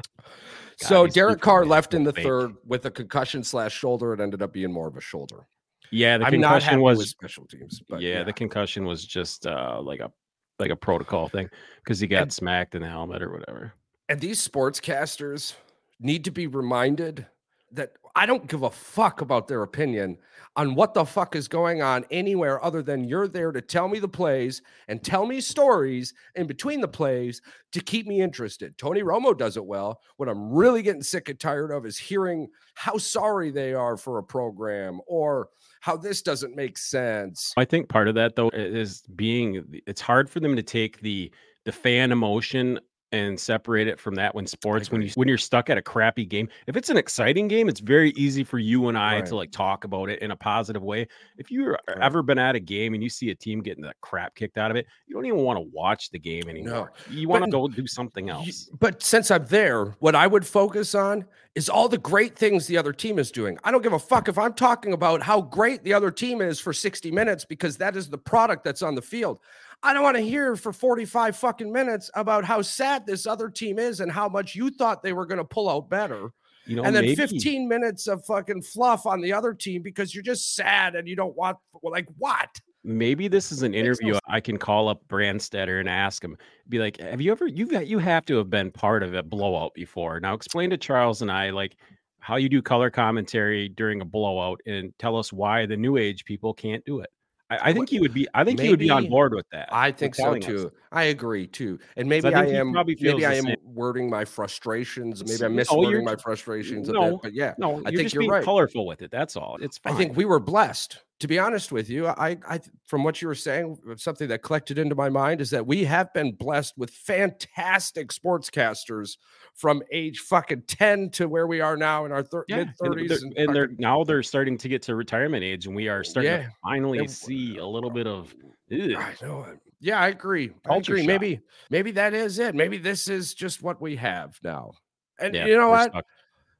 so 0.76 1.06
Derek 1.06 1.40
Carr 1.40 1.64
left 1.64 1.94
in 1.94 2.04
the 2.04 2.12
fake. 2.12 2.24
third 2.24 2.54
with 2.64 2.86
a 2.86 2.90
concussion 2.90 3.42
slash 3.42 3.72
shoulder. 3.76 4.12
It 4.14 4.20
ended 4.20 4.42
up 4.42 4.52
being 4.52 4.72
more 4.72 4.88
of 4.88 4.96
a 4.96 5.00
shoulder. 5.00 5.46
Yeah, 5.90 6.18
the 6.18 6.26
I'm 6.26 6.40
not 6.40 6.60
concussion 6.60 6.80
with 6.82 6.98
was 6.98 7.10
special 7.10 7.44
teams, 7.46 7.82
but 7.88 8.00
yeah, 8.00 8.22
the 8.24 8.32
concussion 8.32 8.84
was 8.86 9.04
just 9.04 9.46
uh 9.46 9.80
like 9.82 10.00
a 10.00 10.10
like 10.58 10.70
a 10.70 10.76
protocol 10.76 11.28
thing 11.28 11.48
because 11.76 11.98
he 12.00 12.06
got 12.06 12.22
And- 12.22 12.32
smacked 12.32 12.74
in 12.74 12.82
the 12.82 12.88
helmet 12.88 13.22
or 13.22 13.30
whatever. 13.32 13.72
and 14.08 14.20
these 14.20 14.46
sportscasters 14.46 15.54
need 16.00 16.24
to 16.24 16.30
be 16.30 16.46
reminded 16.46 17.26
that 17.72 17.92
I 18.14 18.26
don't 18.26 18.46
give 18.46 18.62
a 18.62 18.70
fuck 18.70 19.20
about 19.22 19.48
their 19.48 19.62
opinion 19.62 20.18
on 20.56 20.74
what 20.74 20.92
the 20.92 21.04
fuck 21.04 21.34
is 21.34 21.48
going 21.48 21.80
on 21.80 22.04
anywhere 22.10 22.62
other 22.62 22.82
than 22.82 23.04
you're 23.04 23.28
there 23.28 23.52
to 23.52 23.62
tell 23.62 23.88
me 23.88 23.98
the 23.98 24.08
plays 24.08 24.60
and 24.88 25.02
tell 25.02 25.24
me 25.24 25.40
stories 25.40 26.12
in 26.34 26.46
between 26.46 26.82
the 26.82 26.88
plays 26.88 27.40
to 27.72 27.80
keep 27.80 28.06
me 28.06 28.20
interested. 28.20 28.76
Tony 28.76 29.02
Romo 29.02 29.36
does 29.36 29.56
it 29.56 29.64
well. 29.64 30.00
What 30.18 30.28
I'm 30.28 30.52
really 30.52 30.82
getting 30.82 31.02
sick 31.02 31.30
and 31.30 31.40
tired 31.40 31.70
of 31.70 31.86
is 31.86 31.96
hearing 31.96 32.48
how 32.74 32.98
sorry 32.98 33.50
they 33.50 33.72
are 33.72 33.96
for 33.96 34.18
a 34.18 34.22
program 34.22 35.00
or 35.06 35.48
how 35.80 35.96
this 35.96 36.20
doesn't 36.20 36.54
make 36.54 36.76
sense. 36.76 37.54
I 37.56 37.64
think 37.64 37.88
part 37.88 38.08
of 38.08 38.14
that 38.16 38.36
though 38.36 38.50
is 38.50 39.02
being 39.16 39.64
it's 39.86 40.02
hard 40.02 40.28
for 40.28 40.40
them 40.40 40.54
to 40.54 40.62
take 40.62 41.00
the 41.00 41.32
the 41.64 41.72
fan 41.72 42.12
emotion 42.12 42.78
and 43.12 43.38
separate 43.38 43.86
it 43.86 44.00
from 44.00 44.14
that 44.14 44.34
when 44.34 44.46
sports 44.46 44.90
when 44.90 45.02
you 45.02 45.10
when 45.14 45.28
you're 45.28 45.38
stuck 45.38 45.68
at 45.68 45.76
a 45.76 45.82
crappy 45.82 46.24
game 46.24 46.48
if 46.66 46.76
it's 46.76 46.88
an 46.88 46.96
exciting 46.96 47.46
game 47.46 47.68
it's 47.68 47.80
very 47.80 48.10
easy 48.12 48.42
for 48.42 48.58
you 48.58 48.88
and 48.88 48.96
i 48.96 49.16
right. 49.16 49.26
to 49.26 49.36
like 49.36 49.52
talk 49.52 49.84
about 49.84 50.08
it 50.08 50.20
in 50.20 50.30
a 50.30 50.36
positive 50.36 50.82
way 50.82 51.06
if 51.36 51.50
you've 51.50 51.68
right. 51.68 51.98
ever 52.00 52.22
been 52.22 52.38
at 52.38 52.56
a 52.56 52.60
game 52.60 52.94
and 52.94 53.02
you 53.02 53.10
see 53.10 53.30
a 53.30 53.34
team 53.34 53.60
getting 53.60 53.82
the 53.82 53.92
crap 54.00 54.34
kicked 54.34 54.56
out 54.56 54.70
of 54.70 54.76
it 54.76 54.86
you 55.06 55.14
don't 55.14 55.26
even 55.26 55.40
want 55.40 55.58
to 55.58 55.68
watch 55.72 56.10
the 56.10 56.18
game 56.18 56.48
anymore 56.48 56.92
no. 57.08 57.14
you 57.14 57.28
want 57.28 57.44
to 57.44 57.50
go 57.50 57.68
do 57.68 57.86
something 57.86 58.30
else 58.30 58.70
but 58.80 59.02
since 59.02 59.30
i'm 59.30 59.44
there 59.46 59.86
what 60.00 60.14
i 60.14 60.26
would 60.26 60.46
focus 60.46 60.94
on 60.94 61.24
is 61.54 61.68
all 61.68 61.88
the 61.88 61.98
great 61.98 62.34
things 62.34 62.66
the 62.66 62.78
other 62.78 62.94
team 62.94 63.18
is 63.18 63.30
doing 63.30 63.58
i 63.62 63.70
don't 63.70 63.82
give 63.82 63.92
a 63.92 63.98
fuck 63.98 64.28
if 64.28 64.38
i'm 64.38 64.54
talking 64.54 64.94
about 64.94 65.22
how 65.22 65.40
great 65.40 65.84
the 65.84 65.92
other 65.92 66.10
team 66.10 66.40
is 66.40 66.58
for 66.58 66.72
60 66.72 67.10
minutes 67.10 67.44
because 67.44 67.76
that 67.76 67.94
is 67.94 68.08
the 68.08 68.18
product 68.18 68.64
that's 68.64 68.80
on 68.80 68.94
the 68.94 69.02
field 69.02 69.38
I 69.82 69.92
don't 69.92 70.02
want 70.02 70.16
to 70.16 70.22
hear 70.22 70.54
for 70.56 70.72
45 70.72 71.36
fucking 71.36 71.72
minutes 71.72 72.10
about 72.14 72.44
how 72.44 72.62
sad 72.62 73.06
this 73.06 73.26
other 73.26 73.48
team 73.48 73.78
is 73.78 74.00
and 74.00 74.12
how 74.12 74.28
much 74.28 74.54
you 74.54 74.70
thought 74.70 75.02
they 75.02 75.12
were 75.12 75.26
going 75.26 75.38
to 75.38 75.44
pull 75.44 75.68
out 75.68 75.88
better. 75.90 76.30
You 76.66 76.76
know, 76.76 76.84
and 76.84 76.94
then 76.94 77.04
maybe. 77.04 77.16
15 77.16 77.66
minutes 77.66 78.06
of 78.06 78.24
fucking 78.24 78.62
fluff 78.62 79.04
on 79.06 79.20
the 79.20 79.32
other 79.32 79.52
team 79.52 79.82
because 79.82 80.14
you're 80.14 80.22
just 80.22 80.54
sad 80.54 80.94
and 80.94 81.08
you 81.08 81.16
don't 81.16 81.36
want 81.36 81.58
like 81.82 82.06
what? 82.18 82.48
Maybe 82.84 83.28
this 83.28 83.50
is 83.50 83.62
an 83.62 83.74
interview. 83.74 84.18
I 84.28 84.40
can 84.40 84.58
call 84.58 84.88
up 84.88 85.02
Brandstatter 85.08 85.80
and 85.80 85.88
ask 85.88 86.22
him, 86.22 86.36
be 86.68 86.78
like, 86.78 87.00
"Have 87.00 87.20
you 87.20 87.32
ever 87.32 87.46
you 87.46 87.66
got 87.66 87.86
you 87.86 87.98
have 87.98 88.24
to 88.26 88.36
have 88.36 88.50
been 88.50 88.70
part 88.70 89.02
of 89.02 89.14
a 89.14 89.22
blowout 89.22 89.74
before?" 89.74 90.20
Now 90.20 90.34
explain 90.34 90.70
to 90.70 90.76
Charles 90.76 91.22
and 91.22 91.30
I 91.30 91.50
like 91.50 91.76
how 92.20 92.36
you 92.36 92.48
do 92.48 92.62
color 92.62 92.90
commentary 92.90 93.68
during 93.68 94.00
a 94.00 94.04
blowout 94.04 94.60
and 94.66 94.92
tell 94.98 95.16
us 95.16 95.32
why 95.32 95.66
the 95.66 95.76
new 95.76 95.96
age 95.96 96.24
people 96.24 96.54
can't 96.54 96.84
do 96.84 97.00
it. 97.00 97.10
I, 97.52 97.68
I 97.68 97.72
think 97.72 97.88
he 97.88 98.00
would 98.00 98.14
be. 98.14 98.26
I 98.34 98.44
think 98.44 98.58
maybe, 98.58 98.66
he 98.66 98.72
would 98.72 98.78
be 98.78 98.90
on 98.90 99.08
board 99.08 99.34
with 99.34 99.46
that. 99.52 99.68
I 99.72 99.90
think 99.92 100.14
so 100.14 100.36
too. 100.38 100.66
Us. 100.66 100.72
I 100.90 101.04
agree 101.04 101.46
too. 101.46 101.78
And 101.96 102.08
maybe 102.08 102.32
I, 102.34 102.42
I 102.42 102.46
am. 102.46 102.72
Maybe 102.72 103.26
I 103.26 103.34
am 103.34 103.44
same. 103.44 103.56
wording 103.64 104.08
my 104.08 104.24
frustrations. 104.24 105.24
Maybe 105.24 105.44
I'm 105.44 105.56
miswording 105.56 106.00
oh, 106.00 106.04
my 106.04 106.16
frustrations 106.16 106.88
no, 106.88 107.02
a 107.02 107.10
bit. 107.10 107.22
But 107.22 107.34
yeah, 107.34 107.54
no, 107.58 107.82
I 107.84 107.90
think 107.90 108.12
you're 108.14 108.26
right. 108.26 108.44
Colorful 108.44 108.86
with 108.86 109.02
it. 109.02 109.10
That's 109.10 109.36
all. 109.36 109.58
It's. 109.60 109.78
Fine. 109.78 109.92
I 109.92 109.96
think 109.96 110.16
we 110.16 110.24
were 110.24 110.40
blessed. 110.40 111.02
To 111.22 111.28
be 111.28 111.38
honest 111.38 111.70
with 111.70 111.88
you, 111.88 112.08
I, 112.08 112.36
I, 112.48 112.58
from 112.84 113.04
what 113.04 113.22
you 113.22 113.28
were 113.28 113.36
saying, 113.36 113.78
uh, 113.88 113.94
something 113.94 114.26
that 114.26 114.42
collected 114.42 114.76
into 114.76 114.96
my 114.96 115.08
mind 115.08 115.40
is 115.40 115.50
that 115.50 115.64
we 115.64 115.84
have 115.84 116.12
been 116.12 116.32
blessed 116.32 116.76
with 116.76 116.90
fantastic 116.90 118.08
sportscasters 118.08 119.18
from 119.54 119.84
age 119.92 120.18
fucking 120.18 120.62
10 120.66 121.10
to 121.10 121.28
where 121.28 121.46
we 121.46 121.60
are 121.60 121.76
now 121.76 122.06
in 122.06 122.10
our 122.10 122.24
thir- 122.24 122.44
yeah, 122.48 122.56
mid 122.56 122.70
30s. 122.82 123.22
And, 123.22 123.38
and, 123.38 123.54
they're 123.54 123.68
now 123.78 124.02
they're 124.02 124.24
starting 124.24 124.58
to 124.58 124.68
get 124.68 124.82
to 124.82 124.96
retirement 124.96 125.44
age, 125.44 125.66
and 125.66 125.76
we 125.76 125.86
are 125.86 126.02
starting 126.02 126.32
yeah. 126.32 126.42
to 126.42 126.50
finally 126.60 126.98
and, 126.98 127.08
see 127.08 127.58
a 127.58 127.66
little 127.66 127.90
bit 127.90 128.08
of. 128.08 128.34
Ugh. 128.72 128.96
I 128.96 129.14
know 129.22 129.44
it. 129.44 129.60
Yeah, 129.80 130.00
I 130.00 130.08
agree. 130.08 130.50
I 130.68 130.78
agree. 130.78 131.02
Shock. 131.02 131.06
Maybe, 131.06 131.40
maybe 131.70 131.92
that 131.92 132.14
is 132.14 132.40
it. 132.40 132.56
Maybe 132.56 132.78
this 132.78 133.06
is 133.06 133.32
just 133.32 133.62
what 133.62 133.80
we 133.80 133.94
have 133.94 134.40
now. 134.42 134.72
And 135.20 135.36
yeah, 135.36 135.46
you 135.46 135.56
know 135.56 135.68
what? 135.68 135.92
Stuck. 135.92 136.04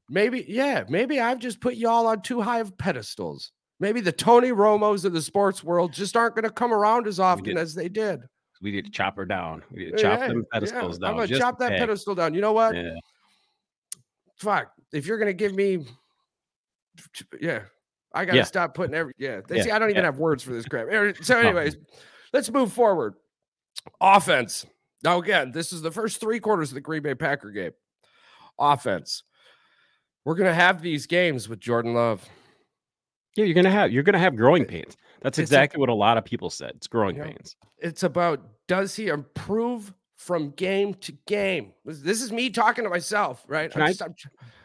Maybe, 0.09 0.45
yeah, 0.47 0.85
maybe 0.89 1.19
I've 1.19 1.41
just 1.41 1.61
put 1.61 1.75
y'all 1.75 2.07
on 2.07 2.23
too 2.23 2.41
high 2.41 2.61
of 2.61 2.79
pedestals. 2.79 3.51
Maybe 3.83 4.01
the 4.01 4.13
Tony 4.13 4.51
Romos 4.51 5.05
of 5.05 5.13
the 5.13 5.21
sports 5.21 5.65
world 5.65 5.93
just 5.93 6.17
aren't 6.17 6.37
going 6.37 6.45
to 6.45 6.51
come 6.51 6.73
around 6.73 7.09
as 7.09 7.19
often 7.19 7.59
as 7.59 7.75
they 7.75 7.89
did. 7.89 8.21
We 8.63 8.71
need 8.71 8.85
to 8.85 8.93
chop 8.93 9.17
her 9.17 9.25
down. 9.25 9.65
We 9.73 9.87
need 9.87 9.97
to 9.97 9.97
chop 9.97 10.21
yeah, 10.21 10.29
them 10.29 10.47
pedestals 10.53 11.01
yeah. 11.01 11.09
down. 11.09 11.21
I'm 11.21 11.27
gonna 11.27 11.39
chop 11.41 11.59
that 11.59 11.73
pedestal 11.73 12.15
down. 12.15 12.33
You 12.33 12.43
know 12.43 12.53
what? 12.53 12.77
Yeah. 12.77 12.95
Fuck. 14.37 14.73
If 14.93 15.05
you're 15.05 15.19
gonna 15.19 15.33
give 15.33 15.53
me, 15.53 15.85
yeah, 17.41 17.63
I 18.15 18.25
gotta 18.25 18.39
yeah. 18.39 18.45
stop 18.45 18.73
putting 18.73 18.95
every. 18.95 19.15
Yeah, 19.19 19.41
see. 19.51 19.73
I 19.73 19.81
don't 19.81 19.91
even 19.91 20.05
have 20.05 20.19
words 20.19 20.45
for 20.45 20.53
this 20.53 20.65
crap. 20.65 20.87
So, 21.25 21.35
oh. 21.35 21.41
anyways, 21.41 21.77
let's 22.33 22.53
move 22.53 22.73
forward. 22.73 23.15
Offense. 24.01 24.65
Now, 25.03 25.19
again, 25.19 25.51
this 25.51 25.73
is 25.73 25.83
the 25.83 25.91
first 25.91 26.21
three 26.21 26.39
quarters 26.39 26.71
of 26.71 26.77
the 26.77 26.81
Green 26.81 27.03
Bay 27.03 27.17
Packer 27.17 27.51
game. 27.51 27.73
Offense. 28.61 29.25
We're 30.25 30.37
gonna 30.37 30.55
have 30.55 30.83
these 30.83 31.09
games 31.09 31.49
with 31.49 31.59
Jordan 31.59 31.95
Love. 31.95 32.25
Yeah, 33.37 33.45
you're 33.47 33.55
gonna 33.55 33.71
have 33.71 33.91
you're 33.93 34.03
gonna 34.03 34.19
have 34.19 34.37
growing 34.37 34.65
pains. 34.65 34.97
That's 35.23 35.39
exactly 35.39 35.79
a, 35.79 35.81
what 35.81 35.89
a 35.89 35.95
lot 35.95 36.19
of 36.19 36.25
people 36.25 36.51
said. 36.51 36.73
It's 36.77 36.87
growing 36.87 37.17
know, 37.17 37.25
pains. 37.25 37.57
It's 37.79 38.03
about 38.03 38.43
does 38.69 38.95
he 38.95 39.09
improve 39.09 39.93
from 40.17 40.51
game 40.51 40.95
to 40.95 41.13
game? 41.27 41.73
This 41.85 42.23
is 42.23 42.31
me 42.31 42.51
talking 42.51 42.85
to 42.85 42.91
myself, 42.91 43.45
right? 43.49 43.71
Can 43.71 43.83
I, 43.83 43.93
just, 43.93 44.03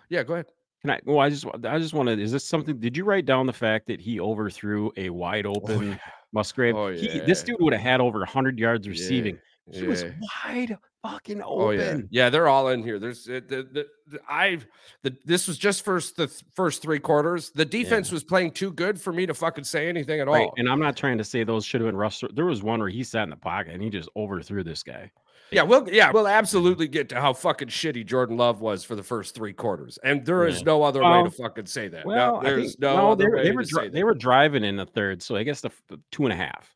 yeah, 0.09 0.23
go 0.23 0.33
ahead. 0.33 0.47
Can 0.81 0.91
I? 0.91 0.99
Well, 1.05 1.19
I 1.19 1.29
just 1.29 1.45
I 1.63 1.79
just 1.79 1.93
want 1.93 2.07
to. 2.07 2.19
Is 2.19 2.31
this 2.31 2.45
something? 2.45 2.79
Did 2.79 2.95
you 2.97 3.03
write 3.03 3.25
down 3.25 3.47
the 3.47 3.53
fact 3.53 3.87
that 3.87 3.99
he 3.99 4.19
overthrew 4.19 4.91
a 4.97 5.09
wide 5.09 5.45
oh, 5.45 5.53
open 5.55 5.77
oh, 5.77 5.81
yeah. 5.81 5.97
Musgrave? 6.33 6.75
Oh, 6.75 6.87
yeah. 6.87 7.13
he, 7.13 7.19
this 7.19 7.43
dude 7.43 7.57
would 7.59 7.73
have 7.73 7.81
had 7.81 8.01
over 8.01 8.19
100 8.19 8.59
yards 8.59 8.87
receiving. 8.87 9.39
Yeah. 9.69 9.87
Was 9.87 10.05
wide 10.45 10.77
fucking 11.03 11.41
open. 11.41 11.65
Oh 11.65 11.69
yeah, 11.71 11.97
yeah, 12.09 12.29
they're 12.29 12.47
all 12.47 12.69
in 12.69 12.83
here. 12.83 12.99
There's 12.99 13.27
eh, 13.27 13.41
the, 13.47 13.67
the, 13.71 13.87
the 14.07 14.19
I've 14.29 14.65
the 15.03 15.15
this 15.25 15.47
was 15.47 15.57
just 15.57 15.83
first 15.83 16.15
the 16.15 16.27
first 16.55 16.81
three 16.81 16.99
quarters. 16.99 17.51
The 17.51 17.65
defense 17.65 18.09
yeah. 18.09 18.15
was 18.15 18.23
playing 18.23 18.51
too 18.51 18.71
good 18.71 18.99
for 18.99 19.11
me 19.13 19.25
to 19.25 19.33
fucking 19.33 19.63
say 19.63 19.89
anything 19.89 20.19
at 20.19 20.27
right. 20.27 20.47
all. 20.47 20.53
And 20.57 20.69
I'm 20.69 20.79
not 20.79 20.95
trying 20.95 21.17
to 21.17 21.23
say 21.23 21.43
those 21.43 21.65
should 21.65 21.81
have 21.81 21.87
been 21.87 21.97
rough. 21.97 22.21
There 22.33 22.45
was 22.45 22.63
one 22.63 22.79
where 22.79 22.89
he 22.89 23.03
sat 23.03 23.23
in 23.23 23.29
the 23.29 23.35
pocket 23.35 23.73
and 23.73 23.83
he 23.83 23.89
just 23.89 24.09
overthrew 24.15 24.63
this 24.63 24.83
guy. 24.83 25.11
Yeah, 25.51 25.63
we'll 25.63 25.87
yeah, 25.89 26.11
we'll 26.11 26.27
absolutely 26.27 26.89
get 26.89 27.07
to 27.09 27.21
how 27.21 27.31
fucking 27.31 27.69
shitty 27.69 28.05
Jordan 28.05 28.35
Love 28.35 28.59
was 28.59 28.83
for 28.83 28.95
the 28.95 29.03
first 29.03 29.33
three 29.33 29.53
quarters, 29.53 29.97
and 30.03 30.25
there 30.25 30.45
is 30.45 30.57
yeah. 30.57 30.65
no 30.65 30.83
other 30.83 31.01
way 31.01 31.23
to 31.23 31.31
fucking 31.31 31.67
say 31.67 31.87
that. 31.87 32.05
Well, 32.05 32.37
no, 32.37 32.43
there's 32.43 32.71
think, 32.73 32.81
no, 32.81 32.97
no 32.97 33.15
they, 33.15 33.43
they 33.43 33.51
were 33.51 33.63
dri- 33.63 33.89
they 33.89 34.03
were 34.03 34.13
driving 34.13 34.65
in 34.65 34.75
the 34.75 34.85
third, 34.85 35.21
so 35.21 35.37
I 35.37 35.43
guess 35.43 35.61
the, 35.61 35.71
the 35.87 36.01
two 36.11 36.25
and 36.25 36.33
a 36.33 36.35
half, 36.35 36.69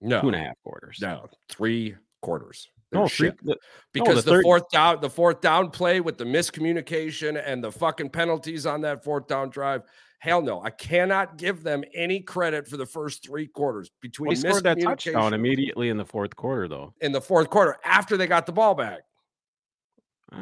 no, 0.00 0.22
two 0.22 0.28
and 0.28 0.36
a 0.36 0.38
half 0.38 0.54
quarters, 0.62 0.98
no, 1.02 1.28
three 1.50 1.96
quarters. 2.24 2.68
Shit. 3.08 3.36
The, 3.44 3.56
because 3.92 4.24
the, 4.24 4.36
the 4.36 4.42
fourth 4.42 4.70
down, 4.70 5.00
the 5.00 5.10
fourth 5.10 5.40
down 5.40 5.70
play 5.70 6.00
with 6.00 6.16
the 6.16 6.24
miscommunication 6.24 7.42
and 7.44 7.62
the 7.62 7.70
fucking 7.70 8.10
penalties 8.10 8.66
on 8.66 8.80
that 8.82 9.04
fourth 9.04 9.26
down 9.26 9.50
drive. 9.50 9.82
Hell 10.20 10.40
no, 10.40 10.62
I 10.62 10.70
cannot 10.70 11.36
give 11.36 11.62
them 11.62 11.84
any 11.94 12.20
credit 12.20 12.66
for 12.66 12.78
the 12.78 12.86
first 12.86 13.22
three 13.22 13.46
quarters 13.46 13.90
between 14.00 14.30
we 14.30 14.36
scored 14.36 14.64
that 14.64 14.80
touchdown 14.80 15.34
immediately 15.34 15.90
in 15.90 15.98
the 15.98 16.04
fourth 16.04 16.34
quarter, 16.34 16.66
though. 16.66 16.94
In 17.02 17.12
the 17.12 17.20
fourth 17.20 17.50
quarter, 17.50 17.76
after 17.84 18.16
they 18.16 18.26
got 18.26 18.46
the 18.46 18.52
ball 18.52 18.74
back. 18.74 19.00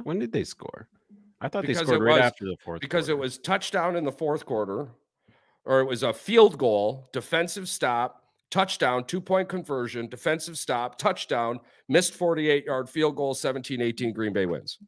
When 0.05 0.19
did 0.19 0.31
they 0.31 0.45
score? 0.45 0.89
I 1.41 1.49
thought 1.49 1.63
because 1.63 1.79
they 1.79 1.85
scored 1.85 2.03
right 2.03 2.21
was, 2.21 2.23
after 2.23 2.45
the 2.45 2.57
fourth. 2.65 2.81
Because 2.81 3.07
quarter. 3.07 3.19
it 3.19 3.21
was 3.21 3.39
touchdown 3.39 3.97
in 3.97 4.05
the 4.05 4.13
fourth 4.13 4.47
quarter, 4.47 4.89
or 5.65 5.81
it 5.81 5.87
was 5.87 6.05
a 6.05 6.13
field 6.13 6.59
goal, 6.59 7.09
defensive 7.13 7.69
stop, 7.69 8.22
touchdown, 8.53 9.05
two 9.05 9.21
point 9.21 9.49
conversion, 9.49 10.07
defensive 10.07 10.57
stop, 10.57 10.99
touchdown, 10.99 11.59
missed 11.89 12.15
48 12.15 12.67
yard 12.67 12.89
field 12.89 13.17
goal, 13.17 13.35
17 13.35 13.81
18. 13.81 14.13
Green 14.13 14.33
Bay 14.33 14.47
wins. 14.47 14.79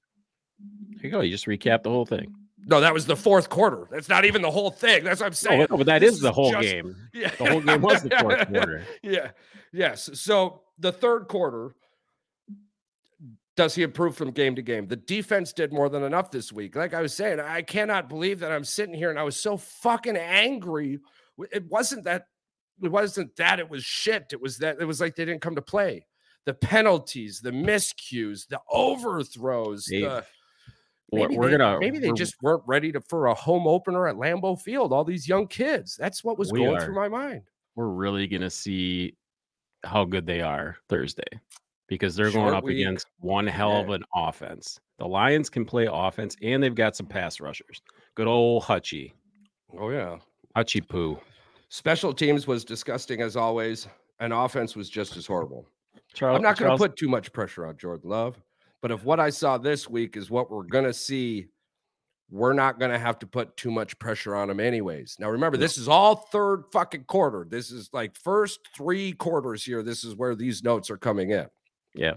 There 0.91 1.07
you 1.07 1.11
go. 1.11 1.21
You 1.21 1.33
just 1.33 1.47
recap 1.47 1.83
the 1.83 1.91
whole 1.91 2.07
thing. 2.07 2.33
No, 2.67 2.81
that 2.81 2.95
was 2.95 3.05
the 3.07 3.17
fourth 3.17 3.51
quarter. 3.51 3.89
That's 3.91 4.09
not 4.09 4.25
even 4.25 4.41
the 4.41 4.51
whole 4.51 4.71
thing. 4.71 5.05
That's 5.05 5.21
what 5.21 5.27
I'm 5.27 5.33
oh, 5.33 5.35
saying. 5.35 5.67
Oh, 5.71 5.77
but 5.77 5.87
that 5.87 6.03
is 6.03 6.21
the 6.21 6.33
whole 6.33 6.53
just, 6.53 6.63
game. 6.63 6.95
Yeah. 7.13 7.31
The 7.37 7.51
whole 7.51 7.61
game 7.61 7.83
was 7.83 8.03
the 8.03 8.11
fourth 8.11 8.49
quarter. 8.53 8.85
yeah. 9.03 9.31
Yes. 9.73 10.09
So 10.15 10.63
the 10.79 10.93
third 10.93 11.29
quarter, 11.29 11.75
does 13.57 13.75
he 13.75 13.83
improve 13.83 14.17
from 14.17 14.31
game 14.31 14.55
to 14.57 14.63
game? 14.63 14.87
The 14.87 14.97
defense 14.97 15.53
did 15.53 15.73
more 15.73 15.89
than 15.89 16.05
enough 16.05 16.31
this 16.31 16.53
week. 16.53 16.75
Like 16.75 16.95
I 16.95 17.03
was 17.03 17.15
saying, 17.15 17.39
I 17.39 17.63
cannot 17.63 18.09
believe 18.09 18.41
that 18.41 18.53
I'm 18.53 18.65
sitting 18.65 18.95
here 18.95 19.11
and 19.11 19.19
I 19.19 19.25
was 19.25 19.37
so 19.37 19.57
fucking 19.57 20.17
angry. 20.17 21.01
It 21.53 21.69
wasn't 21.69 22.05
that 22.05 22.29
it 22.83 22.91
wasn't 22.91 23.35
that 23.37 23.61
it 23.61 23.69
was 23.69 23.85
shit. 23.85 24.27
It 24.33 24.41
was 24.41 24.59
that 24.59 24.79
it 24.81 24.85
was 24.85 25.01
like 25.01 25.17
they 25.17 25.25
didn't 25.25 25.43
come 25.43 25.55
to 25.55 25.63
play. 25.63 26.07
The 26.47 26.55
penalties, 26.55 27.41
the 27.41 27.51
miscues, 27.51 28.47
the 28.49 28.61
overthrows, 28.71 29.87
Dave, 29.87 30.03
the 30.03 30.25
maybe 31.13 31.37
we're 31.37 31.51
they, 31.51 31.57
gonna 31.57 31.81
maybe 31.81 31.99
they 31.99 32.13
just 32.13 32.35
weren't 32.43 32.63
ready 32.67 32.93
to 32.93 33.01
for 33.01 33.27
a 33.27 33.35
home 33.35 33.67
opener 33.67 34.07
at 34.07 34.17
Lambeau 34.17 34.61
Field. 34.61 34.93
All 34.93 35.05
these 35.05 35.29
young 35.29 35.47
kids. 35.47 35.97
That's 35.99 36.23
what 36.23 36.39
was 36.39 36.53
going 36.53 36.77
are, 36.77 36.85
through 36.85 36.95
my 36.95 37.09
mind. 37.09 37.43
We're 37.77 37.89
really 37.89 38.27
gonna 38.27 38.51
see 38.51 39.17
how 39.85 40.05
good 40.05 40.27
they 40.27 40.41
are 40.41 40.77
Thursday 40.89 41.23
because 41.89 42.17
they're 42.17 42.31
Short 42.31 42.45
going 42.45 42.55
up 42.55 42.65
week. 42.65 42.79
against 42.79 43.07
one 43.21 43.47
hell 43.47 43.77
of 43.81 43.91
an 43.91 44.05
offense. 44.15 44.79
The 44.99 45.07
Lions 45.07 45.51
can 45.51 45.65
play 45.65 45.89
offense 45.91 46.37
and 46.43 46.63
they've 46.63 46.75
got 46.75 46.97
some 46.97 47.07
pass 47.07 47.41
rushers. 47.41 47.83
Good 48.15 48.27
old 48.27 48.63
Hutchie. 48.63 49.13
Oh 49.79 49.91
yeah. 49.91 50.19
Hutchie 50.57 50.87
Poo. 50.87 51.19
Special 51.75 52.15
teams 52.15 52.47
was 52.47 52.65
disgusting 52.65 53.21
as 53.21 53.35
always, 53.35 53.89
and 54.21 54.33
offense 54.33 54.77
was 54.77 54.89
just 54.89 55.17
as 55.17 55.27
horrible. 55.27 55.67
Charles, 56.13 56.37
I'm 56.37 56.43
not 56.43 56.57
going 56.57 56.71
to 56.71 56.79
put 56.79 56.97
too 56.97 57.09
much 57.09 57.33
pressure 57.33 57.67
on 57.67 57.77
Jordan 57.77 58.09
Love, 58.09 58.41
but 58.81 58.93
if 58.93 59.03
what 59.03 59.19
I 59.19 59.29
saw 59.31 59.59
this 59.59 59.91
week 59.91 60.17
is 60.17 60.31
what 60.31 60.53
we're 60.53 60.63
going 60.63 60.85
to 60.85 60.95
see 60.95 61.49
we're 62.31 62.53
not 62.53 62.79
going 62.79 62.93
to 62.93 62.99
have 62.99 63.19
to 63.19 63.27
put 63.27 63.57
too 63.57 63.73
much 63.73 63.99
pressure 63.99 64.37
on 64.37 64.51
him, 64.51 64.61
anyways. 64.61 65.17
Now 65.19 65.31
remember, 65.31 65.57
this 65.57 65.77
is 65.77 65.89
all 65.89 66.15
third 66.15 66.63
fucking 66.73 67.07
quarter. 67.07 67.45
This 67.51 67.73
is 67.73 67.91
like 67.93 68.17
first 68.17 68.61
three 68.77 69.11
quarters 69.11 69.65
here. 69.65 69.83
This 69.83 70.05
is 70.05 70.15
where 70.15 70.37
these 70.37 70.63
notes 70.63 70.93
are 70.93 70.97
coming 70.97 71.31
in. 71.33 71.47
Yeah. 71.93 72.15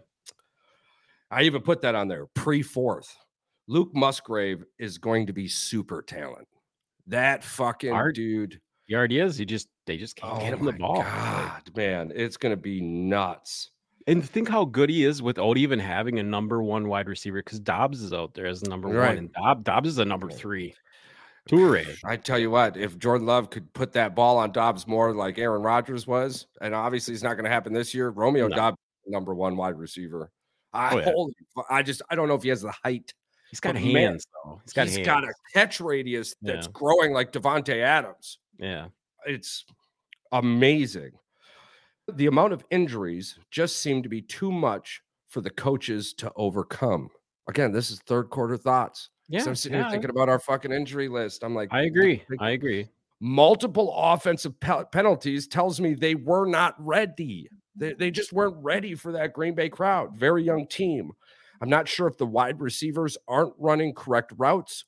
I 1.31 1.41
even 1.43 1.63
put 1.63 1.81
that 1.81 1.95
on 1.95 2.07
there 2.07 2.27
pre 2.35 2.61
fourth. 2.61 3.17
Luke 3.67 3.89
Musgrave 3.95 4.63
is 4.77 4.99
going 4.99 5.25
to 5.25 5.33
be 5.33 5.47
super 5.47 6.03
talent. 6.03 6.47
That 7.07 7.43
fucking 7.43 7.91
Art- 7.91 8.13
dude. 8.13 8.61
He 8.87 8.95
already 8.95 9.19
is. 9.19 9.37
He 9.37 9.45
just 9.45 9.67
they 9.85 9.97
just 9.97 10.15
can't 10.15 10.39
get 10.39 10.53
oh 10.53 10.57
him 10.57 10.65
the 10.65 10.73
ball. 10.73 10.99
Like, 10.99 11.05
God, 11.13 11.71
man, 11.75 12.11
it's 12.15 12.37
going 12.37 12.51
to 12.53 12.57
be 12.61 12.81
nuts. 12.81 13.69
and 14.07 14.27
think 14.27 14.47
how 14.49 14.63
good 14.65 14.89
he 14.89 15.03
is 15.03 15.21
without 15.21 15.57
even 15.57 15.79
having 15.79 16.19
a 16.19 16.23
number 16.23 16.63
one 16.63 16.87
wide 16.87 17.07
receiver 17.09 17.39
because 17.43 17.59
Dobbs 17.59 18.01
is 18.01 18.13
out 18.13 18.33
there 18.33 18.45
as 18.45 18.63
number 18.63 18.87
Right. 18.87 19.09
one, 19.09 19.17
and 19.17 19.33
Dob, 19.33 19.63
Dobbs 19.65 19.89
is 19.89 19.97
a 19.97 20.05
number 20.05 20.29
three. 20.29 20.73
Toure. 21.49 21.85
I 22.03 22.17
tell 22.17 22.37
you 22.37 22.49
what, 22.49 22.75
if 22.75 22.97
Jordan 22.97 23.25
Love 23.25 23.49
could 23.49 23.71
put 23.73 23.93
that 23.93 24.15
ball 24.15 24.37
on 24.37 24.51
Dobbs 24.51 24.85
more 24.85 25.13
like 25.13 25.37
Aaron 25.37 25.61
Rodgers 25.61 26.05
was, 26.05 26.45
and 26.61 26.75
obviously 26.75 27.13
it's 27.13 27.23
not 27.23 27.35
going 27.35 27.45
to 27.45 27.49
happen 27.51 27.71
this 27.73 27.93
year, 27.93 28.09
Romeo 28.09 28.47
No. 28.49 28.55
Dobbs, 28.55 28.77
number 29.05 29.33
one 29.33 29.55
wide 29.55 29.77
receiver. 29.77 30.29
I, 30.73 30.93
Oh, 30.95 30.97
yeah. 30.99 31.05
holy, 31.05 31.33
I 31.69 31.83
just, 31.83 32.01
I 32.09 32.15
don't 32.15 32.27
know 32.27 32.35
if 32.35 32.43
he 32.43 32.49
has 32.49 32.61
the 32.61 32.73
height. 32.83 33.13
He's 33.49 33.61
got 33.61 33.75
But 33.75 33.83
man, 33.83 33.95
hands 33.95 34.27
though. 34.43 34.59
He's 34.65 34.73
got 34.73 34.87
He's 34.87 34.95
hands. 34.97 35.05
got 35.05 35.23
a 35.23 35.33
catch 35.53 35.79
radius 35.79 36.35
that's 36.41 36.65
Yeah. 36.67 36.71
growing 36.73 37.13
like 37.13 37.31
Davante 37.31 37.79
Adams. 37.81 38.39
Yeah. 38.59 38.87
It's 39.25 39.65
amazing. 40.31 41.11
The 42.13 42.27
amount 42.27 42.53
of 42.53 42.63
injuries 42.71 43.37
just 43.51 43.77
seemed 43.77 44.03
to 44.03 44.09
be 44.09 44.21
too 44.21 44.51
much 44.51 45.01
for 45.27 45.41
the 45.41 45.49
coaches 45.49 46.13
to 46.13 46.31
overcome. 46.35 47.09
Again, 47.49 47.71
this 47.71 47.91
is 47.91 47.99
third 47.99 48.29
quarter 48.29 48.57
thoughts. 48.57 49.09
Yeah. 49.29 49.41
so 49.41 49.49
I'm 49.49 49.55
sitting 49.55 49.77
yeah, 49.77 49.83
here 49.83 49.91
thinking 49.91 50.09
about 50.09 50.29
our 50.29 50.39
fucking 50.39 50.71
injury 50.71 51.09
list. 51.09 51.43
I'm 51.43 51.53
like, 51.53 51.69
I 51.71 51.81
agree. 51.81 52.23
I 52.39 52.51
agree. 52.51 52.87
multiple 53.19 53.93
offensive 53.93 54.57
pe- 54.59 54.85
penalties 54.91 55.47
tells 55.47 55.81
me 55.81 55.93
they 55.93 56.15
were 56.15 56.45
not 56.45 56.75
ready. 56.77 57.49
They, 57.75 57.93
they 57.93 58.09
just 58.09 58.31
weren't 58.31 58.55
ready 58.63 58.95
for 58.95 59.11
that 59.13 59.33
Green 59.33 59.53
Bay 59.53 59.69
crowd. 59.69 60.15
Very 60.15 60.43
young 60.43 60.65
team. 60.67 61.11
I'm 61.61 61.69
not 61.69 61.87
sure 61.87 62.07
if 62.07 62.17
the 62.17 62.25
wide 62.25 62.61
receivers 62.61 63.17
aren't 63.27 63.53
running 63.57 63.93
correct 63.93 64.31
routes 64.37 64.85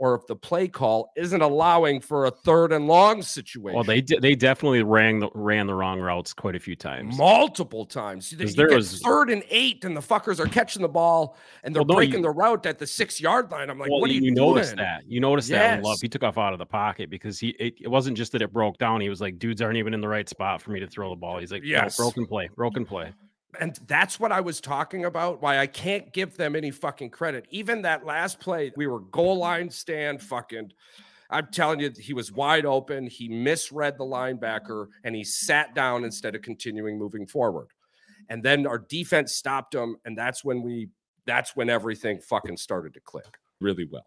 or 0.00 0.14
if 0.14 0.26
the 0.26 0.34
play 0.34 0.66
call 0.66 1.12
isn't 1.14 1.42
allowing 1.42 2.00
for 2.00 2.24
a 2.24 2.30
third 2.30 2.72
and 2.72 2.86
long 2.86 3.20
situation. 3.20 3.74
Well, 3.74 3.84
they 3.84 4.00
de- 4.00 4.18
they 4.18 4.34
definitely 4.34 4.82
ran 4.82 5.18
the 5.18 5.28
ran 5.34 5.66
the 5.66 5.74
wrong 5.74 6.00
routes 6.00 6.32
quite 6.32 6.56
a 6.56 6.58
few 6.58 6.74
times. 6.74 7.18
multiple 7.18 7.84
times. 7.84 8.32
You 8.32 8.38
there 8.48 8.70
was- 8.74 8.98
third 9.00 9.28
and 9.28 9.44
eight, 9.50 9.84
and 9.84 9.94
the 9.94 10.00
fuckers 10.00 10.40
are 10.40 10.46
catching 10.46 10.80
the 10.80 10.88
ball 10.88 11.36
and 11.62 11.74
they're 11.74 11.82
Well, 11.82 11.88
no, 11.88 11.94
breaking 11.96 12.16
you- 12.20 12.22
the 12.22 12.30
route 12.30 12.64
at 12.64 12.78
the 12.78 12.86
six 12.86 13.20
yard 13.20 13.50
line. 13.50 13.68
I'm 13.68 13.78
like, 13.78 13.90
well, 13.90 14.00
what 14.00 14.08
are 14.10 14.14
you, 14.14 14.22
you 14.22 14.30
noticed 14.30 14.76
that. 14.76 15.02
You 15.06 15.20
noticed 15.20 15.50
that 15.50 15.76
when 15.76 15.82
Love 15.84 15.98
he 16.00 16.08
took 16.08 16.22
off 16.24 16.38
out 16.38 16.54
of 16.54 16.58
the 16.58 16.66
pocket 16.66 17.10
because 17.10 17.38
he 17.38 17.50
it, 17.60 17.74
it 17.82 17.88
wasn't 17.88 18.16
just 18.16 18.32
that 18.32 18.40
it 18.40 18.52
broke 18.54 18.78
down. 18.78 19.02
He 19.02 19.10
was 19.10 19.20
like, 19.20 19.38
dudes 19.38 19.60
aren't 19.60 19.76
even 19.76 19.92
in 19.92 20.00
the 20.00 20.08
right 20.08 20.28
spot 20.28 20.62
for 20.62 20.70
me 20.70 20.80
to 20.80 20.86
throw 20.86 21.10
the 21.10 21.16
ball. 21.16 21.38
He's 21.38 21.52
like, 21.52 21.62
Yes. 21.62 21.98
no, 21.98 22.06
broken 22.06 22.26
play, 22.26 22.48
broken 22.56 22.86
play. 22.86 23.12
And 23.58 23.78
that's 23.86 24.20
what 24.20 24.32
I 24.32 24.40
was 24.40 24.60
talking 24.60 25.04
about. 25.04 25.42
Why 25.42 25.58
I 25.58 25.66
can't 25.66 26.12
give 26.12 26.36
them 26.36 26.54
any 26.54 26.70
fucking 26.70 27.10
credit. 27.10 27.46
Even 27.50 27.82
that 27.82 28.04
last 28.06 28.38
play, 28.38 28.72
we 28.76 28.86
were 28.86 29.00
goal 29.00 29.38
line 29.38 29.70
stand 29.70 30.22
fucking. 30.22 30.72
I'm 31.30 31.48
telling 31.52 31.80
you, 31.80 31.90
he 31.96 32.12
was 32.12 32.32
wide 32.32 32.66
open. 32.66 33.06
He 33.06 33.28
misread 33.28 33.98
the 33.98 34.04
linebacker 34.04 34.88
and 35.04 35.14
he 35.14 35.24
sat 35.24 35.74
down 35.74 36.04
instead 36.04 36.34
of 36.34 36.42
continuing 36.42 36.98
moving 36.98 37.26
forward. 37.26 37.68
And 38.28 38.42
then 38.42 38.66
our 38.66 38.78
defense 38.78 39.34
stopped 39.34 39.74
him. 39.74 39.96
And 40.04 40.16
that's 40.16 40.44
when 40.44 40.62
we, 40.62 40.88
that's 41.26 41.54
when 41.54 41.70
everything 41.70 42.20
fucking 42.20 42.56
started 42.56 42.94
to 42.94 43.00
click 43.00 43.38
really 43.60 43.86
well. 43.90 44.06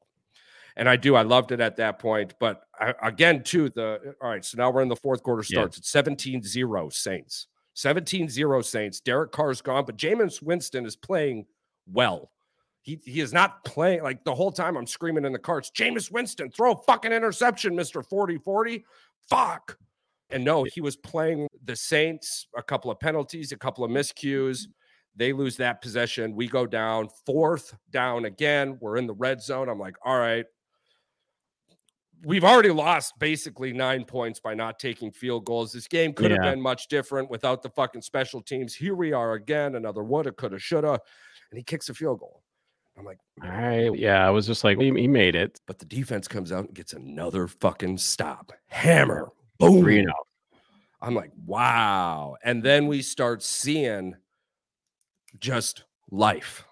And 0.76 0.90
I 0.90 0.96
do, 0.96 1.16
I 1.16 1.22
loved 1.22 1.52
it 1.52 1.60
at 1.60 1.76
that 1.78 2.00
point. 2.00 2.34
But 2.40 2.64
I, 2.80 2.94
again, 3.04 3.44
too, 3.44 3.70
the, 3.70 4.16
all 4.22 4.30
right, 4.30 4.44
so 4.44 4.58
now 4.58 4.72
we're 4.72 4.82
in 4.82 4.90
the 4.90 4.96
fourth 4.96 5.22
quarter 5.24 5.44
Yeah. 5.48 5.60
starts. 5.60 5.78
It's 5.78 5.90
17 5.92 6.42
0 6.44 6.90
Saints. 6.90 7.48
17 7.74 8.30
0 8.30 8.62
Saints. 8.62 9.00
Derek 9.00 9.32
Carr's 9.32 9.62
gone, 9.62 9.86
but 9.86 9.98
Jameis 9.98 10.42
Winston 10.42 10.86
is 10.86 10.96
playing 10.96 11.46
well. 11.92 12.32
He, 12.82 13.00
he 13.04 13.22
is 13.22 13.32
not 13.32 13.64
playing 13.64 14.04
like 14.04 14.24
the 14.26 14.36
whole 14.36 14.52
time 14.52 14.76
I'm 14.76 14.88
screaming 14.88 15.26
in 15.26 15.32
the 15.32 15.40
carts, 15.40 15.72
Jameis 15.72 16.12
Winston, 16.12 16.52
throw 16.52 16.74
a 16.74 16.84
fucking 16.84 17.14
interception, 17.14 17.74
Mr. 17.76 18.06
40 18.06 18.38
40. 18.40 18.84
Fuck. 19.30 19.78
And 20.30 20.44
no, 20.44 20.64
he 20.64 20.82
was 20.82 20.96
playing 20.96 21.48
the 21.64 21.76
Saints, 21.76 22.48
a 22.58 22.64
couple 22.64 22.92
of 22.92 23.00
penalties, 23.00 23.52
a 23.52 23.58
couple 23.58 23.84
of 23.84 23.92
miscues. 23.92 24.68
They 25.16 25.32
lose 25.32 25.58
that 25.58 25.82
possession. 25.82 26.36
We 26.36 26.48
go 26.48 26.66
down, 26.66 27.08
fourth 27.26 27.76
down 27.92 28.26
again. 28.26 28.78
We're 28.82 28.98
in 28.98 29.06
the 29.06 29.14
red 29.14 29.42
zone. 29.42 29.70
I'm 29.70 29.80
like, 29.80 29.96
all 30.04 30.18
right. 30.18 30.46
We've 32.26 32.44
already 32.44 32.70
lost 32.70 33.14
basically 33.20 33.74
nine 33.74 34.06
points 34.06 34.40
by 34.40 34.54
not 34.54 34.80
taking 34.80 35.12
field 35.12 35.46
goals. 35.46 35.74
This 35.74 35.88
game 35.88 36.14
could 36.14 36.32
have 36.32 36.44
Yeah. 36.44 36.52
been 36.52 36.62
much 36.62 36.88
different 36.88 37.30
without 37.30 37.62
the 37.62 37.70
fucking 37.70 38.02
special 38.02 38.42
teams. 38.42 38.74
Here 38.74 38.96
we 38.96 39.12
are 39.12 39.34
again, 39.34 39.76
another 39.76 40.04
woulda, 40.04 40.32
coulda, 40.32 40.58
shoulda, 40.58 41.00
and 41.52 41.58
he 41.58 41.64
kicks 41.64 41.90
a 41.90 41.94
field 41.94 42.20
goal. 42.20 42.42
I'm 42.98 43.04
like, 43.06 43.18
All 43.44 43.50
right. 43.50 43.94
Yeah, 43.98 44.26
I 44.26 44.30
was 44.30 44.46
just 44.46 44.64
like, 44.64 44.78
he, 44.80 44.86
he 44.92 45.08
made 45.08 45.36
it. 45.36 45.60
but 45.66 45.80
the 45.80 45.86
defense 45.86 46.28
comes 46.28 46.52
out 46.52 46.66
and 46.66 46.74
gets 46.74 46.94
another 46.94 47.48
fucking 47.48 47.98
stop. 47.98 48.52
Hammer. 48.68 49.30
Boom. 49.60 49.82
Three 49.82 50.00
and 50.00 50.10
out. 50.10 50.28
I'm 51.02 51.16
like, 51.16 51.32
wow. 51.46 52.36
And 52.44 52.64
then 52.64 52.88
we 52.88 53.02
start 53.02 53.44
seeing 53.44 54.16
just 55.40 55.84
life. 56.12 56.66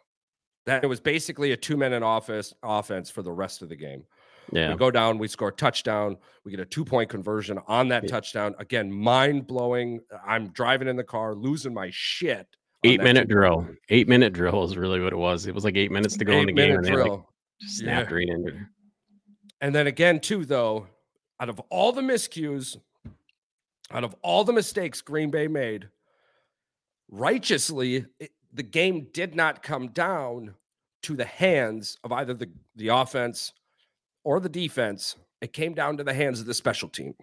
That 0.68 0.84
it 0.84 0.88
was 0.88 1.00
basically 1.02 1.52
a 1.52 1.58
two 1.58 1.76
minute 1.76 2.04
office 2.04 2.54
offense 2.64 3.10
for 3.10 3.24
the 3.24 3.32
rest 3.32 3.62
of 3.64 3.70
the 3.70 3.76
game. 3.76 4.06
Yeah. 4.52 4.72
We 4.72 4.76
go 4.78 4.92
down, 4.92 5.18
we 5.18 5.28
score 5.28 5.48
a 5.50 5.54
touchdown, 5.54 6.18
we 6.44 6.52
get 6.52 6.60
a 6.60 6.66
two 6.66 6.84
point 6.86 7.10
conversion 7.10 7.60
on 7.68 7.88
that 7.90 8.04
Yeah. 8.04 8.10
touchdown. 8.10 8.56
Again, 8.60 8.92
mind 8.92 9.48
blowing. 9.48 10.02
I'm 10.26 10.50
driving 10.50 10.88
in 10.88 10.96
the 10.98 11.04
car, 11.04 11.34
losing 11.36 11.74
my 11.74 11.90
shit. 11.92 12.48
Eight 12.84 13.02
minute 13.02 13.28
drill. 13.30 13.68
Eight 13.90 14.08
minute 14.08 14.34
drill 14.34 14.64
is 14.64 14.76
really 14.76 15.00
what 15.00 15.14
it 15.14 15.18
was. 15.18 15.46
It 15.48 15.54
was 15.56 15.64
like 15.64 15.78
eight 15.78 15.92
minutes 15.92 16.18
to 16.18 16.26
go 16.26 16.34
in 16.34 16.48
the 16.48 16.52
Eight 16.52 16.56
game. 16.56 16.76
And 16.78 16.86
they 16.86 16.92
like, 16.96 17.04
drill. 17.04 17.30
snapped 17.60 18.10
Yeah. 18.10 18.16
right 18.18 18.28
into 18.28 18.48
it. 18.50 18.56
And 19.62 19.74
then 19.76 19.86
again, 19.88 20.20
too, 20.20 20.44
though, 20.46 20.88
out 21.40 21.48
of 21.50 21.60
all 21.70 21.92
the 21.92 22.02
miscues, 22.02 22.78
out 23.92 24.04
of 24.04 24.16
all 24.24 24.44
the 24.44 24.54
mistakes 24.54 25.02
Green 25.02 25.30
Bay 25.30 25.48
made, 25.48 25.88
righteously, 27.10 28.06
it, 28.20 28.32
the 28.54 28.64
game 28.64 29.08
did 29.14 29.36
not 29.36 29.64
come 29.64 29.90
down 29.90 30.56
to 31.04 31.16
the 31.16 31.26
hands 31.26 31.98
of 32.04 32.12
either 32.12 32.34
the, 32.34 32.50
the 32.76 32.90
offense 32.90 33.54
or 34.24 34.40
the 34.40 34.50
defense. 34.50 35.16
It 35.42 35.54
came 35.54 35.74
down 35.74 35.98
to 35.98 36.04
the 36.04 36.14
hands 36.14 36.40
of 36.40 36.46
the 36.46 36.54
special 36.54 36.90
team. 36.90 37.16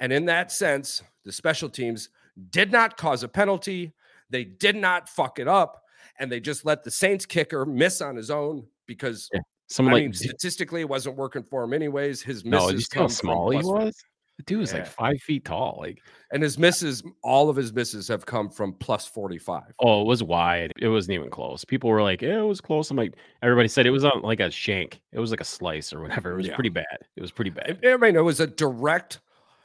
And 0.00 0.12
in 0.12 0.24
that 0.26 0.52
sense, 0.52 1.02
the 1.24 1.32
special 1.32 1.68
teams 1.68 2.08
did 2.50 2.72
not 2.72 2.96
cause 2.96 3.22
a 3.22 3.28
penalty. 3.28 3.92
They 4.30 4.44
did 4.44 4.76
not 4.76 5.08
fuck 5.08 5.38
it 5.38 5.48
up. 5.48 5.82
And 6.18 6.30
they 6.30 6.40
just 6.40 6.64
let 6.64 6.84
the 6.84 6.90
Saints 6.90 7.26
kicker 7.26 7.64
miss 7.64 8.00
on 8.00 8.16
his 8.16 8.30
own 8.30 8.66
because 8.86 9.28
Someone 9.70 9.92
I 9.92 9.96
like 9.96 10.04
mean, 10.04 10.12
statistically, 10.14 10.80
it 10.80 10.88
wasn't 10.88 11.16
working 11.16 11.42
for 11.42 11.62
him 11.62 11.74
anyways. 11.74 12.22
His 12.22 12.44
no, 12.44 12.66
misses 12.66 12.72
you 12.72 12.80
see 12.80 12.98
how 12.98 13.06
small 13.08 13.50
he 13.50 13.58
was? 13.58 13.94
The 14.38 14.44
dude 14.44 14.60
was 14.60 14.72
like 14.72 14.86
five 14.86 15.20
feet 15.20 15.44
tall. 15.44 15.78
Like, 15.80 16.00
and 16.32 16.42
his 16.42 16.58
misses, 16.58 17.02
all 17.22 17.50
of 17.50 17.56
his 17.56 17.72
misses 17.72 18.06
have 18.08 18.24
come 18.24 18.48
from 18.48 18.72
plus 18.74 19.04
forty-five. 19.04 19.74
oh, 19.80 20.00
it 20.02 20.06
was 20.06 20.22
wide. 20.22 20.72
It 20.78 20.88
wasn't 20.88 21.14
even 21.16 21.28
close. 21.28 21.64
People 21.64 21.90
were 21.90 22.02
like, 22.02 22.22
yeah, 22.22 22.38
it 22.38 22.46
was 22.46 22.60
close. 22.60 22.90
I'm 22.90 22.96
like, 22.96 23.14
everybody 23.42 23.68
said 23.68 23.84
it 23.84 23.90
was 23.90 24.04
on 24.04 24.22
like 24.22 24.40
a 24.40 24.50
shank. 24.50 25.00
It 25.12 25.18
was 25.18 25.30
like 25.32 25.40
a 25.40 25.44
slice 25.44 25.92
or 25.92 26.00
whatever. 26.00 26.32
It 26.32 26.36
was 26.36 26.46
Yeah. 26.46 26.54
pretty 26.54 26.70
bad. 26.70 26.98
It 27.16 27.20
was 27.20 27.32
pretty 27.32 27.50
bad. 27.50 27.78
I 27.84 27.92
I 27.92 27.96
mean, 27.96 28.16
it 28.16 28.20
was 28.20 28.40
a 28.40 28.46
direct. 28.46 29.20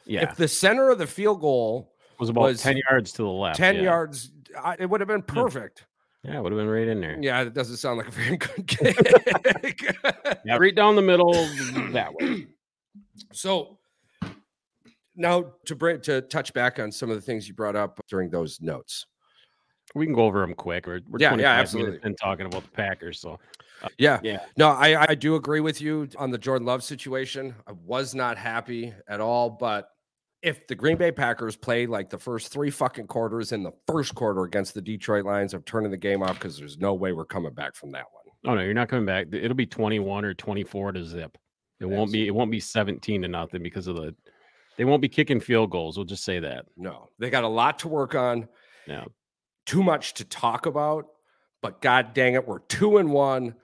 Yeah. 0.05 0.23
If 0.23 0.35
the 0.35 0.47
center 0.47 0.89
of 0.89 0.97
the 0.97 1.07
field 1.07 1.39
goal 1.39 1.93
was 2.19 2.29
about 2.29 2.41
was 2.41 2.61
10 2.61 2.77
yards 2.89 3.11
to 3.13 3.21
the 3.21 3.29
left. 3.29 3.57
ten 3.57 3.75
yeah. 3.75 3.81
yards, 3.83 4.31
I, 4.61 4.75
it 4.79 4.89
would 4.89 5.01
have 5.01 5.07
been 5.07 5.21
hmm. 5.21 5.33
perfect. 5.35 5.85
Yeah, 6.23 6.37
it 6.37 6.41
would 6.41 6.53
have 6.53 6.59
been 6.59 6.69
right 6.69 6.87
in 6.87 7.01
there. 7.01 7.17
Yeah, 7.21 7.41
it 7.41 7.53
doesn't 7.53 7.77
sound 7.77 7.97
like 7.97 8.07
a 8.07 8.11
very 8.11 8.37
good 8.37 8.67
kick. 8.67 9.95
Yeah, 10.45 10.57
right 10.57 10.73
down 10.73 10.95
the 10.95 11.01
middle 11.01 11.33
that 11.91 12.13
way. 12.15 12.47
So 13.31 13.77
now 15.15 15.53
to 15.65 15.75
bring 15.75 16.01
to 16.01 16.21
touch 16.21 16.53
back 16.53 16.79
on 16.79 16.91
some 16.91 17.09
of 17.09 17.15
the 17.15 17.21
things 17.21 17.47
you 17.47 17.53
brought 17.53 17.75
up 17.75 17.99
during 18.07 18.29
those 18.29 18.59
notes. 18.61 19.05
We 19.95 20.05
can 20.05 20.15
go 20.15 20.25
over 20.25 20.39
them 20.41 20.55
quick. 20.55 20.87
We're, 20.87 21.01
we're 21.07 21.19
Yeah, 21.19 21.35
yeah, 21.35 21.35
25 21.35 21.43
minutes 21.43 21.73
absolutely. 21.75 21.99
in 22.03 22.15
talking 22.15 22.45
about 22.45 22.63
the 22.63 22.71
Packers. 22.71 23.19
So, 23.19 23.39
uh, 23.83 23.89
Yeah, 23.97 24.19
yeah. 24.23 24.45
No, 24.57 24.69
I, 24.69 25.09
I 25.09 25.15
do 25.15 25.35
agree 25.35 25.59
with 25.59 25.81
you 25.81 26.07
on 26.17 26.31
the 26.31 26.37
Jordan 26.37 26.65
Love 26.65 26.83
situation. 26.83 27.53
I 27.67 27.73
was 27.73 28.15
not 28.15 28.37
happy 28.37 28.93
at 29.07 29.19
all, 29.19 29.49
but 29.51 29.89
if 30.41 30.67
the 30.67 30.75
Green 30.75 30.97
Bay 30.97 31.11
Packers 31.11 31.55
play 31.55 31.85
like 31.85 32.09
the 32.09 32.17
first 32.17 32.51
three 32.51 32.69
fucking 32.69 33.07
quarters 33.07 33.51
in 33.51 33.63
the 33.63 33.71
first 33.87 34.15
quarter 34.15 34.43
against 34.43 34.73
the 34.73 34.81
Detroit 34.81 35.25
Lions, 35.25 35.53
I'm 35.53 35.63
turning 35.63 35.91
the 35.91 35.97
game 35.97 36.23
off 36.23 36.35
because 36.35 36.57
there's 36.57 36.77
no 36.77 36.93
way 36.93 37.13
we're 37.13 37.25
coming 37.25 37.53
back 37.53 37.75
from 37.75 37.91
that 37.91 38.05
one. 38.11 38.23
Oh, 38.45 38.55
no, 38.55 38.61
you're 38.61 38.73
not 38.73 38.89
coming 38.89 39.05
back. 39.05 39.27
It'll 39.31 39.55
be 39.55 39.65
21 39.65 40.25
or 40.25 40.33
24 40.33 40.93
to 40.93 41.05
zip. 41.05 41.37
It 41.79 41.85
won't 41.85 42.11
be, 42.11 42.27
it 42.27 42.31
won't 42.31 42.51
be 42.51 42.59
17 42.59 43.21
to 43.21 43.27
nothing 43.27 43.63
because 43.63 43.87
of 43.87 43.95
the, 43.95 44.15
they 44.77 44.85
won't 44.85 45.01
be 45.01 45.09
kicking 45.09 45.39
field 45.39 45.71
goals. 45.71 45.97
We'll 45.97 46.05
just 46.05 46.23
say 46.23 46.39
that. 46.39 46.65
No, 46.77 47.09
they 47.19 47.29
got 47.29 47.43
a 47.43 47.47
lot 47.47 47.79
to 47.79 47.87
work 47.87 48.15
on. 48.15 48.47
Yeah. 48.87 49.05
Too 49.65 49.83
much 49.83 50.13
to 50.15 50.25
talk 50.25 50.65
about, 50.65 51.05
but 51.61 51.81
god 51.81 52.13
dang 52.13 52.33
it, 52.33 52.47
we're 52.47 52.59
two 52.59 52.97
and 52.97 53.11
one. 53.11 53.55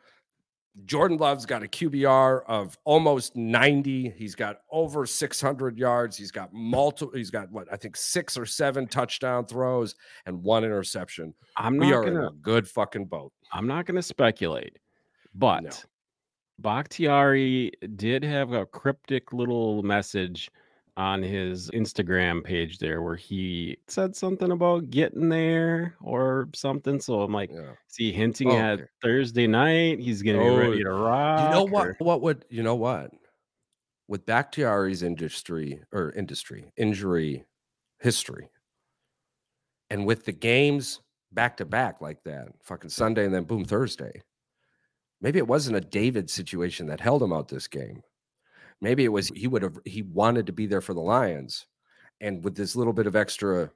Jordan 0.86 1.18
Love's 1.18 1.46
got 1.46 1.64
a 1.64 1.68
QBR 1.68 2.44
of 2.48 2.78
almost 2.86 3.36
90. 3.36 4.12
He's 4.12 4.36
got 4.36 4.62
over 4.72 5.06
600 5.06 5.78
yards. 5.78 6.16
He's 6.16 6.32
got 6.32 6.54
multiple, 6.54 7.14
he's 7.18 7.32
got 7.32 7.52
what 7.52 7.68
I 7.72 7.76
think 7.76 7.98
six 7.98 8.38
or 8.38 8.46
seven 8.46 8.88
touchdown 8.88 9.46
throws 9.46 9.96
and 10.26 10.42
one 10.42 10.64
interception. 10.64 11.34
I'm 11.58 11.78
we 11.78 11.90
not 11.90 11.96
are 11.96 12.08
in 12.08 12.14
gonna 12.14 12.28
a 12.28 12.32
good 12.32 12.68
fucking 12.68 13.06
boat. 13.06 13.34
I'm 13.52 13.68
not 13.68 13.86
gonna 13.86 14.02
speculate, 14.02 14.78
but 15.36 15.84
Bakhtiari 16.60 17.72
did 17.96 18.24
have 18.24 18.54
a 18.54 18.66
cryptic 18.66 19.34
little 19.34 19.84
message 19.84 20.50
on 21.00 21.24
his 21.24 21.70
Instagram 21.72 22.44
page 22.44 22.78
there 22.78 23.02
where 23.02 23.16
he 23.16 23.78
said 23.88 24.14
something 24.14 24.52
about 24.52 24.90
getting 24.90 25.30
there 25.30 25.96
or 26.02 26.50
something. 26.54 27.00
So 27.00 27.22
I'm 27.22 27.32
like, 27.32 27.50
Yeah. 27.52 27.72
is 27.90 27.96
he 27.96 28.12
hinting 28.12 28.52
Oh, 28.52 28.58
at 28.58 28.80
okay. 28.82 28.90
Thursday 29.02 29.48
night? 29.48 30.00
He's 30.00 30.22
gonna 30.22 30.40
be 30.40 30.44
Oh, 30.46 30.58
ready 30.58 30.84
to 30.84 30.92
rock. 30.92 31.40
You 31.50 31.56
know 31.56 31.64
what? 31.64 31.88
or- 31.88 31.96
What 32.00 32.22
would 32.22 32.44
you 32.50 32.64
know 32.64 32.76
what? 32.76 33.12
With 34.10 34.26
Bakhtiari's 34.26 35.02
industry 35.02 35.82
or 35.94 36.12
industry 36.12 36.70
injury 36.76 37.46
history, 38.00 38.50
and 39.90 40.06
with 40.06 40.26
the 40.26 40.34
games 40.34 41.00
back 41.32 41.56
to 41.58 41.66
back 41.66 42.02
like 42.02 42.22
that, 42.26 42.50
fucking 42.62 42.90
Sunday 42.90 43.24
and 43.24 43.34
then 43.34 43.46
boom 43.46 43.64
Thursday. 43.64 44.22
Maybe 45.22 45.40
it 45.40 45.48
wasn't 45.48 45.78
a 45.78 45.82
David 45.82 46.30
situation 46.30 46.88
that 46.88 47.00
held 47.00 47.24
him 47.24 47.32
out 47.32 47.48
this 47.48 47.68
game. 47.70 48.04
Maybe 48.82 49.04
it 49.06 49.10
was 49.10 49.30
he 49.36 49.48
would 49.48 49.62
have 49.64 49.78
he 49.86 50.02
wanted 50.04 50.46
to 50.48 50.54
be 50.54 50.66
there 50.66 50.82
for 50.82 50.94
the 50.94 51.02
Lions, 51.02 51.68
and 52.22 52.44
with 52.44 52.56
this 52.56 52.76
little 52.76 52.94
bit 52.94 53.08
of 53.08 53.16
extra 53.16 53.72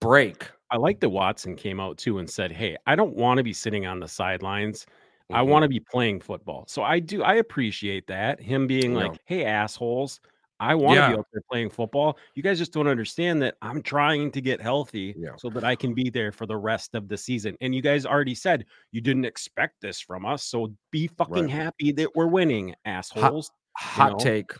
break, 0.00 0.50
I 0.70 0.76
like 0.76 1.00
that 1.00 1.10
Watson 1.10 1.56
came 1.56 1.80
out 1.80 1.98
too 1.98 2.18
and 2.18 2.28
said, 2.30 2.52
Hey, 2.52 2.76
I 2.86 2.94
don't 2.96 3.16
want 3.16 3.38
to 3.38 3.44
be 3.44 3.52
sitting 3.52 3.86
on 3.86 4.00
the 4.00 4.08
sidelines. 4.08 4.86
I 5.32 5.42
Mhm. 5.42 5.42
want 5.42 5.62
to 5.64 5.68
be 5.68 5.80
playing 5.80 6.20
football. 6.20 6.64
So 6.68 6.82
I 6.82 6.98
do 7.00 7.22
I 7.22 7.34
appreciate 7.34 8.06
that. 8.08 8.40
Him 8.40 8.66
being 8.66 8.94
Yeah. 8.94 8.94
like, 8.94 9.18
Hey, 9.26 9.44
assholes, 9.44 10.20
I 10.60 10.74
want 10.74 10.98
to 10.98 11.02
be 11.02 11.14
out 11.14 11.26
there 11.32 11.42
playing 11.50 11.70
football. 11.70 12.18
You 12.34 12.42
guys 12.42 12.58
just 12.58 12.72
don't 12.72 12.86
understand 12.88 13.42
that 13.42 13.56
I'm 13.62 13.82
trying 13.82 14.30
to 14.32 14.40
get 14.40 14.60
healthy 14.60 15.16
Yeah. 15.16 15.36
so 15.36 15.50
that 15.50 15.64
I 15.64 15.74
can 15.76 15.94
be 15.94 16.10
there 16.10 16.32
for 16.32 16.46
the 16.46 16.56
rest 16.56 16.94
of 16.94 17.08
the 17.08 17.16
season. 17.16 17.56
And 17.60 17.74
you 17.74 17.80
guys 17.82 18.04
already 18.06 18.34
said 18.34 18.66
you 18.92 19.00
didn't 19.00 19.24
expect 19.24 19.80
this 19.80 20.00
from 20.00 20.26
us. 20.26 20.44
So 20.44 20.74
be 20.90 21.06
fucking 21.08 21.48
Right. 21.48 21.48
happy 21.48 21.92
that 21.92 22.14
we're 22.14 22.26
winning, 22.28 22.74
assholes. 22.84 23.50
Hot 23.76 24.12
know? 24.12 24.18
take. 24.18 24.52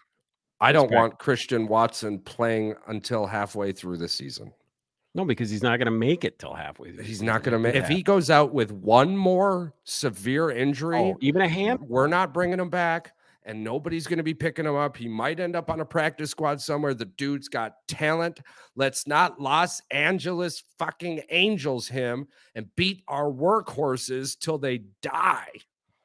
I 0.61 0.73
don't 0.73 0.91
want 0.91 1.19
Christian 1.19 1.67
Watson 1.69 2.19
playing 2.19 2.75
until 2.87 3.27
halfway 3.27 3.73
through 3.73 3.97
the 3.97 4.09
season. 4.09 4.53
No, 5.15 5.25
because 5.25 5.51
he's 5.51 5.63
not 5.63 5.79
gonna 5.79 5.91
make 5.91 6.25
it 6.25 6.39
till 6.39 6.55
halfway. 6.55 6.93
through 6.93 7.05
He's 7.05 7.23
not 7.23 7.43
going 7.43 7.53
to 7.53 7.59
make. 7.59 7.75
If 7.75 7.89
he 7.89 8.03
goes 8.03 8.31
out 8.31 8.55
with 8.55 8.71
one 8.71 9.17
more 9.17 9.75
severe 9.85 10.51
injury, 10.51 10.99
oh, 10.99 11.17
even 11.21 11.43
a 11.43 11.49
hand 11.49 11.81
we're 11.81 12.07
not 12.07 12.33
bringing 12.33 12.61
him 12.61 12.71
back, 12.71 13.13
and 13.45 13.65
nobody's 13.65 14.07
going 14.07 14.19
to 14.19 14.23
be 14.23 14.35
picking 14.35 14.67
him 14.67 14.77
up. 14.77 14.97
He 14.97 15.09
might 15.09 15.41
end 15.41 15.57
up 15.57 15.71
on 15.71 15.81
a 15.81 15.85
practice 15.85 16.31
squad 16.31 16.61
somewhere. 16.61 16.95
The 16.95 17.07
dude's 17.07 17.49
got 17.49 17.75
talent. 17.89 18.41
Let's 18.77 19.07
not 19.07 19.41
Los 19.41 19.83
Angeles 19.91 20.63
fucking 20.79 21.23
Angels 21.31 21.89
him 21.89 22.29
and 22.55 22.75
beat 22.77 23.03
our 23.09 23.31
workhorses 23.31 24.39
till 24.39 24.59
they 24.59 24.83
die. 25.03 25.49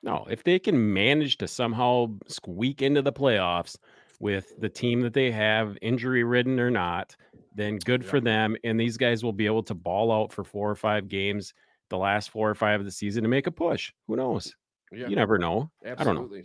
No, 0.05 0.25
if 0.29 0.43
they 0.43 0.59
can 0.59 0.93
manage 0.93 1.37
to 1.39 1.47
somehow 1.47 2.07
squeak 2.27 2.81
into 2.83 3.01
the 3.01 3.11
playoffs 3.11 3.75
with 4.19 4.53
the 4.59 4.69
team 4.69 5.01
that 5.01 5.13
they 5.13 5.31
have, 5.31 5.77
injury 5.81 6.23
ridden 6.23 6.59
or 6.59 6.69
not, 6.71 7.15
then 7.55 7.77
good 7.79 8.03
Yeah. 8.03 8.09
for 8.09 8.21
them. 8.21 8.55
And 8.63 8.79
these 8.79 8.97
guys 8.97 9.23
will 9.23 9.33
be 9.33 9.47
able 9.47 9.63
to 9.63 9.73
ball 9.73 10.11
out 10.11 10.31
for 10.31 10.43
four 10.43 10.69
or 10.69 10.75
five 10.75 11.07
games, 11.09 11.53
the 11.89 11.97
last 11.97 12.29
four 12.29 12.49
or 12.49 12.55
five 12.55 12.79
of 12.79 12.85
the 12.85 12.91
season 12.91 13.23
to 13.23 13.29
make 13.29 13.47
a 13.47 13.51
push. 13.51 13.91
Who 14.07 14.15
knows? 14.15 14.55
Yeah, 14.91 15.07
You 15.07 15.15
never 15.15 15.37
know. 15.39 15.71
I 15.83 16.03
don't 16.03 16.15
know. 16.15 16.41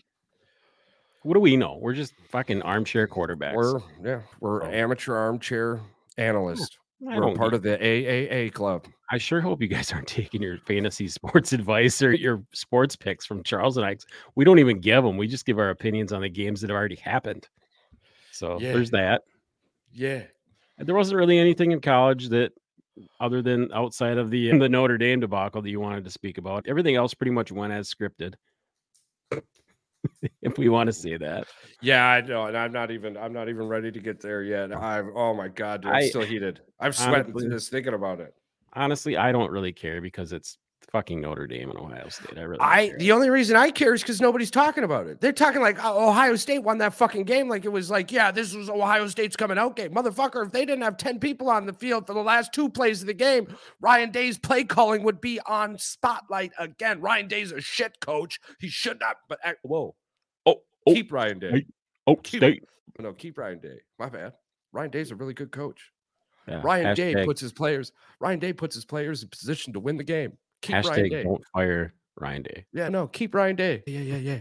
What 1.22 1.34
do 1.34 1.40
we 1.40 1.56
know? 1.58 1.76
We're 1.80 1.92
just 1.92 2.14
fucking 2.30 2.62
armchair 2.62 3.06
quarterbacks. 3.06 3.54
We're 3.54 3.80
yeah, 4.02 4.22
we're 4.40 4.62
So- 4.62 4.70
amateur 4.70 5.14
armchair 5.16 5.80
analysts. 6.16 6.78
I 7.08 7.14
We're 7.16 7.22
don't 7.22 7.36
part 7.36 7.54
of 7.54 7.62
the 7.62 7.78
AAA 7.78 8.52
club. 8.52 8.86
I 9.10 9.18
sure 9.18 9.40
hope 9.40 9.62
you 9.62 9.68
guys 9.68 9.92
aren't 9.92 10.06
taking 10.20 10.42
your 10.42 10.58
fantasy 10.58 11.08
sports 11.08 11.52
advice 11.54 12.02
or 12.02 12.12
your 12.12 12.42
sports 12.52 12.94
picks 12.96 13.24
from 13.26 13.42
Charles 13.42 13.76
and 13.76 13.86
I. 13.86 13.94
'cause 13.94 14.06
We 14.34 14.44
don't 14.44 14.58
even 14.58 14.80
give 14.80 15.02
them. 15.04 15.16
We 15.16 15.26
just 15.26 15.46
give 15.46 15.58
our 15.58 15.70
opinions 15.70 16.12
on 16.12 16.20
the 16.22 16.28
games 16.28 16.60
that 16.60 16.70
have 16.70 16.76
already 16.76 16.96
happened. 16.96 17.48
So 18.32 18.58
Yeah. 18.60 18.72
there's 18.72 18.90
that. 18.90 19.22
Yeah. 19.92 20.22
And 20.78 20.86
there 20.86 20.94
wasn't 20.94 21.18
really 21.18 21.38
anything 21.38 21.72
in 21.72 21.80
college 21.80 22.28
that 22.28 22.52
other 23.18 23.40
than 23.40 23.72
outside 23.72 24.18
of 24.18 24.30
the 24.30 24.50
the 24.58 24.68
Notre 24.68 24.98
Dame 24.98 25.20
debacle 25.20 25.62
that 25.62 25.70
you 25.70 25.80
wanted 25.80 26.04
to 26.04 26.10
speak 26.10 26.38
about. 26.38 26.66
Everything 26.68 26.96
else 26.96 27.14
pretty 27.14 27.32
much 27.32 27.50
went 27.50 27.72
as 27.72 27.92
scripted. 27.92 28.34
if 30.42 30.58
we 30.58 30.68
want 30.68 30.86
to 30.88 30.92
see 30.92 31.16
that. 31.16 31.46
Yeah, 31.82 32.04
I 32.06 32.20
know, 32.20 32.46
and 32.46 32.56
I'm 32.56 32.72
not 32.72 32.90
even 32.90 33.16
I'm 33.16 33.32
not 33.32 33.48
even 33.48 33.66
ready 33.68 33.90
to 33.92 34.00
get 34.00 34.20
there 34.20 34.42
yet. 34.42 34.72
I'm 34.74 35.12
oh 35.14 35.34
my 35.34 35.48
god, 35.48 35.82
dude, 35.82 35.90
I'm 35.90 35.96
I- 35.96 36.08
still 36.08 36.22
heated. 36.22 36.60
I'm 36.78 36.92
sweating 36.92 37.32
honestly- 37.32 37.50
just 37.50 37.70
thinking 37.70 37.94
about 37.94 38.20
it. 38.20 38.34
Honestly, 38.72 39.16
I 39.16 39.32
don't 39.32 39.50
really 39.50 39.72
care 39.72 40.00
because 40.00 40.32
it's 40.32 40.56
fucking 40.90 41.20
Notre 41.20 41.46
Dame 41.46 41.70
and 41.70 41.78
Ohio 41.78 42.08
State. 42.08 42.38
I 42.38 42.42
really 42.42 42.60
I 42.60 42.92
the 42.98 43.12
only 43.12 43.30
reason 43.30 43.56
I 43.56 43.70
care 43.70 43.94
is 43.94 44.02
because 44.02 44.20
nobody's 44.20 44.50
talking 44.50 44.84
about 44.84 45.06
it. 45.06 45.20
They're 45.20 45.32
talking 45.32 45.60
like 45.60 45.78
oh, 45.82 46.10
Ohio 46.10 46.36
State 46.36 46.60
won 46.60 46.78
that 46.78 46.94
fucking 46.94 47.24
game, 47.24 47.48
like 47.48 47.64
it 47.64 47.72
was 47.72 47.90
like 47.90 48.12
yeah, 48.12 48.30
this 48.30 48.54
was 48.54 48.68
Ohio 48.68 49.06
State's 49.06 49.36
coming 49.36 49.58
out 49.58 49.76
game, 49.76 49.92
motherfucker. 49.92 50.44
If 50.44 50.52
they 50.52 50.64
didn't 50.64 50.82
have 50.82 50.96
ten 50.96 51.18
people 51.18 51.48
on 51.48 51.66
the 51.66 51.72
field 51.72 52.06
for 52.06 52.14
the 52.14 52.22
last 52.22 52.52
two 52.52 52.68
plays 52.68 53.00
of 53.00 53.06
the 53.06 53.14
game, 53.14 53.54
Ryan 53.80 54.10
Day's 54.10 54.38
play 54.38 54.64
calling 54.64 55.02
would 55.02 55.20
be 55.20 55.40
on 55.46 55.78
spotlight 55.78 56.52
again. 56.58 57.00
Ryan 57.00 57.28
Day's 57.28 57.52
a 57.52 57.60
shit 57.60 57.98
coach. 58.00 58.40
He 58.58 58.68
should 58.68 59.00
not. 59.00 59.16
But 59.28 59.38
ac- 59.44 59.56
whoa, 59.62 59.94
oh, 60.46 60.62
oh, 60.86 60.94
keep 60.94 61.12
Ryan 61.12 61.38
Day. 61.38 61.50
hey. 61.50 61.66
oh, 62.06 62.16
keep- 62.16 62.40
state. 62.40 62.64
No, 62.98 63.12
keep 63.14 63.38
Ryan 63.38 63.60
Day. 63.60 63.78
My 63.98 64.08
bad. 64.08 64.34
Ryan 64.72 64.90
Day's 64.90 65.10
a 65.10 65.16
really 65.16 65.34
good 65.34 65.50
coach. 65.50 65.90
Yeah, 66.46 66.60
Ryan 66.62 66.94
Day 66.94 67.24
puts 67.24 67.40
his 67.40 67.52
players. 67.52 67.92
Ryan 68.18 68.38
Day 68.38 68.52
puts 68.52 68.74
his 68.74 68.84
players 68.84 69.22
in 69.22 69.28
position 69.28 69.72
to 69.72 69.80
win 69.80 69.96
the 69.96 70.04
game. 70.04 70.36
Keep 70.62 70.74
Ryan 70.74 70.84
hashtag 70.84 71.10
Day. 71.10 71.22
don't 71.24 71.44
fire 71.52 71.94
Ryan 72.16 72.42
Day. 72.42 72.66
Yeah, 72.72 72.88
no, 72.88 73.06
keep 73.06 73.34
Ryan 73.34 73.56
Day. 73.56 73.82
Yeah, 73.86 74.00
yeah, 74.00 74.16
yeah, 74.16 74.38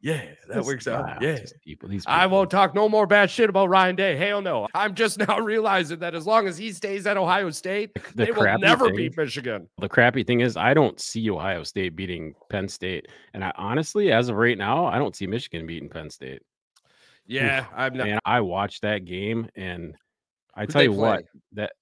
yeah. 0.00 0.22
That 0.48 0.54
Just- 0.56 0.66
works 0.66 0.86
out. 0.86 1.04
ah, 1.08 1.18
Yeah. 1.20 1.36
just 1.36 1.54
people, 1.62 1.88
these 1.88 2.04
I 2.06 2.26
won't 2.26 2.50
talk 2.50 2.74
no 2.74 2.88
more 2.88 3.06
bad 3.06 3.30
shit 3.30 3.48
about 3.48 3.68
Ryan 3.70 3.96
Day. 3.96 4.16
Hell 4.16 4.42
no. 4.42 4.68
I'm 4.74 4.94
just 4.94 5.18
now 5.26 5.38
realizing 5.40 5.98
that 6.00 6.14
as 6.14 6.26
long 6.26 6.46
as 6.46 6.58
he 6.58 6.72
stays 6.72 7.06
at 7.06 7.16
Ohio 7.16 7.50
State, 7.50 7.94
The 7.94 8.26
they 8.26 8.30
will 8.30 8.42
crappy 8.42 8.60
never 8.62 8.86
thing- 8.88 8.96
beat 8.96 9.16
Michigan. 9.16 9.68
The 9.78 9.88
crappy 9.88 10.22
thing 10.24 10.40
is, 10.40 10.56
I 10.56 10.74
don't 10.74 11.00
see 11.00 11.28
Ohio 11.30 11.62
State 11.62 11.96
beating 11.96 12.34
Penn 12.50 12.68
State, 12.68 13.08
and 13.34 13.42
I 13.42 13.52
honestly, 13.56 14.12
as 14.12 14.28
of 14.28 14.36
right 14.36 14.58
now, 14.58 14.84
I 14.86 14.98
don't 14.98 15.16
see 15.16 15.26
Michigan 15.26 15.66
beating 15.66 15.88
Penn 15.88 16.10
State. 16.10 16.42
Yeah, 17.26 17.64
I'm 17.74 17.94
not. 17.96 18.06
And 18.08 18.20
I 18.24 18.40
watched 18.42 18.82
that 18.82 19.04
game, 19.04 19.48
and 19.56 19.96
I 20.54 20.60
Who'd 20.60 20.70
tell 20.70 20.80
they 20.80 20.84
you 20.84 20.92
what, 20.92 21.24
that 21.54 21.72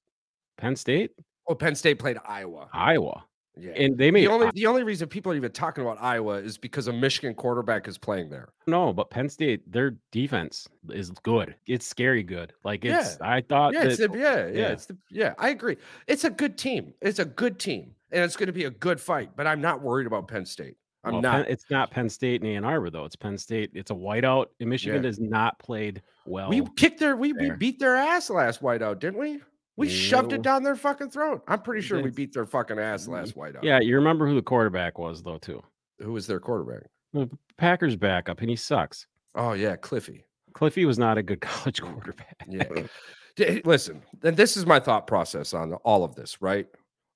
Penn 0.57 0.77
State, 0.77 1.11
Oh, 1.47 1.55
Penn 1.55 1.75
State 1.75 1.99
played 1.99 2.17
Iowa. 2.27 2.69
Iowa, 2.73 3.25
Yeah. 3.57 3.71
and 3.73 3.97
they 3.97 4.11
made 4.11 4.27
the 4.27 4.33
only 4.33 4.51
the 4.55 4.67
only 4.67 4.83
reason 4.83 5.09
people 5.09 5.31
are 5.31 5.37
even 5.37 5.53
talking 5.53 5.83
about 5.85 6.03
Iowa 6.03 6.35
is 6.39 6.59
because 6.59 6.89
a 6.89 6.93
Michigan 6.93 7.35
quarterback 7.35 7.87
is 7.87 7.97
playing 7.97 8.29
there. 8.31 8.49
no, 8.67 8.93
but 8.93 9.11
Penn 9.11 9.29
State, 9.29 9.71
their 9.71 9.95
defense 10.11 10.67
is 10.91 11.11
good. 11.23 11.55
It's 11.67 11.87
scary 11.87 12.23
good. 12.25 12.53
Like 12.65 12.83
Yeah. 12.83 13.01
it's, 13.01 13.21
I 13.21 13.43
thought 13.43 13.73
Yeah, 13.75 13.85
it's 13.85 13.99
the, 13.99 14.11
yeah, 14.13 14.19
yeah, 14.19 14.47
yeah. 14.47 14.69
it's 14.73 14.87
the, 14.87 14.97
yeah. 15.09 15.35
I 15.39 15.51
agree. 15.51 15.77
It's 16.09 16.25
a 16.25 16.31
good 16.31 16.59
team. 16.59 16.95
It's 17.01 17.21
a 17.21 17.25
good 17.25 17.59
team, 17.61 17.95
and 18.11 18.25
it's 18.25 18.37
going 18.37 18.49
to 18.49 18.53
be 18.53 18.65
a 18.65 18.71
good 18.71 19.01
fight. 19.01 19.31
But 19.37 19.47
I'm 19.47 19.61
not 19.61 19.81
worried 19.83 20.07
about 20.09 20.27
Penn 20.27 20.47
State. 20.47 20.77
I'm 21.05 21.13
well, 21.13 21.23
not. 21.23 21.33
Penn- 21.45 21.53
it's 21.53 21.67
not 21.71 21.91
Penn 21.91 22.09
State 22.09 22.41
and 22.43 22.51
Ann 22.51 22.65
Arbor 22.65 22.91
though. 22.91 23.05
It's 23.05 23.15
Penn 23.15 23.39
State. 23.39 23.71
It's 23.75 23.91
a 23.91 23.95
whiteout, 23.95 24.47
and 24.59 24.69
Michigan 24.69 25.03
Yeah. 25.03 25.09
has 25.09 25.21
not 25.21 25.59
played 25.61 26.03
well. 26.27 26.49
we 26.49 26.65
kicked 26.77 26.99
their 26.99 27.15
we, 27.15 27.33
we 27.35 27.51
beat 27.51 27.79
their 27.79 27.95
ass 27.95 28.31
last 28.31 28.63
whiteout, 28.63 28.99
didn't 28.99 29.19
we? 29.21 29.41
We 29.77 29.89
shoved 29.89 30.33
it 30.33 30.43
down 30.43 30.63
their 30.63 30.77
fucking 30.77 31.11
throat. 31.11 31.43
I'm 31.49 31.61
pretty 31.61 31.83
sure 31.83 32.01
we 32.01 32.11
beat 32.11 32.33
their 32.33 32.47
fucking 32.47 32.79
ass 32.79 33.07
mm, 33.07 33.15
last 33.15 33.37
whiteout. 33.37 33.63
yeah, 33.63 33.81
you 33.81 33.97
remember 33.97 34.27
who 34.27 34.35
the 34.35 34.43
quarterback 34.43 34.99
was 34.99 35.23
though 35.23 35.39
too. 35.39 35.63
Who 36.01 36.13
was 36.13 36.27
their 36.27 36.41
quarterback? 36.41 36.85
The 37.13 37.29
Packers 37.57 37.97
backup, 37.97 38.41
and 38.41 38.51
he 38.51 38.57
sucks. 38.57 39.07
Oh 39.35 39.53
yeah, 39.53 39.77
Cliffy. 39.77 40.25
Cliffy 40.53 40.85
was 40.85 40.99
not 40.99 41.19
a 41.19 41.23
good 41.23 41.41
college 41.41 41.83
quarterback. 41.83 42.47
Yeah. 42.49 43.63
Listen, 43.65 44.01
and 44.23 44.37
this 44.37 44.57
is 44.57 44.65
my 44.65 44.79
thought 44.79 45.09
process 45.09 45.55
on 45.55 45.73
all 45.75 46.05
of 46.05 46.15
this, 46.15 46.41
right? 46.41 46.67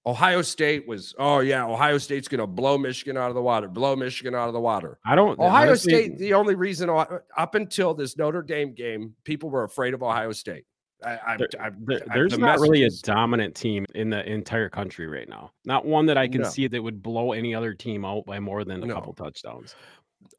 Ohio 0.04 0.42
State 0.42 0.88
was, 0.88 1.14
oh 1.18 1.40
yeah, 1.40 1.64
Ohio 1.64 1.98
State's 1.98 2.28
gonna 2.28 2.46
blow 2.46 2.78
Michigan 2.78 3.16
out 3.16 3.28
of 3.28 3.34
the 3.34 3.42
water, 3.42 3.68
blow 3.68 3.94
Michigan 3.94 4.34
out 4.34 4.48
of 4.48 4.54
the 4.54 4.60
water. 4.60 4.98
I 5.04 5.14
don't. 5.14 5.38
Ohio 5.38 5.68
honestly, 5.68 5.92
State, 5.92 6.18
the 6.18 6.34
only 6.34 6.54
reason 6.54 6.88
up 6.88 7.54
until 7.54 7.94
this 7.94 8.16
Notre 8.16 8.42
Dame 8.42 8.74
game, 8.74 9.14
people 9.24 9.50
were 9.50 9.64
afraid 9.64 9.94
of 9.94 10.02
Ohio 10.02 10.32
State. 10.32 10.64
I, 11.04 11.18
I'm, 11.26 11.38
there- 11.38 11.48
I'm, 11.60 11.76
there- 11.84 12.02
there's 12.12 12.32
the 12.32 12.38
not 12.38 12.58
really 12.58 12.84
a 12.84 12.90
dominant 13.02 13.54
team 13.54 13.86
in 13.94 14.10
the 14.10 14.28
entire 14.30 14.68
country 14.68 15.06
right 15.06 15.28
now. 15.28 15.52
Not 15.64 15.84
one 15.86 16.06
that 16.06 16.18
I 16.18 16.26
can 16.28 16.42
No. 16.42 16.48
see 16.48 16.66
that 16.68 16.82
would 16.82 17.02
blow 17.02 17.32
any 17.32 17.54
other 17.54 17.72
team 17.74 18.04
out 18.04 18.26
by 18.26 18.40
more 18.40 18.64
than 18.64 18.82
a 18.82 18.86
No. 18.86 18.94
couple 18.94 19.12
touchdowns. 19.14 19.74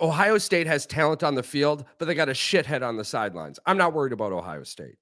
Ohio 0.02 0.38
State 0.38 0.68
has 0.68 0.86
talent 0.86 1.24
on 1.24 1.36
the 1.36 1.44
field, 1.44 1.86
but 1.98 2.06
they 2.06 2.14
got 2.14 2.28
a 2.30 2.34
shithead 2.34 2.82
on 2.86 2.98
the 2.98 3.04
sidelines. 3.06 3.60
I'm 3.66 3.78
not 3.78 3.94
worried 3.94 4.14
about 4.14 4.34
Ohio 4.34 4.64
State. 4.64 4.96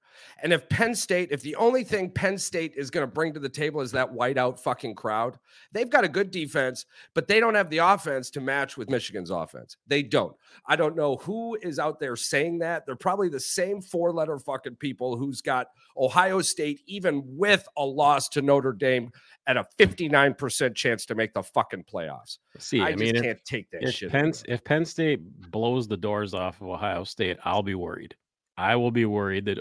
And 0.43 0.53
if 0.53 0.67
Penn 0.69 0.93
State, 0.95 1.29
if 1.31 1.41
the 1.41 1.55
only 1.55 1.83
thing 1.83 2.09
Penn 2.09 2.37
State 2.37 2.73
is 2.75 2.89
going 2.89 3.03
to 3.03 3.11
bring 3.11 3.33
to 3.33 3.39
the 3.39 3.49
table 3.49 3.81
is 3.81 3.91
that 3.91 4.11
whiteout 4.11 4.59
fucking 4.59 4.95
crowd, 4.95 5.37
they've 5.71 5.89
got 5.89 6.03
a 6.03 6.09
good 6.09 6.31
defense, 6.31 6.85
but 7.13 7.27
they 7.27 7.39
don't 7.39 7.55
have 7.55 7.69
the 7.69 7.79
offense 7.79 8.29
to 8.31 8.41
match 8.41 8.77
with 8.77 8.89
Michigan's 8.89 9.31
offense. 9.31 9.77
They 9.87 10.03
don't. 10.03 10.35
I 10.65 10.75
don't 10.75 10.95
know 10.95 11.17
who 11.17 11.55
is 11.61 11.79
out 11.79 11.99
there 11.99 12.15
saying 12.15 12.59
that. 12.59 12.85
They're 12.85 12.95
probably 12.95 13.29
the 13.29 13.39
same 13.39 13.81
four 13.81 14.11
letter 14.11 14.37
fucking 14.37 14.75
people 14.75 15.17
who's 15.17 15.41
got 15.41 15.67
Ohio 15.97 16.41
State, 16.41 16.81
even 16.85 17.23
with 17.25 17.67
a 17.77 17.85
loss 17.85 18.29
to 18.29 18.41
Notre 18.41 18.73
Dame, 18.73 19.11
at 19.47 19.57
a 19.57 19.65
59% 19.79 20.75
chance 20.75 21.05
to 21.05 21.15
make 21.15 21.33
the 21.33 21.43
fucking 21.43 21.83
playoffs. 21.83 22.37
See, 22.59 22.81
I, 22.81 22.87
I, 22.87 22.91
just 22.91 22.99
mean, 22.99 23.15
if, 23.15 23.23
can't 23.23 23.45
take 23.45 23.71
that 23.71 23.83
if 23.83 23.95
shit. 23.95 24.11
Penn, 24.11 24.33
if 24.47 24.63
Penn 24.63 24.85
State 24.85 25.21
blows 25.51 25.87
the 25.87 25.97
doors 25.97 26.33
off 26.33 26.61
of 26.61 26.67
Ohio 26.67 27.03
State, 27.03 27.37
I'll 27.43 27.63
be 27.63 27.75
worried. 27.75 28.15
I 28.57 28.75
will 28.75 28.91
be 28.91 29.05
worried 29.05 29.45
that 29.45 29.59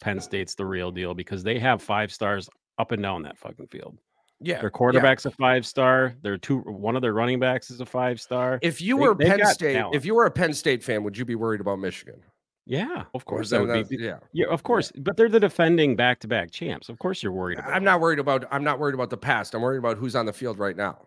Penn 0.00 0.20
State's 0.20 0.54
the 0.54 0.66
real 0.66 0.90
deal 0.90 1.14
because 1.14 1.42
they 1.42 1.58
have 1.58 1.82
five 1.82 2.12
stars 2.12 2.48
up 2.78 2.92
and 2.92 3.02
down 3.02 3.22
that 3.22 3.36
fucking 3.38 3.66
field. 3.66 3.98
yeah. 4.40 4.54
Their 4.56 4.64
yeah. 4.64 4.70
quarterback's 4.70 5.24
a 5.26 5.30
five 5.32 5.66
star. 5.66 6.14
Their 6.22 6.36
two, 6.38 6.58
one 6.60 6.94
of 6.96 7.02
their 7.02 7.12
running 7.14 7.40
backs 7.40 7.70
is 7.70 7.80
a 7.80 7.86
five 7.86 8.20
star. 8.20 8.58
If 8.62 8.80
you 8.80 8.96
They- 8.96 9.02
were 9.02 9.14
Penn 9.16 9.44
State, 9.46 9.74
talent. 9.74 9.96
if 9.96 10.04
you 10.04 10.14
were 10.14 10.26
a 10.26 10.30
Penn 10.30 10.52
State 10.54 10.84
fan, 10.84 11.02
would 11.04 11.18
you 11.18 11.24
be 11.24 11.34
worried 11.34 11.60
about 11.60 11.78
Michigan? 11.80 12.22
Yeah, 12.70 13.04
of 13.14 13.24
course 13.24 13.48
that 13.50 13.62
would 13.66 13.88
be. 13.88 13.96
Yeah. 13.98 14.18
Yeah, 14.34 14.46
of 14.48 14.62
course. 14.62 14.92
But 14.94 15.16
they're 15.16 15.30
the 15.30 15.40
defending 15.40 15.96
back 15.96 16.20
to 16.20 16.28
back 16.28 16.50
champs. 16.50 16.90
Of 16.90 16.98
course, 16.98 17.22
you're 17.22 17.32
worried 17.32 17.58
about. 17.58 17.72
I'm 17.72 17.82
not 17.82 17.98
worried 17.98 18.18
about. 18.18 18.44
I'm 18.50 18.62
not 18.62 18.78
worried 18.78 18.94
about 18.94 19.08
the 19.08 19.16
past. 19.16 19.54
I'm 19.54 19.62
worried 19.62 19.78
about 19.78 19.96
who's 19.96 20.14
on 20.14 20.26
the 20.26 20.34
field 20.34 20.58
right 20.58 20.76
now. 20.76 20.98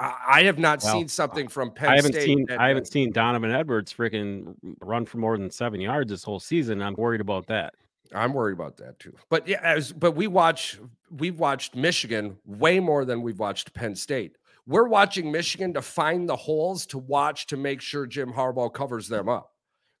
I, 0.00 0.42
have 0.44 0.58
not 0.58 0.82
Well, 0.82 0.92
seen 0.92 1.08
something 1.08 1.48
from 1.48 1.70
Penn 1.70 1.88
I 1.90 1.96
haven't 1.96 2.12
State. 2.12 2.24
seen. 2.24 2.46
I 2.58 2.68
haven't 2.68 2.86
seen 2.86 3.10
Donovan 3.12 3.50
Edwards 3.50 3.92
freaking 3.92 4.54
run 4.80 5.04
for 5.06 5.18
more 5.18 5.36
than 5.36 5.50
seven 5.50 5.80
yards 5.80 6.10
this 6.10 6.22
whole 6.24 6.40
season. 6.40 6.80
I'm 6.82 6.94
worried 6.94 7.20
about 7.20 7.46
that. 7.48 7.74
I'm 8.14 8.32
worried 8.32 8.54
about 8.54 8.76
that 8.78 8.98
too. 8.98 9.14
But 9.28 9.46
yeah, 9.46 9.60
as 9.62 9.92
but 9.92 10.12
we 10.12 10.26
watch 10.28 10.78
we've 11.10 11.38
watched 11.38 11.74
Michigan 11.74 12.36
way 12.46 12.80
more 12.80 13.04
than 13.04 13.22
we've 13.22 13.38
watched 13.38 13.74
Penn 13.74 13.94
State. 13.94 14.36
We're 14.66 14.88
watching 14.88 15.30
Michigan 15.32 15.74
to 15.74 15.82
find 15.82 16.28
the 16.28 16.36
holes 16.36 16.86
to 16.86 16.98
watch 16.98 17.46
to 17.48 17.56
make 17.56 17.80
sure 17.80 18.06
Jim 18.06 18.32
Harbaugh 18.32 18.72
covers 18.72 19.08
them 19.08 19.28
up. 19.28 19.52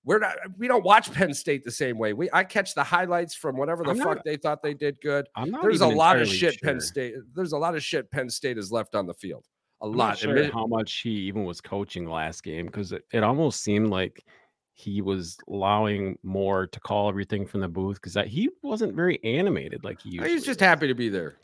We're 0.04 0.20
not 0.20 0.36
we 0.56 0.68
don't 0.68 0.84
watch 0.84 1.12
Penn 1.12 1.34
State 1.34 1.64
the 1.64 1.70
same 1.70 1.98
way. 1.98 2.14
We 2.14 2.30
I 2.32 2.44
catch 2.44 2.74
the 2.74 2.84
highlights 2.84 3.34
from 3.34 3.56
whatever 3.58 3.82
the 3.84 3.90
I'm 3.90 3.98
fuck 3.98 4.06
not- 4.16 4.24
they 4.24 4.36
thought 4.36 4.62
they 4.62 4.74
did 4.74 4.98
good. 5.02 5.26
I'm 5.36 5.50
not. 5.50 5.60
There's 5.62 5.82
a 5.82 5.86
lot 5.86 6.18
of 6.18 6.28
shit 6.28 6.58
Penn. 6.62 6.80
State. 6.80 7.14
There's 7.34 7.52
a 7.52 7.58
lot 7.58 7.74
of 7.74 7.82
shit 7.82 8.10
Penn 8.10 8.30
State 8.30 8.56
has 8.56 8.72
left 8.72 8.94
on 8.94 9.06
the 9.06 9.14
field. 9.14 9.44
A 9.80 9.86
I'm 9.86 9.92
lot. 9.92 10.18
sure 10.18 10.50
how 10.50 10.66
much 10.66 10.92
he 11.00 11.10
even 11.10 11.44
was 11.44 11.60
coaching 11.60 12.08
last 12.08 12.42
game 12.42 12.66
because 12.66 12.92
it, 12.92 13.04
it 13.12 13.22
almost 13.22 13.62
seemed 13.62 13.90
like 13.90 14.24
he 14.72 15.02
was 15.02 15.38
allowing 15.48 16.18
more 16.22 16.66
to 16.68 16.80
call 16.80 17.08
everything 17.08 17.46
from 17.46 17.60
the 17.60 17.68
booth 17.68 18.00
because 18.00 18.16
he 18.28 18.48
wasn't 18.62 18.94
very 18.94 19.22
animated 19.24 19.82
like 19.84 20.00
he 20.00 20.10
oh, 20.10 20.12
usually 20.12 20.30
He's 20.30 20.44
just 20.44 20.60
is. 20.60 20.66
happy 20.66 20.86
to 20.86 20.94
be 20.94 21.08
there. 21.08 21.36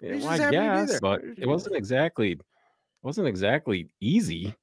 Yeah, 0.00 0.16
well, 0.16 0.28
I 0.28 0.36
happy 0.38 0.56
to 0.56 0.62
be 0.62 0.92
guess, 0.92 1.00
but 1.00 1.22
it 1.36 1.46
wasn't 1.46 1.76
exactly 1.76 2.38
wasn't 3.02 3.28
exactly 3.28 3.88
easy. 4.00 4.54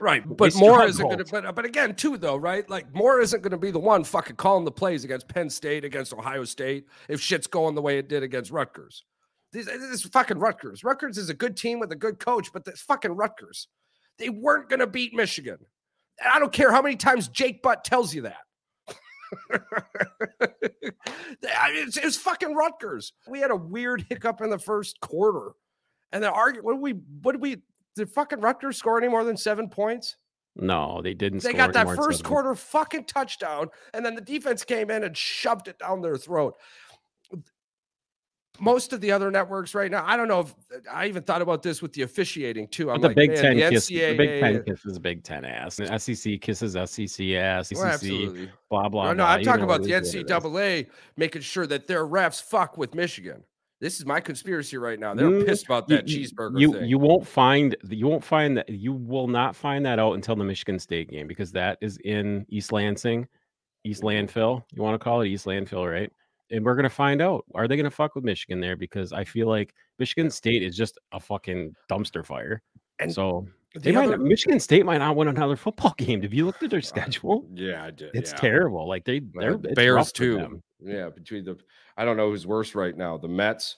Right, 0.00 0.22
but 0.36 0.54
Moore 0.56 0.84
isn't 0.84 1.04
going 1.04 1.18
to. 1.18 1.24
But 1.24 1.54
but 1.54 1.64
again, 1.64 1.94
too 1.94 2.16
though, 2.16 2.36
right? 2.36 2.68
Like 2.70 2.92
Moore 2.94 3.20
isn't 3.20 3.42
going 3.42 3.50
to 3.52 3.58
be 3.58 3.70
the 3.70 3.78
one 3.78 4.04
fucking 4.04 4.36
calling 4.36 4.64
the 4.64 4.72
plays 4.72 5.04
against 5.04 5.28
Penn 5.28 5.50
State, 5.50 5.84
against 5.84 6.12
Ohio 6.12 6.44
State, 6.44 6.86
if 7.08 7.20
shit's 7.20 7.46
going 7.46 7.74
the 7.74 7.82
way 7.82 7.98
it 7.98 8.08
did 8.08 8.22
against 8.22 8.50
Rutgers. 8.50 9.04
This, 9.54 9.66
this 9.66 9.82
is 9.82 10.02
fucking 10.02 10.38
Rutgers. 10.38 10.82
Rutgers 10.82 11.16
is 11.16 11.30
a 11.30 11.34
good 11.34 11.56
team 11.56 11.78
with 11.78 11.92
a 11.92 11.96
good 11.96 12.18
coach, 12.18 12.52
but 12.52 12.64
that's 12.64 12.82
fucking 12.82 13.12
Rutgers. 13.12 13.68
They 14.18 14.28
weren't 14.28 14.68
going 14.68 14.80
to 14.80 14.88
beat 14.88 15.14
Michigan. 15.14 15.58
And 16.20 16.32
I 16.32 16.40
don't 16.40 16.52
care 16.52 16.72
how 16.72 16.82
many 16.82 16.96
times 16.96 17.28
Jake 17.28 17.62
Butt 17.62 17.84
tells 17.84 18.12
you 18.12 18.22
that. 18.22 18.38
I 19.52 19.60
mean, 21.72 21.86
it's, 21.86 21.96
it's 21.96 22.16
fucking 22.16 22.54
Rutgers. 22.54 23.12
We 23.28 23.40
had 23.40 23.52
a 23.52 23.56
weird 23.56 24.04
hiccup 24.08 24.40
in 24.40 24.50
the 24.50 24.58
first 24.58 25.00
quarter, 25.00 25.52
and 26.12 26.22
the 26.22 26.30
argument. 26.30 26.64
What 26.64 26.74
did 26.74 26.82
we? 26.82 26.92
What 27.22 27.32
did 27.32 27.40
we? 27.40 27.62
Did 27.96 28.10
fucking 28.10 28.40
Rutgers 28.40 28.76
score 28.76 28.98
any 28.98 29.08
more 29.08 29.24
than 29.24 29.36
seven 29.36 29.68
points? 29.68 30.16
No, 30.56 31.00
they 31.02 31.14
didn't. 31.14 31.42
They 31.42 31.50
score 31.50 31.66
got 31.66 31.72
that 31.72 31.96
first 31.96 32.22
quarter 32.22 32.54
fucking 32.54 33.06
touchdown, 33.06 33.70
and 33.92 34.06
then 34.06 34.14
the 34.14 34.20
defense 34.20 34.62
came 34.62 34.88
in 34.90 35.02
and 35.02 35.16
shoved 35.16 35.66
it 35.66 35.80
down 35.80 36.00
their 36.00 36.16
throat. 36.16 36.54
Most 38.60 38.92
of 38.92 39.00
the 39.00 39.10
other 39.10 39.32
networks 39.32 39.74
right 39.74 39.90
now, 39.90 40.04
I 40.06 40.16
don't 40.16 40.28
know 40.28 40.40
if 40.40 40.54
I 40.90 41.06
even 41.08 41.24
thought 41.24 41.42
about 41.42 41.62
this 41.62 41.82
with 41.82 41.92
the 41.92 42.02
officiating 42.02 42.68
too. 42.68 42.88
I'm 42.90 43.00
the 43.00 43.08
like, 43.08 43.16
Big 43.16 43.30
man, 43.30 43.42
Ten 43.42 43.56
the 43.56 43.68
kiss, 43.70 43.88
the 43.88 44.16
Big 44.16 44.40
Ten 44.40 44.64
kisses 44.64 44.98
Big 45.00 45.24
Ten 45.24 45.44
ass. 45.44 45.80
And 45.80 46.00
SEC 46.00 46.40
kisses 46.40 46.72
SEC 46.74 47.26
ass. 47.30 47.72
Well, 47.72 47.82
SEC 47.82 47.92
absolutely. 47.94 48.50
blah 48.70 48.88
blah. 48.88 49.06
No, 49.06 49.10
no, 49.10 49.16
blah. 49.24 49.26
I'm 49.26 49.42
talking 49.44 49.64
about 49.64 49.82
the 49.82 49.92
is 49.92 50.14
what 50.14 50.20
it 50.20 50.24
is. 50.30 50.30
NCAA 50.30 50.86
making 51.16 51.42
sure 51.42 51.66
that 51.66 51.88
their 51.88 52.06
refs 52.06 52.40
fuck 52.40 52.78
with 52.78 52.94
Michigan. 52.94 53.42
This 53.80 53.98
is 53.98 54.06
my 54.06 54.20
conspiracy 54.20 54.76
right 54.78 55.00
now. 55.00 55.14
They're 55.14 55.28
Mm, 55.28 55.46
pissed 55.46 55.66
about 55.66 55.88
that 55.88 56.08
you- 56.08 56.20
cheeseburger 56.24 56.60
You 56.60 56.72
thing. 56.74 56.84
you 56.84 56.96
won't 56.98 57.26
find 57.26 57.76
you 57.90 58.06
won't 58.06 58.24
find 58.24 58.56
that 58.56 58.70
you 58.70 58.92
will 58.92 59.26
not 59.26 59.56
find 59.56 59.84
that 59.84 59.98
out 59.98 60.12
until 60.12 60.36
the 60.36 60.44
Michigan 60.44 60.78
State 60.78 61.10
game 61.10 61.26
because 61.26 61.50
that 61.52 61.76
is 61.80 61.98
in 62.04 62.46
East 62.48 62.70
Lansing, 62.70 63.26
East. 63.82 64.02
Landfill. 64.02 64.62
You 64.72 64.80
want 64.82 64.94
to 64.98 65.02
call 65.02 65.22
it 65.22 65.26
East 65.28 65.44
Landfill, 65.44 65.90
right? 65.90 66.10
And 66.54 66.64
we're 66.64 66.76
gonna 66.76 66.88
find 66.88 67.20
out. 67.20 67.44
Are 67.54 67.66
they 67.68 67.76
gonna 67.76 67.90
fuck 67.90 68.14
with 68.14 68.24
Michigan 68.24 68.60
there? 68.60 68.76
Because 68.76 69.12
I 69.12 69.24
feel 69.24 69.48
like 69.48 69.74
Michigan 69.98 70.30
State 70.30 70.62
is 70.62 70.76
just 70.76 70.98
a 71.12 71.20
fucking 71.20 71.74
dumpster 71.90 72.24
fire. 72.24 72.62
And 73.00 73.12
so 73.12 73.46
The 73.74 73.80
they 73.80 73.92
might 73.92 74.06
other- 74.06 74.18
Michigan 74.18 74.60
State 74.60 74.86
might 74.86 74.98
not 74.98 75.16
win 75.16 75.28
another 75.28 75.56
football 75.64 75.94
game. 75.98 76.22
Have 76.22 76.32
you 76.32 76.46
looked 76.46 76.62
at 76.62 76.70
their 76.70 76.80
schedule? 76.80 77.46
yeah, 77.52 77.84
I 77.84 77.90
did. 77.90 78.10
It's 78.14 78.30
yeah. 78.32 78.36
terrible. 78.38 78.86
Like 78.88 79.04
they 79.04 79.18
Uh, 79.18 79.22
they're 79.34 79.58
Bears 79.58 80.12
too. 80.12 80.62
Yeah, 80.80 81.08
between 81.10 81.44
the 81.44 81.58
I 81.96 82.04
don't 82.04 82.16
know 82.16 82.30
who's 82.30 82.46
worse 82.46 82.74
right 82.74 82.96
now. 82.96 83.16
The 83.18 83.28
Mets, 83.28 83.76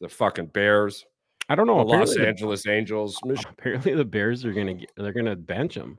the 0.00 0.08
fucking 0.08 0.46
Bears, 0.46 1.04
I 1.48 1.54
don't 1.54 1.66
know. 1.66 1.78
the 1.78 1.84
Los 1.84 2.12
apparently 2.12 2.22
the- 2.22 2.28
Angeles 2.28 2.66
Angels. 2.66 3.18
Mich- 3.24 3.44
Apparently, 3.48 3.94
the 3.94 4.04
Bears 4.04 4.44
are 4.44 4.52
gonna 4.52 4.74
get, 4.74 4.92
they're 4.96 5.12
gonna 5.12 5.34
bench 5.36 5.74
him. 5.76 5.98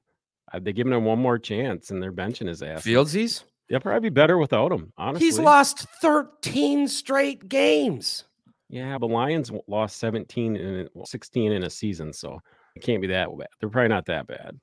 Uh, 0.54 0.60
They're 0.60 0.74
giving 0.74 0.94
him 0.94 1.06
one 1.06 1.20
more 1.20 1.38
chance, 1.38 1.92
and 1.92 2.02
they're 2.02 2.12
benching 2.12 2.48
his 2.48 2.64
ass. 2.64 2.84
Fieldsies. 2.84 3.44
They'll 3.70 3.80
probably 3.80 4.10
be 4.10 4.14
better 4.14 4.38
without 4.38 4.72
him. 4.72 4.92
Honestly, 4.98 5.26
He's 5.28 5.38
lost 5.40 5.86
13 6.02 6.88
straight 6.88 7.48
games. 7.48 8.26
Yeah, 8.70 8.98
the 8.98 9.08
Lions 9.08 9.52
lost 9.68 9.98
17 9.98 10.56
and 10.56 10.90
16 11.06 11.52
in 11.52 11.64
a 11.64 11.70
season, 11.70 12.12
so 12.14 12.40
it 12.76 12.82
can't 12.82 13.02
be 13.02 13.08
that 13.08 13.28
bad. 13.38 13.48
They're 13.60 13.70
probably 13.70 13.90
not 13.90 14.06
that 14.08 14.28
bad. 14.28 14.60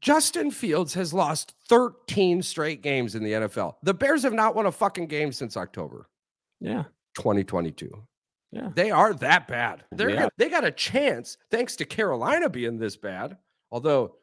Justin 0.00 0.50
Fields 0.50 0.94
has 0.94 1.14
lost 1.14 1.54
13 1.68 2.42
straight 2.42 2.82
games 2.82 3.14
in 3.14 3.22
the 3.22 3.32
NFL. 3.32 3.76
The 3.82 3.94
Bears 3.94 4.22
have 4.22 4.32
not 4.32 4.54
won 4.54 4.66
a 4.66 4.72
fucking 4.72 5.06
game 5.06 5.32
since 5.32 5.56
October 5.56 6.08
Yeah, 6.60 6.84
2022. 7.16 7.90
Yeah. 8.50 8.70
They 8.74 8.90
are 8.90 9.14
that 9.14 9.48
bad. 9.48 9.84
They're 9.92 10.10
Yeah. 10.10 10.16
gonna- 10.16 10.30
they 10.36 10.48
got 10.48 10.64
a 10.64 10.70
chance 10.70 11.36
thanks 11.50 11.76
to 11.76 11.84
Carolina 11.84 12.48
being 12.48 12.78
this 12.78 12.96
bad. 12.96 13.36
Although, 13.70 14.16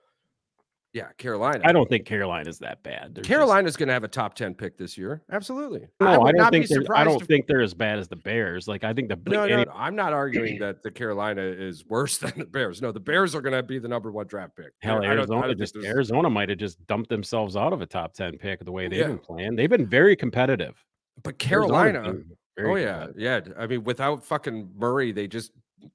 yeah, 0.94 1.08
Carolina. 1.18 1.62
I 1.66 1.72
don't 1.72 1.88
think 1.88 2.06
Carolina's 2.06 2.60
that 2.60 2.84
bad. 2.84 3.16
They're 3.16 3.22
just- 3.24 3.28
Carolina's 3.30 3.78
going 3.78 3.88
to 3.88 3.94
have 3.94 4.04
a 4.04 4.08
top 4.10 4.34
10 4.36 4.56
pick 4.56 4.78
this 4.78 4.98
year. 4.98 5.22
Absolutely. 5.32 5.88
no, 6.02 6.08
I, 6.08 6.18
would 6.18 6.36
don't 6.36 6.52
think 6.52 6.68
they're, 6.68 6.84
I 6.94 7.04
don't 7.06 7.22
if- 7.22 7.28
think 7.28 7.48
they're 7.48 7.62
as 7.62 7.74
bad 7.74 7.98
as 8.00 8.08
the 8.10 8.18
Bears. 8.18 8.68
Like 8.68 8.84
I 8.84 8.94
think 8.94 9.08
the 9.10 9.18
No, 9.28 9.46
no, 9.48 9.64
no, 9.64 9.72
I'm 9.74 9.96
not 9.96 10.12
arguing 10.14 10.60
that 10.60 10.84
the 10.84 10.92
Carolina 10.92 11.42
is 11.42 11.86
worse 11.86 12.18
than 12.20 12.34
the 12.38 12.46
Bears. 12.46 12.82
No, 12.82 12.92
the 12.92 13.00
Bears 13.00 13.36
are 13.36 13.42
going 13.42 13.54
to 13.56 13.64
be 13.64 13.80
the 13.80 13.88
number 13.88 14.12
one 14.12 14.28
draft 14.28 14.56
pick. 14.58 14.74
hell, 14.82 14.98
I 14.98 15.02
don't- 15.02 15.06
I 15.06 15.14
Arizona 15.14 15.48
don't 15.48 15.58
just 15.58 15.76
Arizona 15.78 16.30
might 16.30 16.50
have 16.50 16.58
just 16.58 16.86
dumped 16.88 17.10
themselves 17.10 17.56
out 17.56 17.74
of 17.74 17.82
a 17.82 17.86
top 17.86 18.14
10 18.14 18.38
pick 18.38 18.64
the 18.66 18.72
way 18.72 18.88
oh, 18.88 18.90
they've 18.90 19.00
Yeah. 19.00 19.08
been 19.08 19.20
playing. 19.20 19.56
They've 19.56 19.70
been 19.70 19.88
very 19.88 20.16
competitive. 20.16 20.84
But 21.24 21.38
Carolina, 21.40 22.16
very 22.58 22.70
oh 22.72 22.76
yeah, 22.76 23.08
yeah. 23.16 23.40
I 23.58 23.68
mean, 23.68 23.84
without 23.84 24.26
fucking 24.26 24.72
Murray, 24.76 25.12
they 25.12 25.28
just, 25.28 25.52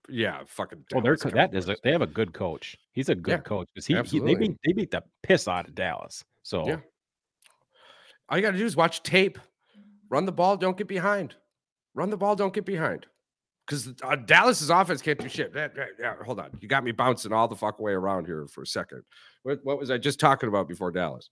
yeah, 0.08 0.42
fucking. 0.46 0.84
Well, 0.92 1.02
they're 1.02 1.16
Dallas 1.16 1.34
that 1.34 1.54
is 1.54 1.68
a, 1.68 1.76
they 1.82 1.92
have 1.92 2.02
a 2.02 2.06
good 2.06 2.32
coach. 2.32 2.76
He's 2.92 3.08
a 3.08 3.14
good 3.14 3.30
Yeah, 3.30 3.38
coach 3.38 3.68
because 3.74 3.86
he, 3.86 3.94
he 4.02 4.20
they 4.20 4.34
beat 4.34 4.56
they 4.64 4.72
beat 4.72 4.90
the 4.90 5.02
piss 5.22 5.48
out 5.48 5.68
of 5.68 5.74
Dallas. 5.74 6.24
So 6.42 6.66
Yeah. 6.66 6.78
All 8.28 8.36
you 8.36 8.42
got 8.42 8.52
to 8.52 8.58
do 8.58 8.64
is 8.66 8.74
watch 8.74 9.02
tape, 9.02 9.38
run 10.10 10.26
the 10.26 10.32
ball, 10.32 10.56
don't 10.56 10.76
get 10.76 10.88
behind. 10.88 11.36
Run 11.94 12.10
the 12.10 12.16
ball, 12.16 12.34
don't 12.34 12.52
get 12.52 12.64
behind. 12.64 13.06
Because 13.66 13.94
uh, 14.02 14.16
Dallas's 14.16 14.70
offense 14.70 15.02
can't 15.02 15.18
do 15.18 15.28
shit. 15.28 15.52
Yeah, 15.54 16.14
hold 16.24 16.40
on, 16.40 16.50
you 16.60 16.68
got 16.68 16.84
me 16.84 16.92
bouncing 16.92 17.32
all 17.32 17.48
the 17.48 17.56
fuck 17.56 17.78
way 17.80 17.92
around 17.92 18.26
here 18.26 18.46
for 18.46 18.62
a 18.62 18.66
second. 18.66 19.02
What, 19.42 19.60
what 19.64 19.78
was 19.78 19.90
I 19.90 19.98
just 19.98 20.20
talking 20.20 20.48
about 20.48 20.68
before 20.68 20.90
Dallas? 20.90 21.30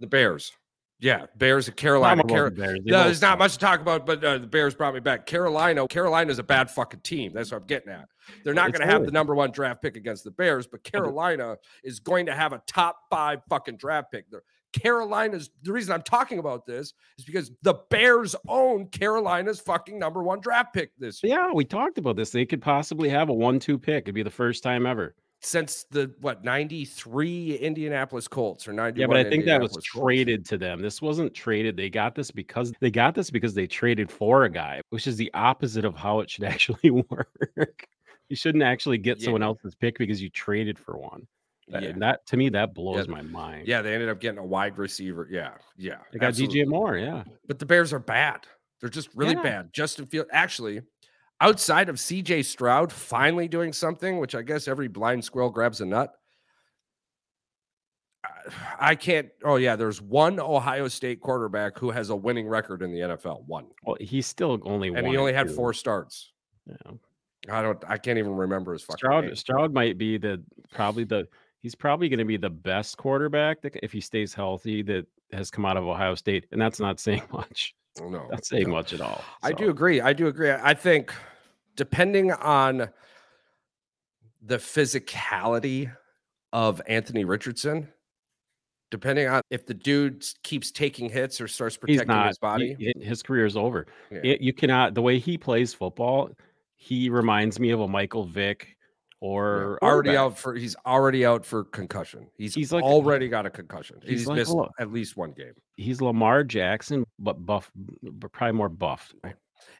The 0.00 0.06
Bears. 0.06 0.52
Yeah, 1.02 1.26
Bears 1.36 1.66
and 1.68 1.76
Carolina. 1.76 2.22
Car- 2.24 2.50
Bears. 2.50 2.78
No, 2.84 3.04
there's 3.04 3.20
not 3.20 3.38
much 3.38 3.54
to 3.54 3.58
talk 3.58 3.80
about, 3.80 4.06
but 4.06 4.22
uh, 4.24 4.38
the 4.38 4.46
Bears 4.46 4.74
brought 4.74 4.94
me 4.94 5.00
back. 5.00 5.26
Carolina, 5.26 5.86
Carolina's 5.88 6.38
a 6.38 6.42
bad 6.44 6.70
fucking 6.70 7.00
team. 7.00 7.32
That's 7.34 7.50
what 7.50 7.60
I'm 7.62 7.66
getting 7.66 7.92
at. 7.92 8.06
They're 8.44 8.54
not 8.54 8.72
going 8.72 8.86
to 8.86 8.92
have 8.92 9.04
the 9.04 9.10
number 9.10 9.34
one 9.34 9.50
draft 9.50 9.82
pick 9.82 9.96
against 9.96 10.22
the 10.22 10.30
Bears, 10.30 10.66
but 10.68 10.84
Carolina 10.84 11.56
is 11.82 11.98
going 11.98 12.26
to 12.26 12.32
have 12.34 12.52
a 12.52 12.62
top 12.68 12.96
five 13.10 13.40
fucking 13.50 13.76
draft 13.76 14.12
pick. 14.12 14.30
They're- 14.30 14.44
Carolina's 14.72 15.50
the 15.62 15.70
reason 15.72 15.92
I'm 15.92 16.00
talking 16.00 16.38
about 16.38 16.64
this 16.64 16.94
is 17.18 17.26
because 17.26 17.50
the 17.60 17.74
Bears 17.90 18.34
own 18.48 18.86
Carolina's 18.88 19.60
fucking 19.60 19.98
number 19.98 20.22
one 20.22 20.40
draft 20.40 20.72
pick 20.72 20.92
this 20.98 21.22
year. 21.22 21.34
Yeah, 21.36 21.52
we 21.52 21.66
talked 21.66 21.98
about 21.98 22.16
this. 22.16 22.30
They 22.30 22.46
could 22.46 22.62
possibly 22.62 23.10
have 23.10 23.28
a 23.28 23.34
one-two 23.34 23.78
pick. 23.78 24.04
It'd 24.04 24.14
be 24.14 24.22
the 24.22 24.30
first 24.30 24.62
time 24.62 24.86
ever. 24.86 25.14
Since 25.44 25.84
the 25.90 26.12
what 26.20 26.44
93 26.44 27.56
Indianapolis 27.56 28.28
Colts 28.28 28.68
or 28.68 28.72
91 28.72 29.00
Yeah, 29.00 29.06
but 29.06 29.16
I 29.26 29.28
think 29.28 29.44
that 29.46 29.60
was 29.60 29.76
traded 29.82 30.44
to 30.46 30.56
them. 30.58 30.80
This 30.80 31.02
wasn't 31.02 31.34
traded. 31.34 31.76
They 31.76 31.90
got 31.90 32.14
this 32.14 32.30
because 32.30 32.72
they 32.80 32.90
got 32.90 33.14
this 33.14 33.30
because 33.30 33.52
they 33.54 33.66
traded 33.66 34.10
for 34.10 34.44
a 34.44 34.50
guy, 34.50 34.80
which 34.90 35.06
is 35.06 35.16
the 35.16 35.30
opposite 35.34 35.84
of 35.84 35.94
how 35.96 36.20
it 36.20 36.30
should 36.30 36.44
actually 36.54 36.90
work. 36.90 37.86
You 38.28 38.36
shouldn't 38.36 38.62
actually 38.64 38.98
get 38.98 39.18
Yeah. 39.18 39.24
someone 39.26 39.42
else's 39.42 39.74
pick 39.74 39.98
because 39.98 40.22
you 40.22 40.30
traded 40.30 40.78
for 40.78 40.96
one. 40.96 41.26
That, 41.68 41.82
Yeah. 41.82 41.88
and 41.90 42.02
that 42.02 42.24
to 42.26 42.36
me 42.36 42.48
that 42.50 42.74
blows 42.74 43.08
my 43.08 43.22
mind. 43.22 43.66
Yeah, 43.66 43.82
they 43.82 43.94
ended 43.94 44.08
up 44.08 44.20
getting 44.20 44.38
a 44.38 44.44
wide 44.46 44.78
receiver. 44.78 45.28
Yeah, 45.30 45.52
yeah. 45.76 45.98
They 46.12 46.18
got 46.20 46.28
absolutely. 46.28 46.60
DJ 46.62 46.66
Moore. 46.68 46.96
Yeah. 46.98 47.24
But 47.48 47.58
the 47.58 47.66
Bears 47.66 47.92
are 47.92 47.98
bad. 47.98 48.46
They're 48.80 48.90
just 48.90 49.08
really 49.14 49.34
Yeah. 49.34 49.42
bad. 49.42 49.72
Justin 49.72 50.06
Field 50.06 50.26
actually 50.32 50.82
outside 51.42 51.88
of 51.88 51.96
CJ 51.96 52.44
Stroud 52.44 52.92
finally 52.92 53.48
doing 53.48 53.72
something, 53.72 54.18
which 54.18 54.34
I 54.34 54.42
guess 54.42 54.68
every 54.68 54.88
blind 54.88 55.24
squirrel 55.24 55.50
grabs 55.50 55.80
a 55.80 55.84
nut. 55.86 56.14
I- 58.78 58.94
can't. 58.94 59.28
Oh 59.44 59.56
yeah, 59.56 59.76
there's 59.76 60.00
one 60.00 60.38
Ohio 60.38 60.88
State 60.88 61.20
quarterback 61.20 61.78
who 61.78 61.90
has 61.90 62.10
a 62.10 62.16
winning 62.16 62.46
record 62.48 62.82
in 62.82 62.92
the 62.92 63.00
NFL. 63.00 63.44
One, 63.46 63.66
Well, 63.84 63.96
he's 64.00 64.26
still 64.26 64.60
only 64.64 64.88
and 64.88 65.02
one 65.02 65.06
he 65.06 65.16
only 65.16 65.32
had 65.32 65.48
two. 65.48 65.54
four 65.54 65.72
starts. 65.74 66.32
Yeah. 66.66 66.92
I 67.50 67.60
don't. 67.62 67.82
I 67.88 67.98
can't 67.98 68.18
even 68.18 68.36
remember 68.36 68.72
his 68.72 68.82
fucking 68.82 68.98
Stroud 68.98 69.24
name. 69.24 69.34
Stroud 69.34 69.72
might 69.72 69.98
be 69.98 70.16
the 70.18 70.40
probably 70.72 71.02
the 71.04 71.26
he's 71.60 71.74
probably 71.74 72.08
going 72.08 72.20
to 72.20 72.24
be 72.24 72.36
the 72.36 72.50
best 72.50 72.96
quarterback 72.96 73.60
that, 73.62 73.74
if 73.82 73.92
he 73.92 74.00
stays 74.00 74.32
healthy 74.32 74.82
that 74.82 75.06
has 75.32 75.50
come 75.50 75.64
out 75.66 75.76
of 75.76 75.84
Ohio 75.84 76.14
State, 76.14 76.46
and 76.52 76.60
that's 76.60 76.78
not 76.78 77.00
saying 77.00 77.22
much. 77.32 77.74
No, 78.00 78.26
that's 78.30 78.48
saying 78.48 78.68
no. 78.68 78.74
much 78.74 78.92
at 78.92 79.00
all. 79.00 79.22
I 79.42 79.52
do 79.52 79.70
agree. 79.70 80.00
I 80.00 80.12
do 80.12 80.28
agree. 80.28 80.50
I 80.52 80.72
think 80.74 81.12
depending 81.76 82.32
on 82.32 82.88
the 84.44 84.56
physicality 84.58 85.90
of 86.52 86.82
Anthony 86.86 87.24
Richardson, 87.24 87.88
depending 88.90 89.28
on 89.28 89.40
if 89.50 89.64
the 89.66 89.74
dude 89.74 90.24
keeps 90.42 90.70
taking 90.70 91.08
hits 91.08 91.40
or 91.40 91.48
starts 91.48 91.76
protecting 91.76 92.08
not. 92.08 92.28
his 92.28 92.38
body. 92.38 92.76
he- 92.78 92.92
his 93.04 93.22
career 93.22 93.46
is 93.46 93.56
over. 93.56 93.86
Yeah. 94.10 94.20
It- 94.24 94.40
you 94.40 94.52
cannot. 94.52 94.94
The 94.94 95.02
way 95.02 95.18
he 95.18 95.38
plays 95.38 95.72
football, 95.72 96.30
he 96.76 97.08
reminds 97.08 97.58
me 97.60 97.70
of 97.70 97.80
a 97.80 97.88
Michael 97.88 98.24
Vick 98.24 98.66
Yeah, 99.22 99.28
or 99.28 99.78
already 99.82 100.16
out 100.16 100.36
for 100.36 100.54
he's 100.56 100.74
already 100.84 101.24
out 101.24 101.46
for 101.46 101.64
concussion. 101.64 102.26
He's, 102.36 102.54
He's 102.54 102.72
like- 102.72 102.82
already 102.84 103.28
got 103.28 103.46
a 103.46 103.50
concussion. 103.50 104.00
he's 104.02 104.20
He's, 104.20 104.26
like 104.26 104.36
missed 104.38 104.56
at 104.80 104.92
least 104.92 105.16
one 105.16 105.30
game. 105.32 105.54
He's 105.76 106.02
Lamar 106.02 106.42
Jackson, 106.44 107.04
but 107.20 107.46
buff, 107.46 107.70
but 108.02 108.32
probably 108.32 108.58
more 108.58 108.68
buff. 108.68 109.12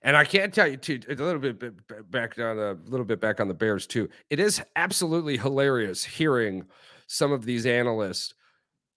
And 0.03 0.17
I 0.17 0.25
can't 0.25 0.53
tell 0.53 0.67
you 0.67 0.77
too 0.77 1.01
a 1.09 1.15
little 1.15 1.39
bit 1.39 2.11
back 2.11 2.39
on 2.39 2.59
a 2.59 2.77
little 2.87 3.07
bit 3.07 3.21
back 3.21 3.41
on 3.41 3.49
the 3.49 3.55
Bears 3.55 3.87
too. 3.87 4.09
It 4.31 4.41
is 4.41 4.63
absolutely 4.77 5.37
hilarious 5.37 6.05
hearing 6.05 6.65
some 7.07 7.33
of 7.33 7.45
these 7.45 7.67
analysts 7.67 8.35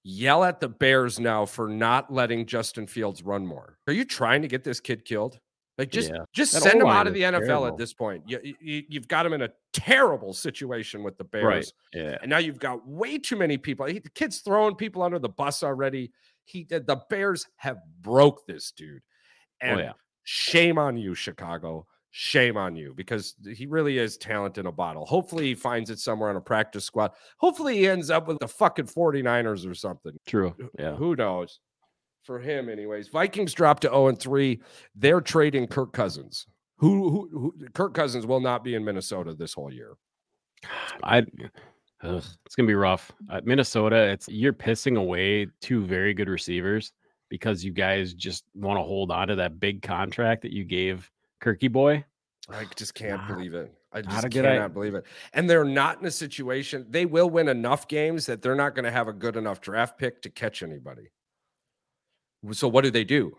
yell 0.04 0.44
at 0.44 0.60
the 0.60 0.70
Bears 0.70 1.20
now 1.20 1.46
for 1.46 1.68
not 1.68 2.12
letting 2.14 2.46
Justin 2.46 2.88
Fields 2.88 3.24
run 3.24 3.46
more. 3.46 3.78
Are 3.88 3.94
you 3.94 4.06
trying 4.06 4.42
to 4.44 4.48
get 4.48 4.64
this 4.64 4.80
kid 4.80 5.06
killed? 5.06 5.40
Like 5.78 5.92
just 5.92 6.10
Yeah. 6.10 6.20
just 6.34 6.54
That 6.54 6.62
send 6.64 6.82
him 6.82 6.88
out 6.88 7.08
of 7.08 7.14
the 7.14 7.24
NFL 7.24 7.46
terrible. 7.48 7.68
at 7.68 7.78
this 7.78 7.94
point. 7.94 8.24
You, 8.28 8.40
you, 8.62 8.84
you've 8.88 9.08
got 9.08 9.26
him 9.26 9.34
in 9.34 9.42
a 9.42 9.50
terrible 9.74 10.32
situation 10.34 11.04
with 11.04 11.18
the 11.18 11.26
Bears. 11.26 11.44
Right. 11.44 11.74
Yeah. 11.94 12.18
And 12.22 12.30
now 12.30 12.38
you've 12.38 12.60
got 12.60 12.88
way 12.88 13.18
too 13.18 13.36
many 13.36 13.58
people. 13.58 13.86
He, 13.86 14.00
the 14.00 14.10
kid's 14.10 14.40
throwing 14.40 14.76
people 14.76 15.02
under 15.04 15.20
the 15.20 15.30
bus 15.30 15.64
already. 15.64 16.12
He 16.46 16.64
the 16.64 17.02
Bears 17.10 17.48
have 17.58 17.78
broke 18.02 18.46
this 18.48 18.72
dude. 18.72 19.02
Oh, 19.64 19.68
and 19.68 19.80
oh 19.80 19.84
yeah. 19.84 19.92
Shame 20.26 20.78
on 20.78 20.98
you, 20.98 21.16
Chicago. 21.16 21.88
Shame 22.12 22.56
on 22.56 22.78
you 22.78 22.94
because 22.96 23.36
he 23.56 23.66
really 23.66 23.98
is 23.98 24.18
talent 24.18 24.58
in 24.58 24.68
a 24.68 24.72
bottle. 24.72 25.06
Hopefully, 25.06 25.46
he 25.46 25.56
finds 25.56 25.90
it 25.90 26.00
somewhere 26.00 26.30
on 26.30 26.38
a 26.38 26.42
practice 26.42 26.86
squad. 26.86 27.12
Hopefully, 27.40 27.78
he 27.78 27.88
ends 27.88 28.10
up 28.10 28.28
with 28.28 28.40
the 28.40 28.48
fucking 28.48 28.86
49ers 28.86 29.70
or 29.70 29.74
something. 29.74 30.14
True. 30.26 30.56
Yeah. 30.80 30.96
Who 30.96 31.16
knows? 31.16 31.60
For 32.24 32.40
him, 32.40 32.70
anyways. 32.70 33.10
Vikings 33.10 33.54
dropped 33.54 33.82
to 33.82 33.90
0 33.90 34.08
and 34.08 34.20
3. 34.20 34.62
They're 34.96 35.22
trading 35.22 35.68
Kirk 35.68 35.92
Cousins. 35.92 36.48
Who, 36.78 37.10
who, 37.10 37.30
who 37.32 37.70
Kirk 37.74 37.94
Cousins 37.94 38.26
will 38.26 38.40
not 38.40 38.64
be 38.64 38.76
in 38.76 38.84
Minnesota 38.84 39.34
this 39.34 39.54
whole 39.54 39.72
year. 39.72 39.96
I. 41.04 41.26
Ugh, 42.04 42.24
it's 42.46 42.56
gonna 42.56 42.68
be 42.68 42.76
rough. 42.76 43.12
Uh, 43.30 43.42
Minnesota, 43.44 43.96
it's 43.96 44.28
you're 44.28 44.54
pissing 44.54 44.98
away 44.98 45.48
two 45.60 45.86
very 45.86 46.14
good 46.14 46.30
receivers 46.30 46.92
because 47.30 47.64
you 47.64 47.72
guys 47.72 48.14
just 48.14 48.46
want 48.54 48.78
to 48.78 48.84
hold 48.84 49.12
on 49.12 49.28
to 49.30 49.36
that 49.36 49.60
big 49.60 49.82
contract 49.82 50.42
that 50.44 50.52
you 50.52 50.64
gave 50.64 51.10
Kirky 51.42 51.72
boy. 51.72 52.04
I 52.50 52.66
just 52.76 52.94
can't 52.94 53.26
believe 53.28 53.54
it. 53.54 53.74
I 53.92 54.02
just 54.02 54.30
cannot 54.30 54.62
i- 54.62 54.68
believe 54.68 54.94
it. 54.94 55.06
And 55.34 55.50
they're 55.50 55.64
not 55.66 56.00
in 56.00 56.06
a 56.06 56.12
situation. 56.12 56.86
They 56.90 57.06
will 57.06 57.30
win 57.30 57.48
enough 57.48 57.88
games 57.88 58.26
that 58.28 58.42
they're 58.42 58.56
not 58.56 58.76
going 58.76 58.86
to 58.86 58.92
have 58.92 59.08
a 59.08 59.14
good 59.14 59.36
enough 59.36 59.62
draft 59.62 59.98
pick 59.98 60.22
to 60.24 60.30
catch 60.30 60.62
anybody. 60.62 61.10
So 62.52 62.68
what 62.68 62.84
do 62.84 62.92
they 62.92 63.04
do? 63.04 63.36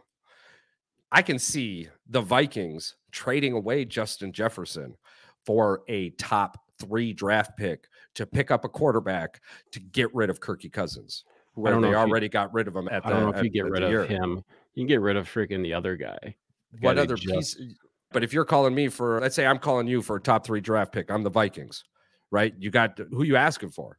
I 1.12 1.22
can 1.22 1.38
see 1.38 1.88
the 2.08 2.20
Vikings 2.20 2.96
trading 3.12 3.52
away 3.52 3.84
Justin 3.84 4.32
Jefferson 4.32 4.96
for 5.44 5.82
a 5.88 6.10
top 6.10 6.58
three 6.80 7.12
draft 7.12 7.56
pick 7.56 7.86
to 8.16 8.26
pick 8.26 8.50
up 8.50 8.64
a 8.64 8.68
quarterback 8.68 9.40
to 9.72 9.80
get 9.80 10.12
rid 10.14 10.30
of 10.30 10.40
Kirky 10.40 10.72
Cousins, 10.72 11.24
where 11.56 11.72
don't 11.72 11.82
know 11.82 11.88
they 11.88 11.92
if 11.94 12.06
you- 12.06 12.10
already 12.10 12.28
got 12.28 12.52
rid 12.54 12.68
of 12.68 12.76
him 12.76 12.88
at 12.88 13.02
the. 13.02 13.08
I 13.08 13.12
don't 13.12 13.22
know 13.24 13.30
if 13.30 13.36
at- 13.36 13.44
you 13.44 13.50
get 13.50 13.64
rid 13.64 13.82
of 13.82 13.90
year. 13.90 14.04
him. 14.04 14.42
You 14.74 14.82
can 14.82 14.86
get 14.86 15.00
rid 15.00 15.16
of 15.16 15.28
freaking 15.28 15.62
the 15.62 15.74
other 15.74 15.96
guy. 15.96 16.18
the 16.72 16.78
What 16.80 16.96
they 16.96 17.02
other 17.02 17.16
piece? 17.16 17.60
But 18.12 18.22
if 18.22 18.32
you're 18.32 18.44
calling 18.44 18.74
me 18.74 18.88
for, 18.88 19.20
let's 19.20 19.34
say 19.34 19.44
I'm 19.46 19.58
calling 19.58 19.86
you 19.88 20.00
for 20.02 20.16
a 20.16 20.20
top 20.20 20.46
three 20.46 20.60
draft 20.60 20.92
pick, 20.92 21.10
I'm 21.10 21.22
the 21.22 21.30
Vikings, 21.30 21.84
right? 22.30 22.54
You 22.58 22.70
got 22.70 22.98
who 23.10 23.24
you 23.24 23.36
asking 23.36 23.70
for? 23.70 23.98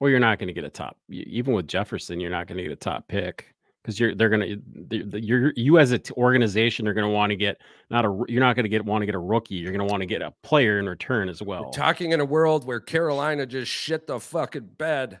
Well, 0.00 0.10
you're 0.10 0.20
not 0.20 0.38
going 0.38 0.48
to 0.48 0.52
get 0.54 0.64
a 0.64 0.70
top. 0.70 0.98
Even 1.10 1.54
with 1.54 1.68
Jefferson, 1.68 2.18
you're 2.20 2.30
not 2.30 2.46
going 2.46 2.56
to 2.58 2.62
get 2.64 2.72
a 2.72 2.76
top 2.76 3.06
pick 3.08 3.54
because 3.82 4.00
you're 4.00 4.14
they're 4.14 4.28
going 4.30 4.62
to 4.90 5.20
you're 5.20 5.52
you 5.56 5.78
as 5.78 5.92
an 5.92 6.00
organization 6.12 6.88
are 6.88 6.94
going 6.94 7.06
to 7.06 7.12
want 7.12 7.30
to 7.30 7.36
get 7.36 7.58
not 7.90 8.04
a 8.04 8.24
you're 8.28 8.40
not 8.40 8.56
going 8.56 8.64
to 8.64 8.68
get 8.70 8.84
want 8.84 9.02
to 9.02 9.06
get 9.06 9.14
a 9.14 9.18
rookie. 9.20 9.54
You're 9.56 9.72
going 9.72 9.86
to 9.86 9.90
want 9.90 10.00
to 10.00 10.06
get 10.06 10.22
a 10.22 10.32
player 10.42 10.78
in 10.78 10.88
return 10.88 11.28
as 11.28 11.42
well. 11.42 11.64
We're 11.66 11.70
talking 11.72 12.12
in 12.12 12.20
a 12.20 12.24
world 12.24 12.64
where 12.66 12.80
Carolina 12.80 13.44
just 13.46 13.70
shit 13.70 14.06
the 14.06 14.18
fucking 14.18 14.70
bed 14.78 15.20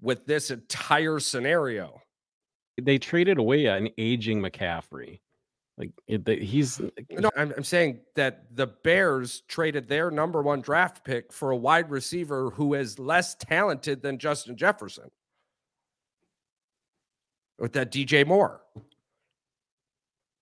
with 0.00 0.26
this 0.26 0.50
entire 0.50 1.18
scenario. 1.18 2.00
They 2.80 2.98
traded 2.98 3.38
away 3.38 3.66
an 3.66 3.90
aging 3.98 4.40
McCaffrey. 4.40 5.20
Like 5.76 5.90
it, 6.06 6.24
the, 6.24 6.36
he's 6.36 6.80
No, 7.10 7.30
I'm, 7.36 7.52
I'm 7.56 7.64
saying 7.64 8.00
that 8.14 8.54
the 8.54 8.66
Bears 8.66 9.42
traded 9.48 9.88
their 9.88 10.10
number 10.10 10.42
one 10.42 10.60
draft 10.60 11.04
pick 11.04 11.32
for 11.32 11.50
a 11.50 11.56
wide 11.56 11.90
receiver 11.90 12.50
who 12.50 12.74
is 12.74 12.98
less 12.98 13.34
talented 13.34 14.02
than 14.02 14.18
Justin 14.18 14.56
Jefferson 14.56 15.10
with 17.58 17.72
that 17.72 17.92
DJ 17.92 18.26
Moore. 18.26 18.60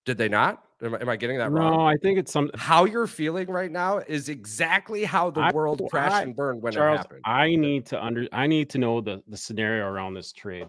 Did 0.05 0.17
they 0.17 0.29
not? 0.29 0.63
Am, 0.81 0.95
I- 0.95 1.01
am 1.01 1.09
I 1.09 1.15
getting 1.17 1.37
that 1.39 1.51
wrong? 1.51 1.73
no. 1.77 1.85
I 1.85 1.95
think 1.97 2.17
it's 2.19 2.31
some 2.31 2.49
how 2.55 2.85
you're 2.85 3.07
feeling 3.07 3.47
right 3.49 3.71
now 3.71 3.97
is 3.99 4.29
exactly 4.29 5.03
how 5.03 5.29
the 5.29 5.41
I- 5.41 5.51
world 5.51 5.81
crashed 5.89 6.15
I- 6.15 6.21
and 6.23 6.35
burned 6.35 6.61
when 6.61 6.73
Charles. 6.73 6.95
it 6.95 6.97
happened. 6.99 7.21
I 7.25 7.55
need 7.55 7.85
to 7.87 8.03
under 8.03 8.27
I 8.31 8.47
need 8.47 8.69
to 8.71 8.77
know 8.77 9.01
the 9.01 9.21
the 9.27 9.37
scenario 9.37 9.85
around 9.87 10.13
this 10.13 10.31
trade. 10.31 10.67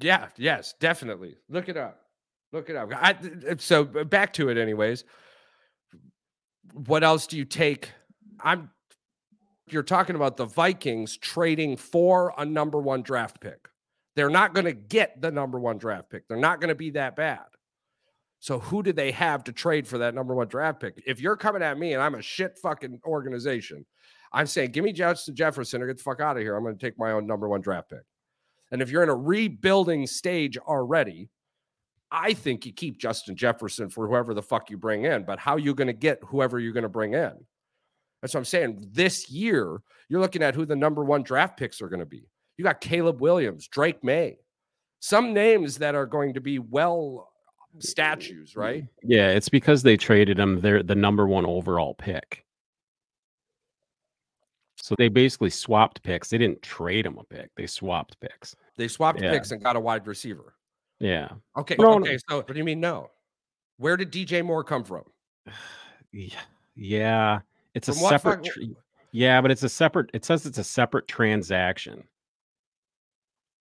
yeah, 0.00 0.28
yes, 0.36 0.74
definitely. 0.80 1.36
Look 1.48 1.68
it 1.68 1.76
up. 1.76 2.00
Look 2.52 2.70
it 2.70 2.76
up. 2.76 2.90
I, 2.94 3.16
so 3.58 3.84
back 3.84 4.32
to 4.34 4.48
it, 4.48 4.56
anyways. 4.56 5.04
What 6.72 7.02
else 7.04 7.26
do 7.26 7.36
you 7.36 7.44
take? 7.44 7.90
I'm. 8.40 8.70
You're 9.68 9.82
talking 9.82 10.14
about 10.14 10.36
the 10.36 10.44
Vikings 10.44 11.16
trading 11.16 11.76
for 11.76 12.32
a 12.38 12.44
number 12.44 12.78
one 12.80 13.02
draft 13.02 13.40
pick. 13.40 13.68
They're 14.14 14.30
not 14.30 14.54
going 14.54 14.64
to 14.66 14.72
get 14.72 15.20
the 15.20 15.32
number 15.32 15.58
one 15.58 15.76
draft 15.78 16.08
pick. 16.08 16.28
They're 16.28 16.36
not 16.36 16.60
going 16.60 16.68
to 16.68 16.76
be 16.76 16.90
that 16.90 17.16
bad. 17.16 17.40
So 18.46 18.60
who 18.60 18.84
do 18.84 18.92
they 18.92 19.10
have 19.10 19.42
to 19.42 19.52
trade 19.52 19.88
for 19.88 19.98
that 19.98 20.14
number 20.14 20.32
one 20.32 20.46
draft 20.46 20.78
pick? 20.78 21.02
If 21.04 21.20
you're 21.20 21.36
coming 21.36 21.64
at 21.64 21.80
me 21.80 21.94
and 21.94 22.00
I'm 22.00 22.14
a 22.14 22.22
shit 22.22 22.56
fucking 22.62 23.00
organization, 23.04 23.84
I'm 24.32 24.46
saying 24.46 24.70
give 24.70 24.84
me 24.84 24.92
Justin 24.92 25.34
Jefferson 25.34 25.82
or 25.82 25.88
get 25.88 25.96
the 25.96 26.04
fuck 26.04 26.20
out 26.20 26.36
of 26.36 26.44
here. 26.44 26.54
I'm 26.54 26.62
going 26.62 26.78
to 26.78 26.80
take 26.80 26.96
my 26.96 27.10
own 27.10 27.26
number 27.26 27.48
one 27.48 27.60
draft 27.60 27.90
pick. 27.90 28.04
And 28.70 28.80
if 28.80 28.88
you're 28.88 29.02
in 29.02 29.08
a 29.08 29.16
rebuilding 29.16 30.06
stage 30.06 30.56
already, 30.58 31.28
I 32.12 32.34
think 32.34 32.64
you 32.64 32.72
keep 32.72 32.98
Justin 32.98 33.34
Jefferson 33.34 33.88
for 33.88 34.06
whoever 34.06 34.32
the 34.32 34.42
fuck 34.42 34.70
you 34.70 34.76
bring 34.76 35.06
in. 35.06 35.24
But 35.24 35.40
how 35.40 35.56
you 35.56 35.74
going 35.74 35.88
to 35.88 35.92
get 35.92 36.20
whoever 36.28 36.60
you're 36.60 36.72
going 36.72 36.84
to 36.84 36.88
bring 36.88 37.14
in? 37.14 37.32
That's 38.22 38.32
what 38.32 38.38
I'm 38.38 38.44
saying. 38.44 38.90
This 38.92 39.28
year, 39.28 39.82
you're 40.08 40.20
looking 40.20 40.44
at 40.44 40.54
who 40.54 40.64
the 40.64 40.76
number 40.76 41.02
one 41.02 41.24
draft 41.24 41.56
picks 41.56 41.82
are 41.82 41.88
going 41.88 41.98
to 41.98 42.06
be. 42.06 42.28
You 42.58 42.62
got 42.62 42.80
Caleb 42.80 43.20
Williams, 43.20 43.66
Drake 43.66 44.04
Maye, 44.04 44.38
some 45.00 45.34
names 45.34 45.78
that 45.78 45.96
are 45.96 46.06
going 46.06 46.34
to 46.34 46.40
be 46.40 46.60
well 46.60 47.32
statues, 47.78 48.56
right? 48.56 48.84
Yeah, 49.02 49.28
it's 49.30 49.48
because 49.48 49.82
they 49.82 49.96
traded 49.96 50.38
him. 50.38 50.60
They're 50.60 50.82
the 50.82 50.94
number 50.94 51.26
one 51.26 51.44
overall 51.46 51.94
pick. 51.94 52.44
So 54.76 54.94
they 54.96 55.08
basically 55.08 55.50
swapped 55.50 56.02
picks. 56.02 56.28
They 56.30 56.38
didn't 56.38 56.62
trade 56.62 57.06
him 57.06 57.18
a 57.18 57.24
pick. 57.24 57.50
They 57.56 57.66
swapped 57.66 58.20
picks. 58.20 58.54
They 58.76 58.88
swapped 58.88 59.20
Yeah. 59.20 59.30
picks 59.32 59.50
and 59.50 59.62
got 59.62 59.74
a 59.76 59.80
wide 59.80 60.06
receiver. 60.06 60.54
Yeah. 61.00 61.28
Okay. 61.56 61.76
No, 61.78 61.98
no. 61.98 62.04
okay. 62.06 62.18
So 62.28 62.36
what 62.36 62.46
do 62.46 62.54
you 62.58 62.64
mean 62.64 62.80
no? 62.80 63.10
Where 63.78 63.96
did 63.96 64.12
DJ 64.12 64.44
Moore 64.44 64.64
come 64.64 64.84
from? 64.84 65.04
Yeah. 66.12 66.40
Yeah. 66.76 67.40
It's 67.74 67.88
a 67.88 67.92
From 67.92 68.02
what 68.02 68.10
separate 68.10 68.46
fuck- 68.46 68.76
Yeah, 69.12 69.40
but 69.42 69.50
it's 69.50 69.62
a 69.64 69.68
separate. 69.68 70.08
It 70.14 70.24
says 70.24 70.46
it's 70.46 70.56
a 70.56 70.64
separate 70.64 71.08
transaction. 71.08 72.04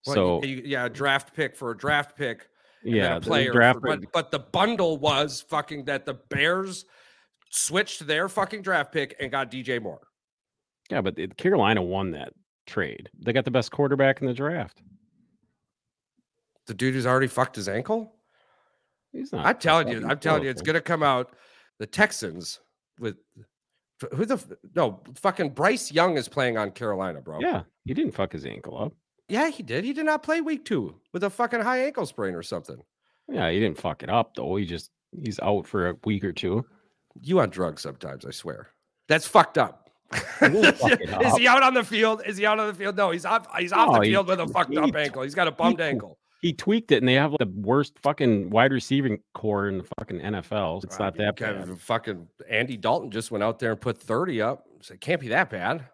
Well, 0.06 0.16
So 0.42 0.44
you- 0.44 0.62
yeah, 0.64 0.86
a 0.86 0.90
draft 0.90 1.34
pick 1.36 1.56
for 1.56 1.72
a 1.72 1.78
draft 1.78 2.16
pick. 2.16 2.48
Yeah, 2.86 3.16
the 3.20 3.22
player. 3.22 3.52
draft. 3.52 3.80
for- 3.82 3.98
but, 3.98 4.12
but 4.14 4.32
the 4.32 4.40
bundle 4.40 4.98
was 4.98 5.42
fucking 5.50 5.86
that 5.86 6.06
the 6.06 6.14
Bears 6.14 6.86
switched 7.52 8.06
their 8.08 8.28
fucking 8.30 8.62
draft 8.62 8.92
pick 8.92 9.16
and 9.20 9.32
got 9.32 9.52
DJ 9.52 9.82
Moore. 9.82 10.08
yeah, 10.90 11.02
but 11.02 11.18
it- 11.18 11.38
Carolina 11.38 11.82
won 11.82 12.12
that 12.12 12.34
trade. 12.68 13.10
They 13.24 13.34
got 13.34 13.46
the 13.46 13.52
best 13.52 13.72
quarterback 13.72 14.22
in 14.22 14.28
the 14.28 14.34
draft. 14.34 14.82
The 16.68 16.74
dude 16.74 16.94
who's 16.96 17.06
already 17.06 17.28
fucked 17.28 17.56
his 17.56 17.70
ankle. 17.70 18.16
He's 19.12 19.32
not. 19.32 19.46
I'm 19.46 19.58
telling 19.58 19.88
you, 19.88 20.06
I'm 20.08 20.20
telling 20.20 20.44
you, 20.44 20.50
it's 20.50 20.62
gonna 20.64 20.82
come 20.82 21.04
out. 21.04 21.36
The 21.80 21.86
Texans 21.86 22.60
with 23.00 23.18
who 24.14 24.26
the 24.26 24.44
no 24.76 25.02
fucking 25.16 25.52
Bryce 25.52 25.92
Young 25.92 26.18
is 26.18 26.28
playing 26.28 26.58
on 26.58 26.72
Carolina, 26.72 27.22
bro. 27.22 27.40
Yeah, 27.40 27.64
he 27.86 27.94
didn't 27.94 28.14
fuck 28.14 28.32
his 28.34 28.46
ankle 28.46 28.78
up. 28.82 28.94
Yeah, 29.28 29.50
he 29.50 29.64
did. 29.64 29.84
He 29.84 29.94
did 29.94 30.06
not 30.06 30.24
play 30.24 30.42
week 30.42 30.66
two 30.66 30.96
with 31.14 31.24
a 31.24 31.30
fucking 31.30 31.62
high 31.62 31.86
ankle 31.86 32.06
sprain 32.06 32.36
or 32.36 32.44
something. 32.44 32.78
Yeah, 33.28 33.50
he 33.50 33.60
didn't 33.60 33.80
fuck 33.80 34.04
it 34.04 34.10
up 34.10 34.36
though. 34.36 34.56
He 34.56 34.66
just 34.66 34.92
he's 35.24 35.40
out 35.40 35.66
for 35.68 35.90
a 35.90 35.96
week 36.06 36.24
or 36.24 36.32
two. 36.34 36.66
You 37.22 37.40
on 37.40 37.50
drugs 37.50 37.82
sometimes, 37.82 38.26
I 38.26 38.32
swear. 38.32 38.68
That's 39.08 39.26
fucked 39.28 39.58
up. 39.58 39.90
didn't 40.40 40.76
fuck 40.78 40.92
it 41.00 41.10
Is 41.26 41.38
he 41.38 41.48
out 41.48 41.64
on 41.64 41.74
the 41.74 41.84
field? 41.84 42.22
Is 42.26 42.38
he 42.38 42.46
out 42.46 42.60
on 42.60 42.68
the 42.68 42.74
field? 42.74 42.96
No, 42.98 43.12
he's 43.12 43.26
off. 43.26 43.48
He's 43.58 43.72
off 43.74 43.88
No, 43.90 44.00
the 44.00 44.06
he- 44.06 44.12
field 44.12 44.28
with 44.28 44.40
a 44.40 44.48
fucked 44.48 44.72
he 44.72 44.78
up 44.78 44.96
ankle. 44.96 45.24
He's 45.24 45.36
got 45.36 45.48
a 45.48 45.52
bummed 45.52 45.78
tw- 45.78 45.82
ankle. 45.82 46.18
He 46.42 46.54
tweaked 46.54 46.92
it, 46.92 46.98
and 46.98 47.08
they 47.08 47.14
have 47.16 47.32
like, 47.32 47.40
the 47.40 47.52
worst 47.56 47.98
fucking 48.04 48.52
wide 48.52 48.72
receiving 48.72 49.18
core 49.34 49.68
in 49.68 49.80
the 49.80 49.84
fucking 49.98 50.20
NFL. 50.20 50.84
It's 50.84 51.00
not 51.00 51.16
that 51.18 51.38
bad. 51.38 51.80
Fucking 51.80 52.28
Andy 52.48 52.78
Dalton 52.78 53.10
just 53.10 53.32
went 53.32 53.44
out 53.44 53.58
there 53.58 53.72
and 53.72 53.82
put 53.82 53.98
30 53.98 54.42
up. 54.44 54.66
So 54.82 54.94
it 54.94 55.02
can't 55.02 55.20
be 55.20 55.30
that 55.30 55.50
bad. 55.50 55.86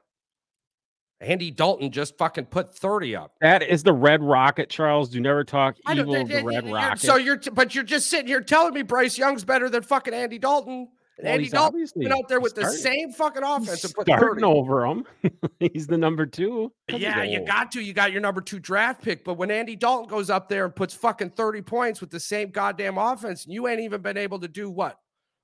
Andy 1.22 1.52
Dalton 1.52 1.92
just 1.92 2.18
fucking 2.18 2.48
put 2.48 2.76
30 2.76 3.16
up. 3.16 3.34
That 3.42 3.62
is 3.62 3.84
the 3.84 3.94
Red 3.94 4.24
Rocket, 4.24 4.70
Charles. 4.70 5.10
Do 5.10 5.22
never 5.22 5.44
talk 5.44 5.78
evil 5.90 6.16
of 6.16 6.28
the 6.28 6.44
Red 6.44 6.64
you're- 6.66 6.74
Rocket. 6.74 7.00
So 7.00 7.16
you're, 7.18 7.38
t- 7.38 7.52
but 7.52 7.76
you're 7.76 7.84
just 7.84 8.08
sitting 8.10 8.28
here 8.28 8.42
telling 8.42 8.74
me 8.74 8.82
Bryce 8.82 9.18
Young's 9.18 9.44
better 9.44 9.70
than 9.70 9.84
fucking 9.84 10.14
Andy 10.14 10.40
Dalton. 10.40 10.90
And 11.18 11.26
Well, 11.26 11.34
Andy 11.36 11.50
Dalton's 11.50 11.92
been 11.94 12.12
out 12.12 12.28
there 12.28 12.40
with 12.40 12.56
the 12.56 12.68
same 12.72 13.12
fucking 13.12 13.44
offense 13.44 13.84
and 13.84 13.94
put 13.94 14.08
starting 14.08 14.42
30. 14.42 14.44
over 14.44 14.86
him. 14.88 15.06
he's 15.60 15.86
the 15.86 15.98
number 15.98 16.26
two. 16.26 16.72
Yeah, 16.90 17.22
you 17.22 17.46
got 17.46 17.72
to. 17.74 17.82
You 17.82 17.94
got 17.94 18.12
your 18.12 18.22
number 18.22 18.42
two 18.42 18.58
draft 18.58 19.04
pick. 19.04 19.24
But 19.24 19.36
when 19.36 19.52
Andy 19.52 19.76
Dalton 19.76 20.08
goes 20.10 20.32
up 20.32 20.50
there 20.50 20.66
and 20.66 20.76
puts 20.76 20.96
fucking 20.96 21.32
30 21.32 21.62
points 21.62 22.02
with 22.02 22.10
the 22.10 22.20
same 22.20 22.50
goddamn 22.50 22.98
offense, 22.98 23.46
and 23.46 23.54
you 23.54 23.68
ain't 23.68 23.82
even 23.82 24.02
been 24.02 24.18
able 24.18 24.40
to 24.40 24.48
do 24.48 24.72
what? 24.72 24.98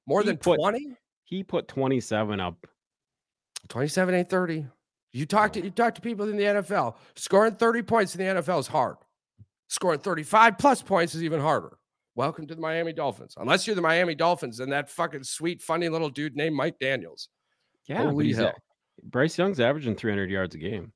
More 0.07 0.21
He 0.21 0.27
than 0.27 0.37
put- 0.37 0.57
20? 0.59 0.97
He 1.25 1.43
put 1.43 1.67
27 1.67 2.39
up. 2.39 2.65
27 3.69 4.15
ain't 4.15 4.29
30. 4.29 4.65
You 5.17 5.25
talk 5.25 5.53
to 5.53 5.63
you 5.63 5.71
talk 5.71 5.95
to 5.95 6.01
people 6.01 6.29
in 6.29 6.37
the 6.37 6.43
NFL. 6.43 6.95
Scoring 7.15 7.55
30 7.55 7.81
points 7.81 8.13
in 8.13 8.23
the 8.23 8.39
NFL 8.39 8.59
is 8.59 8.67
hard. 8.67 8.97
Scoring 9.67 9.99
35 9.99 10.59
plus 10.59 10.83
points 10.83 11.15
is 11.15 11.23
even 11.23 11.41
harder. 11.41 11.79
Welcome 12.13 12.45
to 12.45 12.53
the 12.53 12.61
Miami 12.61 12.93
Dolphins. 12.93 13.33
Unless 13.35 13.65
you're 13.65 13.75
the 13.75 13.81
Miami 13.81 14.13
Dolphins 14.13 14.59
and 14.59 14.71
that 14.71 14.91
fucking 14.91 15.23
sweet, 15.23 15.63
funny 15.63 15.89
little 15.89 16.11
dude 16.11 16.35
named 16.35 16.55
Mike 16.55 16.77
Daniels. 16.79 17.29
Yeah, 17.87 18.03
Holy 18.03 18.25
he's 18.25 18.37
a- 18.37 18.53
Bryce 19.03 19.39
Young's 19.39 19.59
averaging 19.59 19.95
300 19.95 20.29
yards 20.29 20.53
a 20.53 20.59
game. 20.59 20.93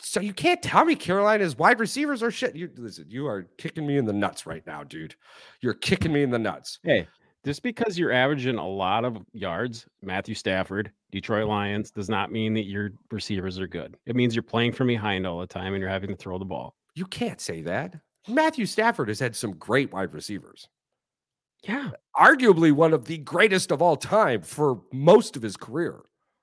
So 0.00 0.18
you 0.18 0.32
can't 0.32 0.60
tell 0.60 0.84
me 0.84 0.96
Carolina's 0.96 1.56
wide 1.56 1.78
receivers 1.78 2.20
are 2.20 2.32
shit. 2.32 2.56
You 2.56 2.68
listen, 2.76 3.06
you 3.08 3.28
are 3.28 3.44
kicking 3.58 3.86
me 3.86 3.96
in 3.96 4.06
the 4.06 4.12
nuts 4.12 4.44
right 4.44 4.66
now, 4.66 4.82
dude. 4.82 5.14
You're 5.60 5.74
kicking 5.74 6.12
me 6.12 6.24
in 6.24 6.30
the 6.30 6.38
nuts. 6.40 6.80
Hey, 6.82 7.06
just 7.44 7.62
because 7.62 7.98
you're 7.98 8.12
averaging 8.12 8.56
a 8.56 8.66
lot 8.66 9.04
of 9.04 9.18
yards, 9.32 9.86
Matthew 10.02 10.34
Stafford, 10.34 10.90
Detroit 11.12 11.46
Lions, 11.46 11.90
does 11.90 12.08
not 12.08 12.32
mean 12.32 12.54
that 12.54 12.64
your 12.64 12.90
receivers 13.10 13.58
are 13.58 13.66
good. 13.66 13.96
It 14.06 14.16
means 14.16 14.34
you're 14.34 14.42
playing 14.42 14.72
from 14.72 14.86
behind 14.86 15.26
all 15.26 15.40
the 15.40 15.46
time 15.46 15.74
and 15.74 15.80
you're 15.80 15.90
having 15.90 16.10
to 16.10 16.16
throw 16.16 16.38
the 16.38 16.44
ball. 16.44 16.74
You 16.94 17.06
can't 17.06 17.40
say 17.40 17.62
that. 17.62 17.96
Matthew 18.28 18.66
Stafford 18.66 19.08
has 19.08 19.20
had 19.20 19.36
some 19.36 19.52
great 19.52 19.92
wide 19.92 20.14
receivers. 20.14 20.68
Yeah. 21.62 21.90
Arguably 22.16 22.72
one 22.72 22.92
of 22.92 23.04
the 23.04 23.18
greatest 23.18 23.70
of 23.70 23.82
all 23.82 23.96
time 23.96 24.42
for 24.42 24.80
most 24.92 25.36
of 25.36 25.42
his 25.42 25.56
career. 25.56 26.00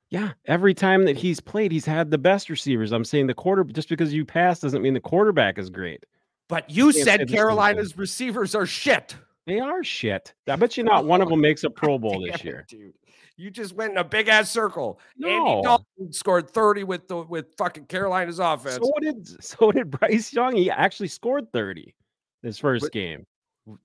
Yeah. 0.09 0.31
Every 0.45 0.73
time 0.73 1.05
that 1.05 1.15
he's 1.15 1.39
played, 1.39 1.71
he's 1.71 1.85
had 1.85 2.11
the 2.11 2.17
best 2.17 2.49
receivers. 2.49 2.91
I'm 2.91 3.05
saying 3.05 3.27
the 3.27 3.33
quarter 3.33 3.63
just 3.63 3.89
because 3.89 4.13
you 4.13 4.25
pass 4.25 4.59
doesn't 4.59 4.81
mean 4.81 4.93
the 4.93 4.99
quarterback 4.99 5.57
is 5.57 5.69
great. 5.69 6.05
But 6.49 6.69
you 6.69 6.91
Can't 6.91 6.95
said 6.95 7.05
the 7.05 7.09
same 7.09 7.27
thing. 7.27 7.35
Carolina's 7.37 7.97
receivers 7.97 8.53
are 8.55 8.65
shit. 8.65 9.15
They 9.51 9.59
are 9.59 9.83
shit. 9.83 10.33
I 10.47 10.55
bet 10.55 10.77
you 10.77 10.83
not 10.83 11.03
one 11.05 11.21
of 11.21 11.27
them 11.29 11.41
makes 11.41 11.63
a 11.65 11.69
Pro 11.69 11.97
Bowl 11.99 12.21
this 12.21 12.41
year. 12.43 12.65
dude. 12.69 12.93
You 13.35 13.49
just 13.51 13.73
went 13.75 13.91
in 13.91 13.97
a 13.97 14.03
big 14.03 14.27
ass 14.29 14.49
circle. 14.49 14.99
Andy 15.21 15.61
Dalton 15.63 16.13
scored 16.13 16.49
30 16.49 16.83
with 16.85 17.07
the 17.09 17.17
with 17.23 17.47
fucking 17.57 17.85
Carolina's 17.87 18.39
offense. 18.39 18.75
So 18.75 18.91
did 19.01 19.43
so 19.43 19.71
did 19.71 19.91
Bryce 19.91 20.31
Young. 20.31 20.55
He 20.55 20.69
actually 20.71 21.07
scored 21.09 21.51
30 21.51 21.93
his 22.43 22.57
first 22.59 22.83
But- 22.83 22.91
game. 22.93 23.25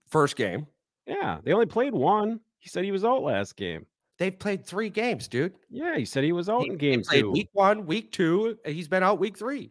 First 0.08 0.36
game. 0.36 0.66
Yeah, 1.06 1.38
they 1.42 1.52
only 1.52 1.66
played 1.66 1.94
one. 1.94 2.40
He 2.58 2.68
said 2.68 2.84
he 2.84 2.92
was 2.92 3.04
out 3.04 3.22
last 3.22 3.56
game. 3.56 3.86
They've 4.18 4.36
played 4.36 4.64
three 4.64 4.88
games, 4.90 5.26
dude. 5.28 5.54
Yeah, 5.70 5.96
he 5.96 6.04
said 6.04 6.22
he 6.24 6.32
was 6.32 6.48
out 6.48 6.62
He- 6.62 6.68
in 6.68 6.72
he 6.74 6.78
game 6.78 7.02
played 7.02 7.20
two. 7.22 7.30
Week 7.32 7.48
one, 7.52 7.86
week 7.86 8.12
two. 8.12 8.58
He's 8.64 8.88
been 8.88 9.02
out 9.02 9.18
week 9.18 9.36
three. 9.38 9.70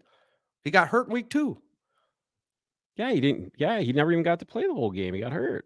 He 0.64 0.72
got 0.72 0.88
hurt 0.90 1.08
in 1.08 1.14
week 1.14 1.30
two. 1.30 1.58
Yeah, 2.96 3.12
he 3.12 3.20
didn't. 3.20 3.54
Yeah, 3.58 3.80
he 3.80 3.92
never 3.94 4.12
even 4.12 4.24
got 4.24 4.40
to 4.40 4.46
play 4.46 4.66
the 4.66 4.74
whole 4.74 4.92
game. 4.92 5.14
He 5.14 5.20
got 5.20 5.34
hurt. 5.34 5.66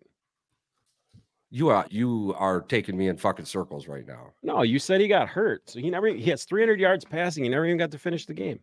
You 1.51 1.69
are 1.69 1.85
you 1.89 2.35
are 2.37 2.61
taking 2.61 2.95
me 2.95 3.07
in 3.07 3.17
fucking 3.17 3.45
circles 3.45 3.87
right 3.87 4.05
now. 4.05 4.33
No, 4.43 4.61
you 4.61 4.77
said 4.77 5.01
he 5.01 5.07
got 5.07 5.27
hurt. 5.27 5.67
So 5.69 5.79
he 5.79 5.89
never 5.89 6.07
he 6.07 6.29
has 6.29 6.43
300 6.43 6.79
yards 6.79 7.05
passing. 7.05 7.43
He 7.43 7.49
never 7.49 7.65
even 7.65 7.77
got 7.77 7.91
to 7.91 7.97
finish 7.97 8.25
the 8.25 8.35
game. 8.35 8.59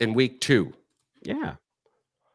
In 0.00 0.12
week 0.12 0.40
two. 0.40 0.72
Yeah. 1.22 1.54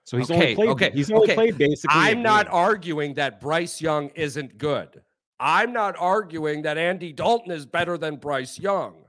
So 0.05 0.17
he's 0.17 0.31
Okay, 0.31 0.41
only 0.41 0.55
played 0.55 0.69
okay, 0.69 0.91
he's 0.91 1.11
only 1.11 1.25
okay. 1.25 1.35
played 1.35 1.57
basically. 1.57 1.99
I'm 1.99 2.23
not 2.23 2.47
game. 2.47 2.55
arguing 2.55 3.13
that 3.13 3.39
Bryce 3.39 3.79
Young 3.79 4.09
isn't 4.15 4.57
good. 4.57 5.01
I'm 5.39 5.71
not 5.71 5.95
arguing 5.97 6.63
that 6.63 6.77
Andy 6.79 7.13
Dalton 7.13 7.51
is 7.51 7.65
better 7.65 7.97
than 7.97 8.15
Bryce 8.15 8.59
Young. 8.59 9.05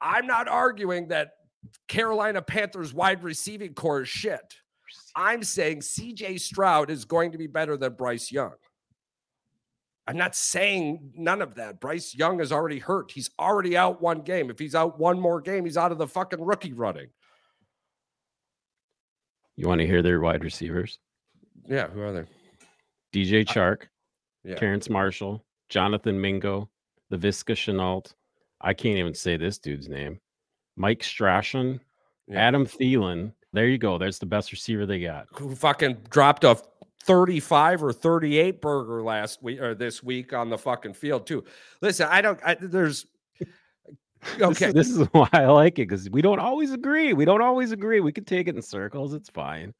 I'm 0.00 0.26
not 0.26 0.48
arguing 0.48 1.08
that 1.08 1.32
Carolina 1.88 2.42
Panthers 2.42 2.92
wide 2.92 3.22
receiving 3.22 3.74
core 3.74 4.02
is 4.02 4.08
shit. 4.08 4.56
I'm 5.14 5.42
saying 5.42 5.80
CJ 5.80 6.40
Stroud 6.40 6.90
is 6.90 7.04
going 7.04 7.32
to 7.32 7.38
be 7.38 7.46
better 7.46 7.76
than 7.76 7.94
Bryce 7.94 8.30
Young. 8.30 8.52
I'm 10.08 10.16
not 10.16 10.36
saying 10.36 11.12
none 11.16 11.42
of 11.42 11.56
that. 11.56 11.80
Bryce 11.80 12.14
Young 12.14 12.40
is 12.40 12.52
already 12.52 12.78
hurt. 12.78 13.10
He's 13.10 13.28
already 13.40 13.76
out 13.76 14.00
one 14.00 14.20
game. 14.20 14.50
If 14.50 14.58
he's 14.58 14.74
out 14.74 14.98
one 15.00 15.18
more 15.20 15.40
game, 15.40 15.64
he's 15.64 15.76
out 15.76 15.90
of 15.90 15.98
the 15.98 16.06
fucking 16.06 16.40
rookie 16.44 16.72
running. 16.72 17.08
You 19.56 19.66
want 19.68 19.80
to 19.80 19.86
hear 19.86 20.02
their 20.02 20.20
wide 20.20 20.44
receivers? 20.44 20.98
Yeah, 21.68 21.88
who 21.88 22.00
are 22.02 22.12
they? 22.12 22.24
DJ 23.12 23.44
Chark, 23.46 23.84
Yeah. 24.44 24.56
Terrace 24.56 24.90
Marshall, 24.90 25.44
Jonathan 25.68 26.20
Mingo, 26.20 26.68
Laviska 27.12 27.54
Shenault. 27.54 28.12
I 28.60 28.74
can't 28.74 28.98
even 28.98 29.14
say 29.14 29.36
this 29.36 29.58
dude's 29.58 29.88
name. 29.88 30.20
Mike 30.76 31.02
Strachan, 31.02 31.80
Yeah. 32.28 32.38
Adam 32.46 32.66
Thielen. 32.66 33.32
There 33.52 33.66
you 33.66 33.78
go. 33.78 33.96
That's 33.98 34.18
the 34.18 34.26
best 34.26 34.52
receiver 34.52 34.84
they 34.86 35.00
got. 35.00 35.26
who 35.32 35.54
fucking 35.54 35.96
dropped 36.10 36.44
a 36.44 36.60
35 37.06 37.84
or 37.84 37.92
38 37.92 38.60
burger 38.60 39.02
last 39.02 39.42
week 39.42 39.60
or 39.60 39.74
this 39.74 40.02
week 40.02 40.32
on 40.32 40.50
the 40.50 40.58
fucking 40.58 40.94
field 40.94 41.26
too. 41.26 41.44
Listen, 41.80 42.08
I 42.10 42.20
don't 42.20 42.38
I, 42.44 42.56
there's 42.60 43.06
This 44.38 44.42
okay. 44.42 44.66
is, 44.68 44.74
this 44.74 44.90
is 44.90 45.06
why 45.12 45.28
I 45.32 45.46
like 45.46 45.74
it 45.74 45.88
because 45.88 46.10
we 46.10 46.20
don't 46.22 46.40
always 46.40 46.72
agree. 46.72 47.12
We 47.12 47.24
don't 47.24 47.42
always 47.42 47.70
agree. 47.72 48.00
We 48.00 48.12
can 48.12 48.24
take 48.24 48.48
it 48.48 48.56
in 48.56 48.62
circles. 48.62 49.14
It's 49.14 49.30
fine. 49.30 49.72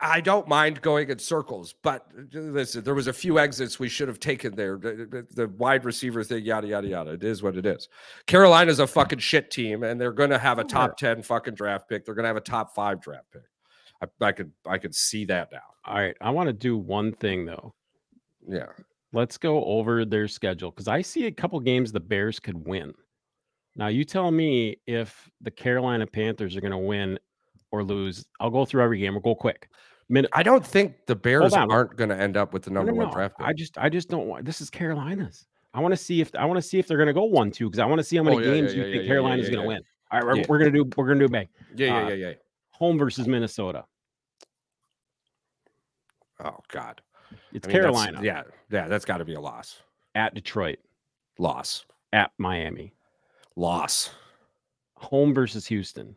I 0.00 0.20
don't 0.20 0.48
mind 0.48 0.80
going 0.82 1.08
in 1.10 1.18
circles, 1.18 1.74
but 1.82 2.06
uh, 2.16 2.38
listen, 2.38 2.84
there 2.84 2.94
was 2.94 3.06
a 3.06 3.12
few 3.12 3.38
exits 3.38 3.78
we 3.78 3.88
should 3.88 4.08
have 4.08 4.20
taken 4.20 4.54
there. 4.54 4.76
The, 4.78 5.06
the- 5.10 5.26
the 5.34 5.48
wide 5.48 5.84
receiver 5.84 6.24
thing, 6.24 6.44
yada 6.44 6.66
yada 6.66 6.88
yada. 6.88 7.12
It 7.12 7.24
is 7.24 7.42
what 7.42 7.56
it 7.56 7.66
is. 7.66 7.88
Carolina's 8.26 8.78
a 8.80 8.86
fucking 8.86 9.18
shit 9.20 9.50
team, 9.50 9.82
and 9.82 10.00
they're 10.00 10.12
going 10.12 10.30
to 10.30 10.38
have 10.38 10.58
a 10.58 10.64
top 10.64 10.96
ten 10.96 11.22
fucking 11.22 11.54
draft 11.54 11.88
pick. 11.88 12.04
They're 12.04 12.14
going 12.14 12.24
to 12.24 12.28
have 12.28 12.36
a 12.36 12.40
top 12.40 12.74
five 12.74 13.00
draft 13.00 13.30
pick. 13.32 13.42
I, 14.02 14.06
I 14.20 14.32
could 14.32 14.52
I 14.66 14.78
could 14.78 14.94
see 14.94 15.24
that 15.26 15.50
now. 15.52 15.60
All 15.84 15.94
right. 15.94 16.16
I 16.20 16.30
want 16.30 16.48
to 16.48 16.52
do 16.52 16.76
one 16.76 17.12
thing 17.12 17.44
though. 17.44 17.74
Yeah. 18.46 18.66
Let's 19.12 19.38
go 19.38 19.64
over 19.64 20.04
their 20.04 20.26
schedule 20.28 20.70
because 20.70 20.88
I 20.88 21.02
see 21.02 21.26
a 21.26 21.30
couple 21.30 21.60
games 21.60 21.92
the 21.92 22.00
Bears 22.00 22.40
could 22.40 22.66
win. 22.66 22.94
Now 23.76 23.88
you 23.88 24.04
tell 24.04 24.30
me 24.30 24.76
if 24.86 25.30
the 25.40 25.50
Carolina 25.50 26.06
Panthers 26.06 26.56
are 26.56 26.60
going 26.60 26.72
to 26.72 26.78
win 26.78 27.18
or 27.70 27.84
lose. 27.84 28.26
I'll 28.40 28.50
go 28.50 28.64
through 28.64 28.82
every 28.82 28.98
game. 28.98 29.12
We'll 29.14 29.22
go 29.22 29.34
quick. 29.34 29.68
Min- 30.08 30.26
I 30.32 30.42
don't 30.42 30.66
think 30.66 31.06
the 31.06 31.16
Bears 31.16 31.54
aren't 31.54 31.96
going 31.96 32.10
to 32.10 32.16
end 32.16 32.36
up 32.36 32.52
with 32.52 32.64
the 32.64 32.70
number 32.70 32.92
no, 32.92 33.04
one 33.04 33.10
draft 33.12 33.38
pick. 33.38 33.46
I 33.46 33.52
just 33.52 33.78
I 33.78 33.88
just 33.88 34.08
don't 34.08 34.26
want 34.26 34.44
this 34.44 34.60
is 34.60 34.68
Carolina's. 34.68 35.46
I 35.74 35.80
want 35.80 35.92
to 35.92 35.96
see 35.96 36.20
if 36.20 36.34
I 36.34 36.44
want 36.44 36.58
to 36.58 36.62
see 36.62 36.78
if 36.78 36.86
they're 36.86 36.98
going 36.98 37.06
to 37.06 37.14
go 37.14 37.24
one 37.24 37.50
two 37.50 37.66
because 37.68 37.78
I 37.78 37.86
want 37.86 37.98
to 37.98 38.04
see 38.04 38.16
how 38.16 38.22
many 38.22 38.36
Oh, 38.36 38.40
yeah, 38.40 38.46
games 38.54 38.74
yeah, 38.74 38.82
you 38.82 38.88
yeah, 38.88 38.96
think 38.96 39.06
Carolina's 39.06 39.48
going 39.48 39.62
to 39.62 39.68
win. 39.68 39.80
All 40.10 40.20
right, 40.20 40.26
we're, 40.26 40.44
we're 40.48 40.58
going 40.58 40.72
to 40.72 40.84
do 40.84 40.90
we're 40.96 41.06
going 41.06 41.18
to 41.18 41.26
do 41.26 41.28
a 41.28 41.32
bang. 41.32 41.48
yeah, 41.74 41.86
yeah, 41.86 41.96
uh, 41.96 42.08
yeah, 42.10 42.14
yeah. 42.14 42.32
Home 42.72 42.98
versus 42.98 43.26
Minnesota. 43.26 43.84
Oh 46.44 46.58
God, 46.68 47.00
It's 47.52 47.66
I 47.66 47.68
mean, 47.68 47.80
Carolina 47.80 48.20
Yeah, 48.22 48.42
yeah, 48.70 48.88
that's 48.88 49.04
got 49.04 49.18
to 49.18 49.24
be 49.24 49.34
a 49.34 49.40
loss. 49.40 49.80
at 50.14 50.34
Detroit 50.34 50.78
Loss. 51.38 51.84
at 52.12 52.32
Miami. 52.38 52.92
Loss. 53.56 54.10
Home 54.96 55.32
versus 55.34 55.66
Houston. 55.66 56.16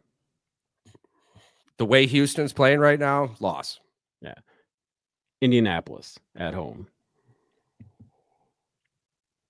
The 1.77 1.85
way 1.85 2.05
Houston's 2.05 2.53
playing 2.53 2.79
right 2.79 2.99
now, 2.99 3.31
loss. 3.39 3.79
Yeah. 4.21 4.35
Indianapolis 5.41 6.17
at 6.35 6.53
home. 6.53 6.87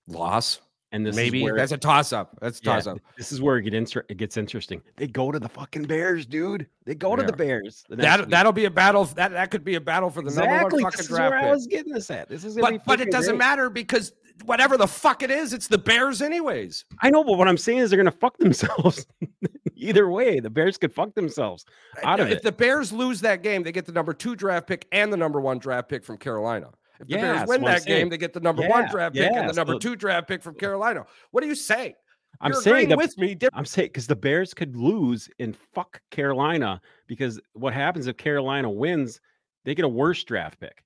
Loss. 0.08 0.60
And 0.96 1.04
this 1.06 1.14
Maybe 1.14 1.38
is 1.40 1.44
where 1.44 1.54
that's 1.56 1.72
a 1.72 1.76
toss 1.76 2.12
up. 2.12 2.36
That's 2.40 2.58
a 2.60 2.62
yeah, 2.64 2.72
toss 2.74 2.86
up. 2.86 2.98
this 3.18 3.32
is 3.32 3.42
where 3.42 3.58
it, 3.58 3.62
get 3.62 3.74
inter- 3.74 4.04
it 4.08 4.16
gets 4.16 4.36
interesting. 4.36 4.80
They 4.96 5.06
go 5.06 5.30
to 5.30 5.38
the 5.38 5.48
fucking 5.48 5.84
Bears, 5.84 6.24
dude. 6.26 6.66
They 6.86 6.94
go 6.94 7.14
to 7.16 7.22
the 7.22 7.32
Bears. 7.32 7.84
the 7.88 7.96
That 7.96 8.20
week. 8.20 8.28
that'll 8.30 8.52
be 8.52 8.64
a 8.64 8.70
battle. 8.70 9.04
That 9.04 9.32
that 9.32 9.50
could 9.50 9.62
be 9.64 9.74
a 9.74 9.80
battle 9.80 10.08
for 10.10 10.22
the 10.22 10.28
exactly. 10.28 10.56
number 10.56 10.76
one 10.76 10.82
This 10.82 10.82
fucking 10.84 11.00
is 11.00 11.08
draft 11.08 11.30
where 11.30 11.38
I 11.38 11.42
pick. 11.42 11.52
was 11.52 11.66
getting 11.66 11.92
this 11.92 12.10
at. 12.10 12.28
This 12.28 12.44
is 12.44 12.56
gonna 12.56 12.70
be 12.72 12.78
But 12.78 12.86
but 12.86 13.00
it 13.00 13.10
doesn't 13.10 13.32
great. 13.34 13.38
matter 13.38 13.68
because 13.70 14.12
whatever 14.44 14.76
the 14.76 14.86
fuck 14.86 15.22
it 15.22 15.30
is, 15.30 15.52
it's 15.52 15.68
the 15.68 15.78
Bears 15.78 16.22
anyways. 16.22 16.84
I 17.02 17.10
know, 17.10 17.22
but 17.24 17.36
what 17.38 17.46
I'm 17.48 17.58
saying 17.58 17.78
is 17.78 17.90
they're 17.90 17.96
gonna 17.98 18.10
fuck 18.10 18.38
themselves. 18.38 19.06
Either 19.76 20.08
way, 20.10 20.40
the 20.40 20.48
Bears 20.50 20.78
could 20.78 20.92
fuck 20.92 21.14
themselves 21.14 21.66
out 22.02 22.18
of 22.20 22.28
if 22.30 22.38
it. 22.38 22.42
the 22.42 22.52
Bears 22.52 22.92
lose 22.92 23.20
that 23.20 23.42
game, 23.42 23.62
they 23.62 23.72
get 23.72 23.84
the 23.84 23.92
number 23.92 24.14
two 24.14 24.34
draft 24.34 24.66
pick 24.66 24.86
and 24.92 25.12
the 25.12 25.16
number 25.18 25.40
one 25.40 25.58
draft 25.58 25.88
pick 25.90 26.02
from 26.04 26.16
Carolina. 26.16 26.70
If 27.00 27.08
the 27.08 27.14
Yeah, 27.16 27.34
Bears 27.34 27.48
win 27.48 27.62
that 27.62 27.84
game, 27.84 28.08
they 28.08 28.18
get 28.18 28.32
the 28.32 28.40
number 28.40 28.66
one 28.68 28.88
draft 28.90 29.14
pick 29.14 29.30
and 29.32 29.48
the 29.48 29.52
number 29.52 29.74
so- 29.74 29.78
two 29.78 29.96
draft 29.96 30.28
pick 30.28 30.42
from 30.42 30.54
Carolina. 30.54 31.04
What 31.30 31.42
are 31.44 31.46
you 31.46 31.54
saying? 31.54 31.94
I'm 32.40 32.52
You're 32.52 32.60
saying 32.60 32.90
the, 32.90 32.96
with 32.96 33.16
me. 33.16 33.34
Dip- 33.34 33.52
I'm 33.56 33.64
saying 33.64 33.88
because 33.88 34.06
the 34.06 34.16
Bears 34.16 34.52
could 34.52 34.76
lose 34.76 35.28
and 35.38 35.56
fuck 35.74 36.00
Carolina 36.10 36.80
because 37.06 37.40
what 37.54 37.72
happens 37.72 38.06
if 38.08 38.18
Carolina 38.18 38.70
wins, 38.70 39.20
they 39.64 39.74
get 39.74 39.86
a 39.86 39.88
worse 39.88 40.22
draft 40.22 40.60
pick 40.60 40.84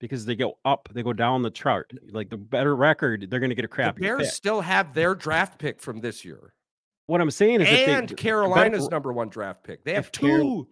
because 0.00 0.24
they 0.26 0.34
go 0.34 0.58
up, 0.64 0.88
they 0.92 1.04
go 1.04 1.12
down 1.12 1.42
the 1.42 1.52
chart. 1.52 1.92
Like 2.10 2.30
the 2.30 2.36
better 2.36 2.74
record, 2.74 3.28
they're 3.30 3.38
going 3.38 3.50
to 3.50 3.54
get 3.54 3.64
a 3.64 3.68
The 3.68 3.74
crappy 3.74 4.00
Bears 4.02 4.22
pick. 4.22 4.30
still 4.32 4.60
have 4.60 4.92
their 4.92 5.14
draft 5.14 5.58
pick 5.60 5.80
from 5.80 6.00
this 6.00 6.24
year 6.24 6.52
What 7.06 7.20
I'm 7.20 7.30
saying 7.30 7.60
is, 7.60 7.68
if 7.68 7.86
they- 7.86 7.94
and 7.94 8.08
better- 8.08 8.14
Carolina's 8.16 8.88
number 8.90 9.12
one 9.12 9.28
draft 9.28 9.62
pick. 9.62 9.84
They 9.84 9.94
have 9.94 10.10
Carol- 10.10 10.64
two 10.64 10.68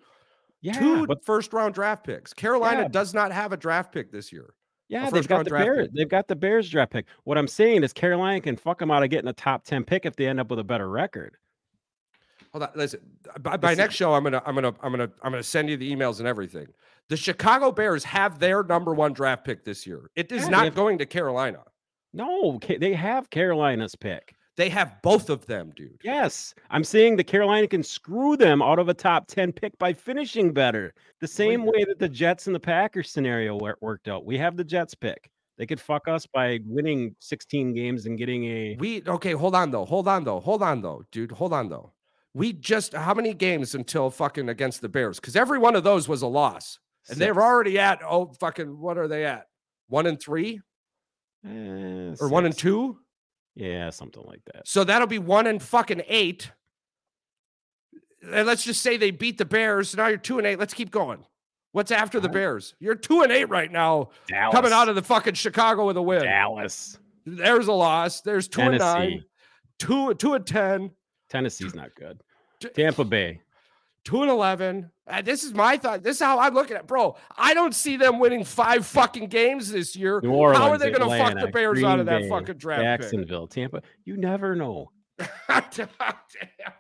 yeah, 0.65 0.73
two 0.73 1.07
but 1.07 1.25
first 1.25 1.53
round 1.53 1.75
draft 1.75 2.05
picks. 2.05 2.33
Carolina 2.33 2.83
Yeah. 2.83 2.89
does 2.89 3.13
not 3.15 3.31
have 3.33 3.53
a 3.53 3.57
draft 3.57 3.93
pick 3.93 4.11
this 4.11 4.33
year. 4.33 4.55
yeah, 4.89 5.09
they've 5.11 5.29
got 5.29 5.45
the 5.45 5.51
Bears. 5.51 5.87
pick. 5.89 5.95
They've 5.95 6.09
got 6.09 6.27
the 6.29 6.37
Bears 6.37 6.69
draft 6.71 6.93
pick. 6.93 7.07
What 7.25 7.37
I'm 7.39 7.47
saying 7.49 7.85
is, 7.85 7.93
Carolina 7.93 8.41
can 8.41 8.57
fuck 8.57 8.79
them 8.79 8.91
out 8.91 9.03
of 9.03 9.11
getting 9.11 9.29
a 9.29 9.33
top 9.35 9.65
ten 9.65 9.85
pick 9.85 10.07
if 10.07 10.17
they 10.17 10.27
end 10.27 10.41
up 10.41 10.49
with 10.51 10.59
a 10.59 10.65
better 10.65 10.89
record. 10.89 11.37
Hold 12.53 12.63
on, 12.65 12.71
listen. 12.77 13.01
By, 13.41 13.57
by 13.57 13.75
next 13.75 13.95
show, 13.97 14.15
I'm 14.15 14.23
gonna, 14.23 14.43
I'm 14.47 14.55
gonna, 14.55 14.75
I'm 14.81 14.93
gonna, 14.93 15.11
I'm 15.23 15.33
gonna 15.33 15.43
send 15.43 15.69
you 15.69 15.77
the 15.77 15.95
emails 15.95 16.19
and 16.21 16.27
everything. 16.29 16.69
The 17.09 17.17
Chicago 17.17 17.71
Bears 17.71 18.03
have 18.05 18.39
their 18.39 18.63
number 18.63 18.95
one 18.95 19.13
draft 19.13 19.45
pick 19.45 19.65
this 19.65 19.87
year. 19.87 20.11
It 20.17 20.33
is 20.33 20.45
Yeah, 20.45 20.49
not 20.49 20.75
going 20.75 20.99
to 20.99 21.07
Carolina. 21.07 21.61
No, 22.13 22.59
they 22.79 22.95
have 22.95 23.29
Carolina's 23.29 23.95
pick. 23.97 24.35
They 24.57 24.69
have 24.69 25.03
both 25.03 25.31
of 25.31 25.47
them, 25.47 25.73
dude. 25.75 26.01
Yes, 26.05 26.55
I'm 26.71 26.85
saying 26.85 27.17
the 27.17 27.25
Carolina 27.25 27.67
can 27.67 27.83
screw 27.83 28.37
them 28.37 28.63
out 28.63 28.79
of 28.79 28.89
a 28.89 28.95
top 28.95 29.27
10 29.27 29.53
pick 29.53 29.77
by 29.79 29.93
finishing 29.93 30.53
better. 30.53 30.95
The 31.21 31.27
same 31.27 31.67
way 31.67 31.85
that 31.85 31.99
the 31.99 32.09
Jets 32.09 32.47
and 32.47 32.55
the 32.55 32.61
Packers 32.61 33.11
scenario 33.11 33.59
worked 33.81 34.07
out. 34.09 34.25
We 34.25 34.39
have 34.39 34.57
the 34.57 34.65
Jets 34.65 34.95
pick. 34.95 35.29
They 35.57 35.67
could 35.67 35.81
fuck 35.81 36.09
us 36.09 36.27
by 36.27 36.61
winning 36.67 37.15
16 37.21 37.75
games 37.75 38.07
and 38.07 38.19
getting 38.19 38.45
a 38.45 38.77
We 38.79 39.03
okay. 39.07 39.33
Hold 39.33 39.55
on 39.55 39.71
though. 39.71 39.85
Hold 39.85 40.09
on 40.09 40.25
though. 40.25 40.41
Hold 40.41 40.63
on 40.63 40.83
though, 40.83 41.05
dude. 41.13 41.31
Hold 41.33 41.53
on 41.53 41.69
though. 41.69 41.93
We 42.33 42.53
just 42.53 42.93
how 42.93 43.15
many 43.15 43.35
games 43.35 43.75
until 43.77 44.11
fucking 44.11 44.49
against 44.49 44.81
the 44.83 44.89
Bears? 44.89 45.21
Because 45.21 45.37
every 45.37 45.59
one 45.59 45.77
of 45.77 45.85
those 45.85 46.09
was 46.09 46.23
a 46.23 46.27
loss, 46.27 46.81
and 47.09 47.19
they're 47.19 47.41
already 47.41 47.79
at 47.79 48.01
oh 48.05 48.33
fucking 48.41 48.79
what 48.79 48.99
are 48.99 49.07
they 49.07 49.25
at? 49.25 49.47
One 49.89 50.07
and 50.07 50.21
three 50.21 50.61
Eh, 51.47 52.15
or 52.21 52.29
one 52.29 52.47
and 52.47 52.57
two? 52.57 52.99
Yeah, 53.57 53.91
something 53.91 54.23
like 54.27 54.43
that. 54.53 54.67
So 54.67 54.85
that'll 54.85 55.07
be 55.07 55.19
one 55.19 55.47
and 55.47 55.63
fucking 55.63 56.03
eight. 56.09 56.51
And 58.23 58.47
let's 58.47 58.65
just 58.65 58.83
say 58.83 58.97
they 58.97 59.11
beat 59.11 59.39
the 59.39 59.45
Bears. 59.45 59.97
Now 59.97 60.09
you're 60.09 60.17
two 60.19 60.39
and 60.39 60.47
eight. 60.47 60.59
Let's 60.59 60.75
keep 60.75 60.91
going. 60.91 61.25
What's 61.73 61.91
after 61.91 62.21
the 62.21 62.29
Bears? 62.29 62.75
You're 62.79 62.95
two 62.95 63.23
and 63.23 63.33
eight 63.33 63.49
right 63.49 63.71
now, 63.71 64.11
Dallas. 64.29 64.55
coming 64.55 64.73
out 64.73 64.89
of 64.89 64.95
the 64.95 65.03
fucking 65.03 65.35
Chicago 65.35 65.87
with 65.87 65.97
a 65.97 66.03
win. 66.03 66.23
Dallas. 66.23 66.99
There's 67.27 67.67
a 67.67 67.73
loss. 67.73 68.21
There's 68.21 68.49
two 68.49 68.61
and 68.61 68.79
nine, 68.79 69.25
two 69.79 70.15
two 70.15 70.35
and 70.35 70.47
ten, 70.47 70.91
Tennessee's 71.29 71.75
not 71.75 71.95
good. 71.97 72.21
Tampa 72.75 73.05
Bay. 73.05 73.41
Two 74.05 74.23
and 74.23 74.31
eleven. 74.31 74.91
Uh, 75.07 75.23
this 75.23 75.45
is 75.45 75.53
my 75.53 75.77
thought. 75.77 76.03
This 76.03 76.17
is 76.17 76.23
how 76.23 76.39
I'm 76.39 76.55
looking 76.55 76.77
at, 76.77 76.83
it. 76.83 76.87
bro. 76.87 77.17
I 77.37 77.53
don't 77.55 77.75
see 77.75 77.97
them 77.97 78.19
winning 78.19 78.45
five 78.45 78.87
fucking 78.87 79.29
games 79.29 79.71
this 79.71 79.95
year. 79.95 80.21
New 80.23 80.31
Orleans. 80.31 80.59
how 80.59 80.71
are 80.71 80.79
they 80.79 80.91
going 80.91 81.09
to 81.09 81.19
fuck 81.19 81.39
the 81.39 81.49
Bears 81.49 81.83
out 81.83 82.01
of 82.01 82.07
that 82.07 82.23
Bay, 82.23 82.29
fucking 82.29 82.57
draft 82.57 82.81
pick? 82.81 83.01
Jacksonville, 83.01 83.47
Tampa. 83.47 83.83
You 84.05 84.17
never 84.17 84.55
know. 84.55 84.91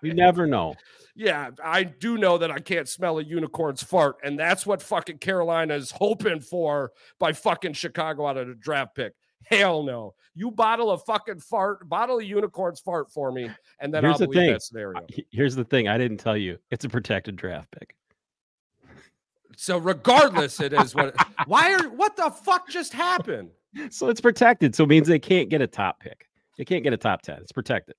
You 0.03 0.15
never 0.15 0.47
know. 0.47 0.75
Yeah, 1.17 1.51
I 1.63 1.85
do 1.85 2.19
know 2.19 2.39
that 2.39 2.51
I 2.51 2.59
can't 2.59 2.89
smell 2.89 3.19
a 3.19 3.25
unicorn's 3.25 3.83
fart, 3.83 4.17
and 4.25 4.39
that's 4.39 4.67
what 4.67 4.83
fucking 4.83 5.19
Carolina 5.19 5.75
is 5.75 5.93
hoping 5.93 6.41
for 6.41 6.93
by 7.19 7.33
fucking 7.33 7.75
Chicago 7.75 8.27
out 8.27 8.37
of 8.37 8.49
the 8.49 8.55
draft 8.55 8.97
pick. 8.97 9.15
Hell 9.47 9.83
no. 9.83 10.15
You 10.35 10.51
bottle 10.51 10.91
a 10.91 10.99
fucking 10.99 11.39
fart, 11.41 11.89
bottle 11.89 12.19
a 12.19 12.23
unicorn's 12.25 12.81
fart 12.81 13.11
for 13.13 13.31
me, 13.31 13.49
and 13.81 13.93
then 13.95 14.03
Here's 14.05 14.15
I'll 14.15 14.19
the 14.19 14.27
believe 14.27 14.39
thing. 14.47 14.53
that 14.53 14.63
scenario. 14.63 15.07
Here's 15.31 15.55
the 15.55 15.65
thing. 15.65 15.87
I 15.89 15.97
didn't 15.99 16.19
tell 16.19 16.37
you. 16.37 16.59
It's 16.71 16.85
a 16.85 16.89
protected 16.89 17.37
draft 17.37 17.71
pick. 17.71 17.95
So 19.57 19.79
regardless, 19.79 20.61
it 20.61 20.73
is 20.73 20.95
what 20.95 21.15
why 21.47 21.73
are 21.75 21.89
what 21.91 22.17
the 22.17 22.31
fuck 22.31 22.69
just 22.69 22.93
happened? 22.93 23.51
So 23.91 24.09
it's 24.09 24.21
protected. 24.21 24.73
So 24.77 24.85
it 24.85 24.89
means 24.89 25.09
they 25.09 25.19
can't 25.19 25.49
get 25.49 25.61
a 25.61 25.67
top 25.67 25.99
pick. 25.99 26.29
They 26.57 26.65
can't 26.65 26.85
get 26.85 26.93
a 26.93 26.97
top 26.97 27.23
10. 27.23 27.39
It's 27.43 27.51
protected. 27.51 27.97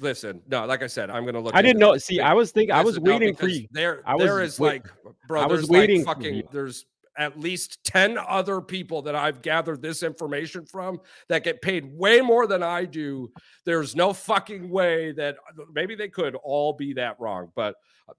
Listen, 0.00 0.42
no, 0.48 0.66
like 0.66 0.82
I 0.82 0.88
said, 0.88 1.08
I'm 1.08 1.24
gonna 1.24 1.38
look. 1.38 1.54
I 1.54 1.62
didn't 1.62 1.78
know. 1.78 1.92
this. 1.94 2.04
See, 2.04 2.18
I 2.18 2.32
was 2.32 2.50
thinking, 2.50 2.72
I 2.74 2.82
was 2.82 2.94
Listen, 2.96 3.04
no, 3.04 3.12
waiting 3.12 3.36
for 3.36 3.46
you. 3.46 3.68
There, 3.70 4.02
I 4.04 4.16
was 4.16 4.54
is 4.54 4.58
wait- 4.58 4.82
like, 4.82 5.14
bro. 5.28 5.40
I 5.40 5.46
was 5.46 5.60
there's 5.60 5.70
waiting 5.70 6.04
like 6.04 6.16
fucking. 6.16 6.42
There's 6.50 6.84
at 7.16 7.38
least 7.38 7.82
ten 7.84 8.18
other 8.18 8.60
people 8.60 9.02
that 9.02 9.14
I've 9.14 9.42
gathered 9.42 9.82
this 9.82 10.02
information 10.02 10.66
from 10.66 11.00
that 11.28 11.44
get 11.44 11.62
paid 11.62 11.84
way 11.84 12.20
more 12.20 12.46
than 12.46 12.62
I 12.62 12.84
do. 12.84 13.30
There's 13.64 13.94
no 13.94 14.12
fucking 14.12 14.68
way 14.68 15.12
that 15.12 15.36
maybe 15.72 15.94
they 15.94 16.08
could 16.08 16.34
all 16.36 16.72
be 16.72 16.92
that 16.94 17.18
wrong, 17.18 17.50
but 17.54 17.76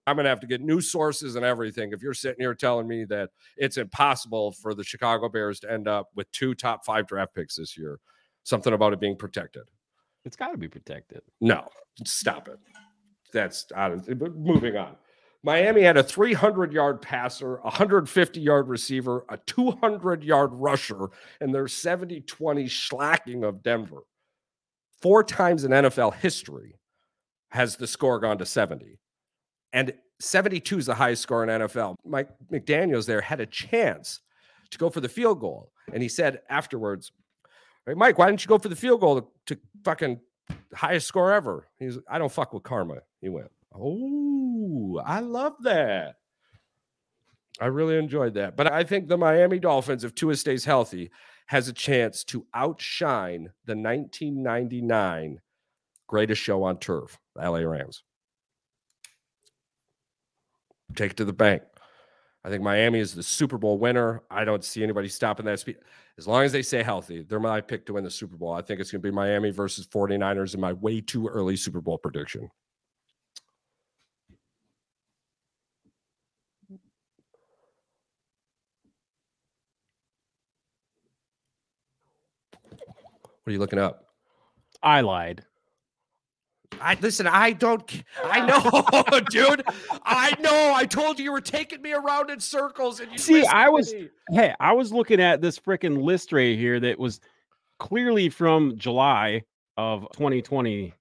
I'm 0.08 0.16
gonna 0.16 0.30
have 0.30 0.40
to 0.40 0.48
get 0.48 0.62
new 0.62 0.82
sources 0.82 1.36
and 1.36 1.46
everything. 1.46 1.92
If 1.92 2.02
you're 2.02 2.14
sitting 2.14 2.42
here 2.42 2.56
telling 2.56 2.88
me 2.88 3.06
that 3.06 3.30
it's 3.58 3.78
impossible 3.78 4.52
for 4.54 4.74
the 4.74 4.84
Chicago 4.84 5.30
Bears 5.30 5.60
to 5.62 5.72
end 5.72 5.88
up 5.88 6.10
with 6.16 6.32
two 6.32 6.56
top 6.56 6.86
five 6.86 7.08
draft 7.08 7.36
picks 7.36 7.56
this 7.56 7.78
year, 7.78 8.00
something 8.44 8.74
about 8.74 8.94
it 8.94 9.00
being 9.00 9.18
protected. 9.18 9.64
It's 10.24 10.36
got 10.36 10.52
to 10.52 10.58
be 10.58 10.68
protected. 10.68 11.22
No, 11.40 11.68
stop 12.04 12.48
it. 12.48 12.60
That's 13.32 13.66
out 13.76 13.92
of 13.92 14.20
but 14.20 14.36
moving 14.36 14.76
on. 14.76 14.96
Miami 15.46 15.84
had 15.84 15.96
a 15.96 16.04
300 16.04 16.74
yard 16.74 17.04
passer, 17.04 17.58
a 17.58 17.66
150 17.66 18.42
yard 18.42 18.68
receiver, 18.68 19.26
a 19.30 19.38
200 19.38 20.24
yard 20.24 20.50
rusher, 20.54 21.12
and 21.40 21.54
their 21.54 21.68
70 21.68 22.22
20 22.22 22.68
slacking 22.68 23.44
of 23.44 23.62
Denver. 23.62 24.02
Four 25.04 25.24
times 25.24 25.64
in 25.64 25.70
NFL 25.70 26.16
history 26.16 26.80
has 27.50 27.76
the 27.76 27.86
score 27.86 28.20
gone 28.20 28.40
to 28.40 28.46
70. 28.46 28.98
And 29.72 29.94
72 30.20 30.80
is 30.80 30.88
the 30.88 30.96
highest 30.96 31.22
score 31.22 31.44
in 31.44 31.50
NFL. 31.50 31.98
Mike 32.04 32.30
McDaniels 32.52 33.06
there 33.06 33.22
had 33.22 33.40
a 33.40 33.46
chance 33.46 34.22
to 34.72 34.80
go 34.80 34.90
for 34.90 35.00
the 35.00 35.10
field 35.10 35.40
goal. 35.40 35.72
And 35.94 36.02
he 36.02 36.10
said 36.10 36.42
afterwards, 36.50 37.12
Hey, 37.86 37.94
Mike, 37.94 38.18
why 38.18 38.26
didn't 38.26 38.44
you 38.44 38.48
go 38.48 38.58
for 38.58 38.70
the 38.70 38.76
field 38.76 39.02
goal 39.02 39.22
to, 39.22 39.28
to 39.54 39.62
fucking 39.84 40.20
highest 40.74 41.06
score 41.06 41.32
ever? 41.32 41.68
He's, 41.78 42.00
I 42.10 42.18
don't 42.18 42.32
fuck 42.32 42.52
with 42.52 42.64
karma. 42.64 43.02
He 43.22 43.30
went, 43.30 43.52
Oh, 43.78 45.02
I 45.06 45.20
love 45.20 45.56
that. 45.64 46.16
I 47.60 47.68
really 47.68 47.98
enjoyed 47.98 48.34
that. 48.36 48.58
But 48.58 48.72
I 48.72 48.84
think 48.84 49.08
the 49.08 49.18
Miami 49.18 49.60
Dolphins, 49.60 50.04
if 50.04 50.16
Tua 50.16 50.36
stays 50.36 50.66
healthy, 50.66 51.12
has 51.48 51.68
a 51.68 51.74
chance 51.74 52.24
to 52.26 52.46
outshine 52.54 53.52
the 53.66 53.76
1999 53.76 55.40
greatest 56.08 56.42
show 56.42 56.64
on 56.64 56.78
turf, 56.80 57.18
the 57.36 57.50
LA 57.50 57.60
Rams. 57.60 58.04
Take 60.96 61.12
it 61.12 61.18
to 61.18 61.26
the 61.26 61.34
bank. 61.34 61.64
I 62.44 62.50
think 62.50 62.62
Miami 62.62 63.00
is 63.00 63.16
the 63.16 63.24
Super 63.24 63.58
Bowl 63.58 63.80
winner. 63.80 64.22
I 64.30 64.46
don't 64.46 64.64
see 64.64 64.84
anybody 64.84 65.08
stopping 65.08 65.48
that 65.48 65.60
speed. 65.60 65.78
As 66.18 66.28
long 66.28 66.44
as 66.44 66.52
they 66.52 66.62
stay 66.62 66.84
healthy, 66.84 67.24
they're 67.24 67.40
my 67.40 67.60
pick 67.60 67.86
to 67.88 67.94
win 67.94 68.04
the 68.04 68.12
Super 68.12 68.38
Bowl. 68.38 68.54
I 68.54 68.62
think 68.62 68.80
it's 68.80 68.92
going 68.92 69.02
to 69.02 69.08
be 69.08 69.14
Miami 69.14 69.50
versus 69.50 69.88
49ers 69.88 70.54
in 70.54 70.62
my 70.62 70.74
way 70.74 71.02
too 71.02 71.28
early 71.28 71.56
Super 71.56 71.82
Bowl 71.82 71.98
prediction. 71.98 72.50
What 83.46 83.52
are 83.52 83.54
you 83.54 83.60
looking 83.60 83.78
up? 83.80 84.06
I 84.82 85.02
lied. 85.02 85.46
I 86.82 86.98
listen, 87.00 87.28
I 87.28 87.52
don't 87.54 88.04
I 88.24 88.44
know, 88.46 89.20
dude. 89.30 89.64
I 90.04 90.36
know. 90.42 90.74
I 90.76 90.86
told 90.86 91.20
you 91.20 91.26
you 91.26 91.32
were 91.32 91.40
taking 91.40 91.80
me 91.82 91.94
around 91.94 92.32
in 92.32 92.40
circles 92.40 93.00
and 93.00 93.12
you 93.12 93.20
See, 93.20 93.46
I 93.46 93.70
was- 93.70 93.94
me. 93.94 94.10
Hey, 94.32 94.54
I 94.60 94.74
was 94.74 94.92
looking 94.92 95.22
at 95.22 95.42
this 95.42 95.60
freaking 95.60 96.02
list 96.02 96.34
right 96.34 96.58
here 96.58 96.80
that 96.80 96.98
was 96.98 97.22
clearly 97.80 98.30
from 98.30 98.78
July 98.78 99.44
of 99.78 100.08
2022, 100.14 100.92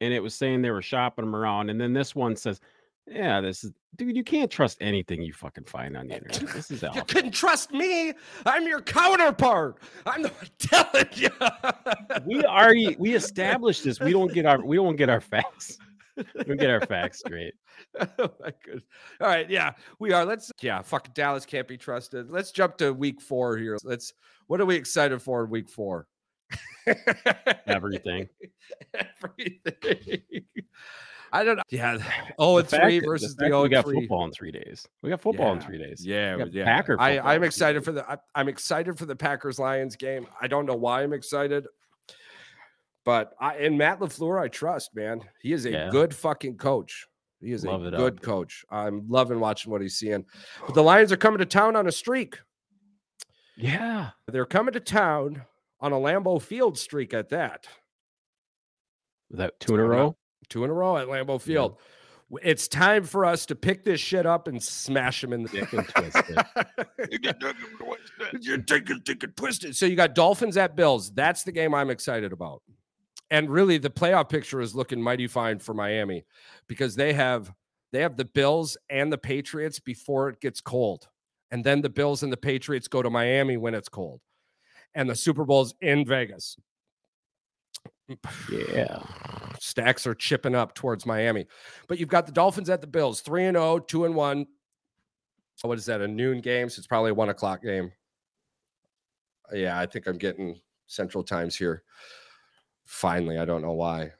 and 0.00 0.12
it 0.12 0.20
was 0.22 0.34
saying 0.34 0.60
they 0.62 0.70
were 0.72 0.82
shopping 0.82 1.24
them 1.24 1.36
around, 1.36 1.70
and 1.70 1.80
then 1.80 1.92
this 1.92 2.14
one 2.16 2.34
says, 2.34 2.60
"Yeah, 3.06 3.40
this 3.40 3.62
is 3.62 3.70
dude. 3.96 4.16
You 4.16 4.24
can't 4.24 4.50
trust 4.50 4.78
anything 4.80 5.22
you 5.22 5.32
fucking 5.32 5.64
find 5.64 5.96
on 5.96 6.08
the 6.08 6.14
internet. 6.22 6.54
This 6.54 6.70
is 6.70 6.82
You 6.82 7.02
couldn't 7.04 7.32
trust 7.32 7.72
me. 7.72 8.12
I'm 8.46 8.66
your 8.66 8.80
counterpart. 8.80 9.78
I'm 10.06 10.22
the 10.22 10.32
telling 10.58 11.08
you. 11.14 11.30
we 12.26 12.44
already 12.44 12.96
we 12.98 13.14
established 13.14 13.84
this. 13.84 14.00
We 14.00 14.12
don't 14.12 14.32
get 14.32 14.46
our 14.46 14.64
we 14.64 14.76
don't 14.76 14.96
get 14.96 15.08
our 15.08 15.20
facts. 15.20 15.78
We 16.16 16.44
don't 16.44 16.60
get 16.60 16.70
our 16.70 16.82
facts 16.82 17.20
straight. 17.20 17.54
oh 17.98 18.30
my 18.40 18.52
goodness. 18.64 18.84
All 19.20 19.28
right, 19.28 19.48
yeah, 19.48 19.72
we 19.98 20.12
are. 20.12 20.26
Let's 20.26 20.52
yeah, 20.60 20.82
fucking 20.82 21.12
Dallas 21.14 21.46
can't 21.46 21.66
be 21.66 21.78
trusted. 21.78 22.30
Let's 22.30 22.52
jump 22.52 22.76
to 22.78 22.92
week 22.92 23.20
four 23.20 23.56
here. 23.56 23.78
Let's 23.82 24.12
what 24.46 24.60
are 24.60 24.66
we 24.66 24.76
excited 24.76 25.22
for 25.22 25.44
in 25.44 25.50
week 25.50 25.70
four? 25.70 26.06
Everything. 27.66 28.28
Everything. 28.94 30.44
I 31.34 31.44
don't 31.44 31.56
know. 31.56 31.62
Yeah. 31.70 31.96
Oh, 32.38 32.58
it's 32.58 32.72
three 32.74 33.00
versus 33.00 33.34
the 33.34 33.46
the, 33.46 33.50
oh 33.52 33.62
we 33.62 33.68
got 33.70 33.84
three. 33.84 34.00
football 34.00 34.24
in 34.26 34.32
three 34.32 34.52
days. 34.52 34.86
We 35.02 35.08
got 35.10 35.20
football 35.20 35.52
in 35.52 35.60
three 35.60 35.78
days. 35.78 36.04
Yeah, 36.04 36.44
yeah. 36.50 36.64
Packer 36.64 36.96
I, 37.00 37.18
I'm 37.20 37.42
excited 37.42 37.84
for 37.84 37.92
the. 37.92 38.08
I, 38.10 38.18
I'm 38.34 38.48
excited 38.48 38.98
for 38.98 39.06
the 39.06 39.16
Packers 39.16 39.58
Lions 39.58 39.96
game. 39.96 40.26
I 40.40 40.46
don't 40.46 40.66
know 40.66 40.74
why 40.76 41.02
I'm 41.02 41.12
excited, 41.14 41.66
but 43.04 43.32
I 43.40 43.56
and 43.56 43.78
Matt 43.78 44.00
LaFleur, 44.00 44.40
I 44.42 44.48
trust. 44.48 44.94
Man, 44.94 45.20
he 45.40 45.52
is 45.52 45.64
a 45.64 45.70
Yeah. 45.70 45.88
good 45.90 46.14
fucking 46.14 46.58
coach. 46.58 47.06
He 47.40 47.52
is 47.52 47.64
Love 47.64 47.84
a 47.86 47.90
good 47.90 48.18
up. 48.18 48.22
coach. 48.22 48.64
I'm 48.70 49.08
loving 49.08 49.40
watching 49.40 49.72
what 49.72 49.80
he's 49.80 49.96
seeing. 49.96 50.24
But 50.66 50.74
the 50.74 50.82
Lions 50.82 51.10
are 51.10 51.16
coming 51.16 51.38
to 51.38 51.46
town 51.46 51.74
on 51.76 51.88
a 51.88 51.92
streak. 51.92 52.38
Yeah. 53.56 54.10
They're 54.28 54.46
coming 54.46 54.74
to 54.74 54.80
town 54.80 55.42
on 55.80 55.92
a 55.92 55.96
Lambeau 55.96 56.40
Field 56.40 56.78
streak 56.78 57.12
at 57.14 57.30
that. 57.30 57.66
That 59.30 59.58
two 59.58 59.74
in 59.74 59.80
a 59.80 59.84
row? 59.84 60.16
Two 60.48 60.64
in 60.64 60.70
a 60.70 60.72
row 60.72 60.96
at 60.96 61.08
Lambeau 61.08 61.40
Field. 61.40 61.76
W- 62.30 62.50
It's 62.50 62.68
time 62.68 63.04
for 63.04 63.24
us 63.24 63.46
to 63.46 63.54
pick 63.54 63.84
this 63.84 64.00
shit 64.00 64.26
up 64.26 64.48
and 64.48 64.62
smash 64.62 65.22
him 65.22 65.32
in 65.32 65.42
the 65.42 65.48
Dick 65.48 65.72
and 65.72 65.88
twisted. 65.88 66.38
You're 68.40 68.58
taking, 68.58 69.00
taking 69.02 69.30
twisted. 69.32 69.76
So 69.76 69.86
you 69.86 69.96
got 69.96 70.14
Dolphins 70.14 70.56
at 70.56 70.76
Bills. 70.76 71.10
That's 71.12 71.42
the 71.42 71.52
game 71.52 71.74
I'm 71.74 71.90
excited 71.90 72.32
about. 72.32 72.62
And 73.30 73.48
really, 73.50 73.78
the 73.78 73.90
playoff 73.90 74.28
picture 74.28 74.60
is 74.60 74.74
looking 74.74 75.00
mighty 75.02 75.26
fine 75.26 75.58
for 75.58 75.72
Miami 75.74 76.24
because 76.68 76.94
they 76.96 77.12
have 77.14 77.50
they 77.92 78.00
have 78.00 78.16
the 78.16 78.24
Bills 78.26 78.76
and 78.90 79.12
the 79.12 79.18
Patriots 79.18 79.78
before 79.80 80.28
it 80.28 80.40
gets 80.40 80.60
cold, 80.60 81.08
and 81.50 81.64
then 81.64 81.80
the 81.82 81.88
Bills 81.88 82.22
and 82.22 82.30
the 82.32 82.36
Patriots 82.36 82.88
go 82.88 83.00
to 83.02 83.08
Miami 83.10 83.56
when 83.56 83.74
it's 83.74 83.88
cold, 83.88 84.20
and 84.94 85.08
the 85.08 85.14
Super 85.14 85.44
Bowl's 85.44 85.74
in 85.80 86.04
Vegas. 86.06 86.56
Yeah. 88.50 89.02
Stacks 89.60 90.06
are 90.06 90.14
chipping 90.14 90.54
up 90.54 90.74
towards 90.74 91.06
Miami. 91.06 91.46
But 91.88 91.98
you've 91.98 92.08
got 92.08 92.26
the 92.26 92.32
Dolphins 92.32 92.68
at 92.68 92.80
the 92.80 92.86
Bills, 92.86 93.20
3 93.20 93.46
and 93.46 93.56
0, 93.56 93.78
2 93.80 94.04
and 94.04 94.14
1. 94.14 94.46
What 95.62 95.78
is 95.78 95.86
that? 95.86 96.00
A 96.00 96.08
noon 96.08 96.40
game? 96.40 96.68
So 96.68 96.80
it's 96.80 96.86
probably 96.86 97.12
a 97.12 97.14
one 97.14 97.28
o'clock 97.28 97.62
game. 97.62 97.92
Yeah, 99.52 99.78
I 99.78 99.86
think 99.86 100.06
I'm 100.06 100.18
getting 100.18 100.60
central 100.86 101.22
times 101.22 101.56
here. 101.56 101.82
Finally, 102.84 103.38
I 103.38 103.44
don't 103.44 103.62
know 103.62 103.72
why. 103.72 104.12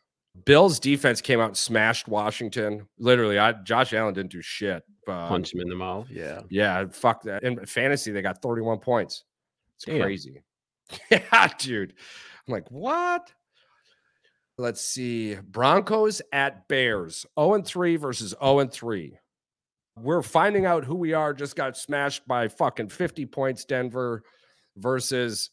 Bills 0.44 0.78
defense 0.78 1.20
came 1.20 1.40
out 1.40 1.48
and 1.48 1.56
smashed 1.56 2.08
Washington. 2.08 2.86
Literally, 2.98 3.38
I 3.38 3.52
Josh 3.52 3.92
Allen 3.92 4.14
didn't 4.14 4.30
do 4.30 4.40
shit. 4.40 4.82
But 5.04 5.28
Punch 5.28 5.52
him 5.52 5.60
in 5.60 5.68
the 5.68 5.74
mouth. 5.74 6.06
Yeah. 6.10 6.42
yeah, 6.48 6.86
fuck 6.90 7.22
that. 7.24 7.42
In 7.42 7.64
fantasy, 7.66 8.12
they 8.12 8.22
got 8.22 8.40
31 8.40 8.78
points. 8.78 9.24
It's 9.74 9.84
Damn. 9.84 10.00
crazy. 10.00 10.42
yeah, 11.10 11.48
dude. 11.58 11.94
I'm 12.46 12.52
like, 12.52 12.70
what? 12.70 13.32
Let's 14.62 14.80
see. 14.80 15.34
Broncos 15.34 16.22
at 16.32 16.68
Bears. 16.68 17.26
0 17.36 17.54
and 17.54 17.66
3 17.66 17.96
versus 17.96 18.32
0 18.40 18.60
and 18.60 18.72
3. 18.72 19.18
We're 19.98 20.22
finding 20.22 20.66
out 20.66 20.84
who 20.84 20.94
we 20.94 21.14
are. 21.14 21.34
Just 21.34 21.56
got 21.56 21.76
smashed 21.76 22.28
by 22.28 22.46
fucking 22.46 22.90
50 22.90 23.26
points, 23.26 23.64
Denver, 23.64 24.22
versus 24.76 25.50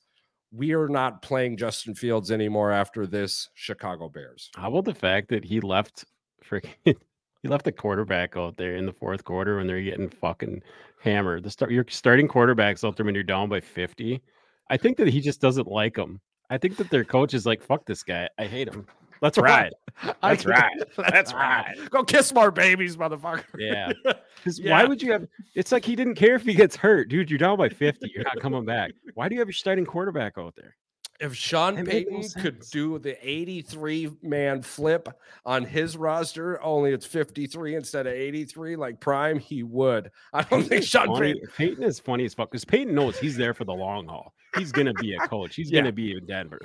we 0.52 0.74
are 0.74 0.88
not 0.88 1.24
playing 1.24 1.58
Justin 1.58 1.96
Fields 1.96 2.30
anymore 2.30 2.72
after 2.72 3.08
this 3.08 3.50
Chicago 3.56 4.10
Bears. 4.10 4.52
How 4.56 4.70
about 4.70 4.86
the 4.86 4.94
fact 4.94 5.30
that 5.30 5.44
he 5.44 5.60
left 5.60 6.06
freaking 6.48 6.70
he 6.86 7.48
left 7.48 7.66
the 7.66 7.72
quarterback 7.72 8.38
out 8.38 8.58
there 8.58 8.76
in 8.76 8.86
the 8.86 8.94
fourth 8.94 9.24
quarter 9.24 9.58
when 9.58 9.66
they're 9.66 9.82
getting 9.82 10.10
fucking 10.10 10.62
hammered. 11.02 11.46
The 11.46 11.50
start 11.50 11.72
you're 11.72 11.86
starting 11.90 12.28
quarterbacks 12.28 12.88
out 12.88 12.96
there 12.96 13.08
when 13.08 13.16
you're 13.16 13.24
down 13.24 13.50
by 13.50 13.60
50. 13.60 14.22
I 14.70 14.78
think 14.78 14.98
that 14.98 15.08
he 15.08 15.20
just 15.20 15.42
doesn't 15.42 15.68
like 15.68 15.96
them. 15.96 16.22
I 16.52 16.58
think 16.58 16.78
that 16.78 16.90
their 16.90 17.04
coach 17.04 17.34
is 17.34 17.48
like, 17.48 17.62
fuck 17.62 17.86
this 17.86 18.04
guy. 18.04 18.30
I 18.38 18.46
hate 18.46 18.68
him. 18.68 18.86
Let's 19.22 19.38
ride. 19.38 19.74
That's 20.22 20.46
right. 20.46 20.72
That's 20.98 21.34
right. 21.34 21.76
Go 21.90 22.04
kiss 22.04 22.34
more 22.34 22.52
babies, 22.52 22.98
motherfucker. 22.98 23.44
Yeah. 23.58 23.92
Yeah. 24.56 24.72
why 24.72 24.86
would 24.86 25.02
you 25.02 25.12
have? 25.12 25.28
It's 25.54 25.74
like 25.74 25.84
he 25.84 25.98
didn't 25.98 26.16
care 26.16 26.36
if 26.36 26.44
he 26.44 26.54
gets 26.54 26.74
hurt, 26.74 27.10
dude. 27.10 27.30
You're 27.30 27.38
down 27.38 27.58
by 27.58 27.68
50. 27.68 28.10
You're 28.16 28.24
not 28.24 28.40
coming 28.40 28.64
back. 28.64 28.94
Why 29.14 29.28
do 29.28 29.36
you 29.36 29.42
have 29.42 29.50
your 29.50 29.54
starting 29.54 29.86
quarterback 29.86 30.38
out 30.38 30.56
there? 30.56 30.78
If 31.20 31.36
Sean 31.36 31.76
That 31.76 31.88
made 31.88 32.08
no 32.10 32.20
Payton 32.20 32.42
could 32.42 32.60
do 32.72 32.98
the 33.00 33.18
83 33.22 34.12
man 34.24 34.62
flip 34.62 35.10
on 35.46 35.66
his 35.66 35.98
roster, 35.98 36.64
only 36.64 36.94
it's 36.94 37.06
53 37.06 37.76
instead 37.76 38.08
of 38.08 38.14
83 38.14 38.78
like 38.78 39.02
prime, 39.02 39.38
he 39.38 39.64
would. 39.64 40.10
I 40.32 40.44
don't 40.44 40.64
think 40.64 40.86
Sean 40.86 41.08
funny. 41.08 41.42
Payton. 41.58 41.84
Is 41.84 42.00
funny 42.00 42.24
as 42.24 42.34
fuck 42.34 42.50
because 42.50 42.64
Payton 42.64 42.96
knows 42.96 43.20
he's 43.20 43.36
there 43.36 43.54
for 43.54 43.66
the 43.66 43.74
long 43.74 44.08
haul. 44.08 44.34
He's 44.58 44.72
gonna 44.72 44.94
be 44.94 45.14
a 45.16 45.20
coach. 45.28 45.56
He's 45.56 45.72
Yeah. 45.72 45.82
gonna 45.82 45.92
be 45.92 46.12
in 46.14 46.26
Denver. 46.26 46.60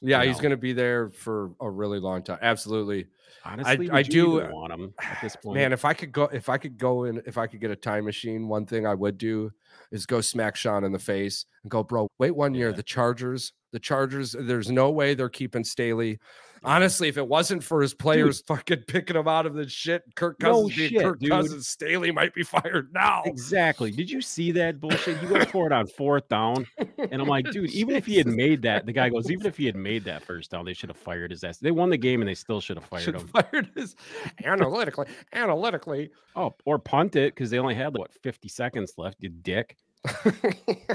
Yeah, 0.00 0.22
you 0.22 0.28
he's 0.28 0.36
know. 0.42 0.50
to 0.50 0.56
be 0.56 0.72
there 0.72 1.10
for 1.10 1.50
a 1.60 1.70
really 1.70 1.98
long 2.00 2.22
time. 2.22 2.38
Absolutely. 2.42 3.06
Honestly, 3.44 3.90
I 3.90 3.98
you 4.00 4.04
do, 4.04 4.30
want 4.50 4.72
him 4.72 4.92
at 5.00 5.18
this 5.22 5.36
point. 5.36 5.54
Man, 5.56 5.72
if 5.72 5.84
I 5.84 5.94
could 5.94 6.10
go, 6.10 6.24
if 6.24 6.48
I 6.48 6.58
could 6.58 6.78
go 6.78 7.04
in, 7.04 7.22
if 7.26 7.38
I 7.38 7.46
could 7.46 7.60
get 7.60 7.70
a 7.70 7.76
time 7.76 8.04
machine, 8.04 8.48
one 8.48 8.66
thing 8.66 8.86
I 8.86 8.94
would 8.94 9.18
do 9.18 9.52
is 9.92 10.04
go 10.06 10.20
smack 10.20 10.56
Sean 10.56 10.82
in 10.82 10.90
the 10.92 10.98
face 10.98 11.46
and 11.62 11.70
go, 11.70 11.84
bro, 11.84 12.08
wait 12.18 12.32
one 12.32 12.54
year. 12.54 12.72
The 12.72 12.82
Chargers, 12.82 13.52
the 13.72 13.78
Chargers, 13.78 14.34
there's 14.38 14.70
no 14.70 14.90
way 14.90 15.14
they're 15.14 15.28
keeping 15.28 15.62
Staley. 15.62 16.18
Honestly, 16.64 17.08
if 17.08 17.16
it 17.16 17.26
wasn't 17.26 17.62
for 17.62 17.80
his 17.82 17.94
players 17.94 18.40
fucking 18.42 18.84
picking 18.88 19.16
him 19.16 19.28
out 19.28 19.46
of 19.46 19.54
the 19.54 19.68
shit, 19.68 20.02
Kirk 20.14 20.36
No 20.40 20.62
Cousins 20.62 20.76
being 20.76 20.90
shit, 20.90 21.02
Kirk 21.02 21.20
dude. 21.20 21.30
Cousins, 21.30 21.68
Staley 21.68 22.10
might 22.10 22.34
be 22.34 22.42
fired 22.44 22.92
now. 22.92 23.22
Exactly. 23.24 23.90
Did 23.90 24.10
you 24.10 24.20
see 24.20 24.52
that 24.52 24.80
bullshit? 24.80 25.18
He 25.18 25.26
went 25.26 25.50
for 25.50 25.66
it 25.66 25.72
on 25.72 25.86
fourth 25.86 26.28
down. 26.28 26.66
And 26.98 27.20
I'm 27.22 27.28
like, 27.28 27.50
dude, 27.50 27.70
even 27.72 27.94
if 27.96 28.06
he 28.06 28.16
had 28.16 28.26
made 28.26 28.62
that, 28.62 28.86
the 28.86 28.92
guy 28.92 29.08
goes, 29.08 29.30
even 29.30 29.46
if 29.46 29.56
he 29.56 29.66
had 29.66 29.76
made 29.76 30.04
that 30.04 30.22
first 30.22 30.50
down, 30.50 30.64
they 30.64 30.74
should 30.74 30.88
have 30.90 30.96
fired 30.98 31.30
his 31.30 31.44
ass. 31.44 31.58
They 31.58 31.70
won 31.70 31.90
the 31.90 31.96
game 31.98 32.20
and 32.20 32.28
they 32.28 32.34
still 32.34 32.60
should 32.60 32.76
have 32.76 32.86
fired 32.86 33.02
Should 33.02 33.14
him. 33.16 33.28
fired 33.28 33.70
his 33.74 33.94
analytically, 34.44 35.06
analytically. 35.32 36.10
Oh, 36.34 36.54
or 36.64 36.78
punt 36.78 37.16
it 37.16 37.34
because 37.34 37.50
they 37.50 37.58
only 37.58 37.74
had 37.74 37.96
what 37.96 38.12
50 38.22 38.48
seconds 38.48 38.94
left, 38.98 39.16
you 39.20 39.28
dick. 39.28 39.76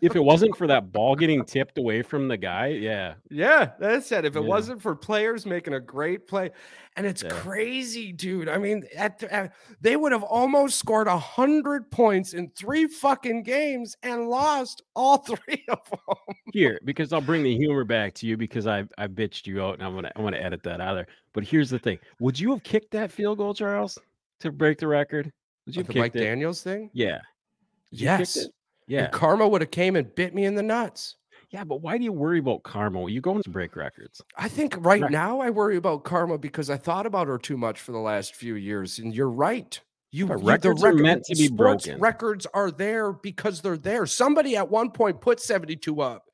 If 0.00 0.16
it 0.16 0.20
wasn't 0.24 0.56
for 0.56 0.66
that 0.66 0.90
ball 0.90 1.14
getting 1.14 1.44
tipped 1.44 1.78
away 1.78 2.02
from 2.02 2.26
the 2.26 2.36
guy, 2.36 2.66
yeah. 2.68 3.14
Yeah, 3.30 3.70
that's 3.78 4.10
it. 4.10 4.24
If 4.24 4.34
it 4.34 4.42
Yeah. 4.42 4.48
wasn't 4.48 4.82
for 4.82 4.96
players 4.96 5.46
making 5.46 5.74
a 5.74 5.80
great 5.80 6.26
play, 6.26 6.50
and 6.96 7.06
it's 7.06 7.22
Yeah. 7.22 7.28
crazy, 7.30 8.12
dude. 8.12 8.48
I 8.48 8.58
mean, 8.58 8.82
at, 8.96 9.22
at- 9.22 9.52
they 9.80 9.94
would 9.94 10.10
have 10.10 10.24
almost 10.24 10.80
scored 10.80 11.06
a 11.06 11.16
hundred 11.16 11.88
points 11.92 12.34
in 12.34 12.50
three 12.50 12.88
fucking 12.88 13.44
games 13.44 13.96
and 14.02 14.28
lost 14.28 14.82
all 14.96 15.18
three 15.46 15.64
of 15.68 15.78
them. 15.88 16.34
Here, 16.52 16.80
because 16.84 17.12
I'll 17.12 17.20
bring 17.20 17.44
the 17.44 17.56
humor 17.56 17.84
back 17.84 18.12
to 18.14 18.26
you 18.26 18.36
because 18.36 18.66
I 18.66 18.84
I 18.98 19.06
bitched 19.06 19.46
you 19.46 19.62
out 19.62 19.74
and 19.74 19.84
I'm 19.84 19.94
gonna 19.94 20.10
I'm 20.16 20.24
gonna 20.24 20.36
edit 20.36 20.64
that 20.64 20.80
out 20.80 20.90
of 20.90 20.96
there. 20.96 21.14
But 21.32 21.44
here's 21.44 21.70
the 21.70 21.78
thing: 21.78 22.00
Would 22.18 22.40
you 22.40 22.50
have 22.50 22.64
kicked 22.64 22.90
that 22.90 23.12
field 23.12 23.38
goal, 23.38 23.54
Charles, 23.54 23.98
to 24.40 24.50
break 24.50 24.78
the 24.78 24.88
record? 24.88 25.32
Would 25.66 25.76
you 25.76 25.84
have 25.84 25.92
the 25.92 26.00
Mike 26.00 26.16
it? 26.16 26.20
Daniels 26.24 26.60
thing. 26.60 26.90
Yeah. 26.92 27.20
Would 27.20 27.20
you 27.20 27.20
have 27.20 27.20
kicked 27.20 27.81
Yes. 27.92 28.46
Yeah. 28.88 29.04
And 29.04 29.12
karma 29.12 29.46
would 29.46 29.60
have 29.60 29.70
came 29.70 29.94
and 29.96 30.12
bit 30.14 30.34
me 30.34 30.44
in 30.44 30.54
the 30.54 30.62
nuts. 30.62 31.16
Yeah, 31.50 31.64
but 31.64 31.82
why 31.82 31.98
do 31.98 32.04
you 32.04 32.12
worry 32.12 32.38
about 32.38 32.62
karma? 32.62 33.08
You 33.10 33.20
going 33.20 33.42
to 33.42 33.50
break 33.50 33.76
records. 33.76 34.20
I 34.38 34.48
think 34.48 34.74
right, 34.80 35.02
Right. 35.02 35.10
now 35.10 35.40
I 35.40 35.50
worry 35.50 35.76
about 35.76 36.02
karma 36.02 36.38
because 36.38 36.70
I 36.70 36.78
thought 36.78 37.04
about 37.06 37.26
her 37.28 37.36
too 37.38 37.58
much 37.58 37.78
for 37.80 37.92
the 37.92 37.98
last 37.98 38.34
few 38.34 38.54
years. 38.54 38.98
And 38.98 39.14
you're 39.14 39.28
right. 39.30 39.78
You, 40.10 40.26
records 40.26 40.82
are 40.82 40.94
meant 40.94 41.24
to 41.24 41.36
be 41.36 41.48
broken. 41.48 42.00
Records 42.00 42.46
are 42.54 42.70
there 42.70 43.12
because 43.12 43.60
they're 43.60 43.76
there. 43.78 44.06
Somebody 44.06 44.56
at 44.56 44.70
one 44.70 44.90
point 44.90 45.20
put 45.20 45.40
72 45.40 46.00
up. 46.00 46.24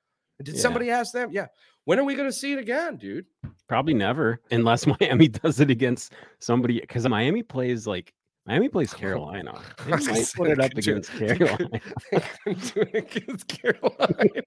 Did 0.42 0.54
Yeah. 0.54 0.60
somebody 0.60 0.90
ask 0.90 1.12
them? 1.12 1.30
Yeah. 1.32 1.46
When 1.84 1.98
are 1.98 2.04
we 2.04 2.14
going 2.14 2.28
to 2.28 2.32
see 2.32 2.52
it 2.52 2.58
again, 2.58 2.96
dude? 2.96 3.26
Probably 3.68 3.94
never, 3.94 4.40
unless 4.50 4.86
Miami 5.00 5.28
does 5.28 5.58
it 5.60 5.70
against 5.70 6.12
somebody. 6.40 6.80
Because 6.80 7.08
Miami 7.08 7.42
plays 7.42 7.86
like 7.86 8.12
Miami 8.48 8.68
plays 8.68 8.92
Carolina. 9.02 9.52
They 9.86 9.92
I 9.92 9.96
might 9.98 10.32
put 10.34 10.48
it 10.50 10.58
up 10.60 10.72
against 10.72 11.10
could- 11.10 11.38
Carolina. 11.38 11.80
they 12.12 12.20
could 12.44 12.60
do 12.74 12.80
it 12.80 12.94
against 12.94 13.48
Carolina. 13.62 14.42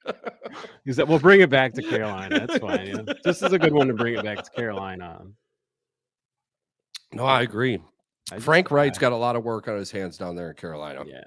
Is 0.86 0.96
that 0.98 1.08
we'll 1.08 1.20
bring 1.20 1.42
it 1.42 1.50
back 1.50 1.74
to 1.76 1.82
Carolina? 1.84 2.40
That's 2.46 2.58
fine. 2.60 2.88
Yeah. 2.88 3.14
This 3.24 3.42
is 3.44 3.54
a 3.54 3.60
good 3.60 3.74
one 3.74 3.88
to 3.88 3.94
bring 3.94 4.16
it 4.16 4.24
back 4.24 4.44
to 4.44 4.50
Carolina. 4.52 5.22
No, 7.14 7.26
I 7.26 7.44
agree. 7.44 7.76
I 8.32 8.36
just- 8.36 8.46
Frank 8.46 8.72
Reich's 8.72 8.98
I- 8.98 9.02
got 9.02 9.12
a 9.12 9.16
lot 9.18 9.36
of 9.36 9.44
work 9.44 9.68
on 9.68 9.78
his 9.78 9.92
hands 9.92 10.18
down 10.18 10.36
there 10.36 10.50
in 10.50 10.56
Carolina. 10.56 11.04
Yeah. 11.06 11.22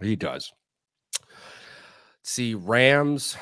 He 0.00 0.16
does. 0.16 0.50
See, 2.22 2.54
Rams 2.54 3.36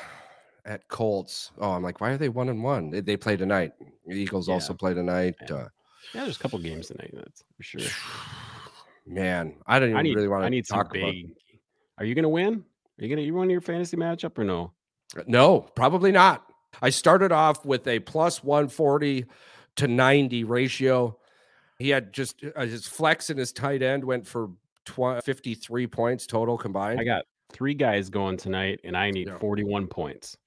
at 0.65 0.87
Colts. 0.89 1.51
Oh, 1.57 1.71
I'm 1.71 1.83
like, 1.83 2.01
why 2.01 2.11
are 2.11 2.17
they 2.17 2.29
one 2.29 2.49
and 2.49 2.61
one? 2.63 2.89
They, 2.89 2.99
they 2.99 3.15
play 3.17 3.37
tonight. 3.37 3.71
The 4.05 4.15
Eagles 4.15 4.49
Yeah. 4.49 4.55
also 4.55 4.73
play 4.73 4.93
tonight. 4.93 5.35
Yeah. 5.49 5.55
Uh, 5.55 5.67
Yeah, 6.13 6.23
there's 6.23 6.35
a 6.35 6.39
couple 6.39 6.59
games 6.59 6.87
tonight. 6.87 7.11
That's 7.13 7.43
for 7.55 7.63
sure. 7.63 7.81
man, 9.05 9.55
I 9.67 9.79
don't 9.79 9.89
even 9.89 9.97
I 9.99 10.01
need 10.03 10.15
really 10.15 10.27
want 10.27 10.41
to. 10.41 10.45
I 10.45 10.49
to 10.49 10.55
need 10.55 10.65
some 10.65 10.77
talk 10.77 10.95
about. 10.95 11.11
big. 11.11 11.31
Are 11.97 12.05
you 12.05 12.15
gonna 12.15 12.29
win? 12.29 12.63
Are 12.99 13.03
you 13.03 13.09
gonna 13.09 13.21
you 13.21 13.33
win 13.33 13.49
your 13.49 13.61
fantasy 13.61 13.97
matchup 13.97 14.37
or 14.37 14.43
no? 14.43 14.73
No, 15.27 15.61
probably 15.61 16.11
not. 16.11 16.45
I 16.81 16.89
started 16.89 17.31
off 17.31 17.65
with 17.65 17.87
a 17.87 17.99
plus 17.99 18.43
140 18.43 19.25
to 19.75 19.87
90 19.87 20.43
ratio. 20.43 21.17
He 21.77 21.89
had 21.89 22.11
just 22.13 22.43
uh, 22.55 22.61
his 22.65 22.87
flex 22.87 23.29
and 23.29 23.37
his 23.37 23.51
tight 23.51 23.81
end 23.83 24.03
went 24.03 24.25
for 24.27 24.49
tw- 24.85 25.23
53 25.23 25.87
points 25.87 26.25
total 26.25 26.57
combined. 26.57 26.99
I 26.99 27.03
got 27.03 27.25
three 27.51 27.73
guys 27.75 28.09
going 28.09 28.37
tonight, 28.37 28.79
and 28.83 28.97
I 28.97 29.11
need 29.11 29.27
Yeah. 29.27 29.37
41 29.37 29.87
points. 29.87 30.37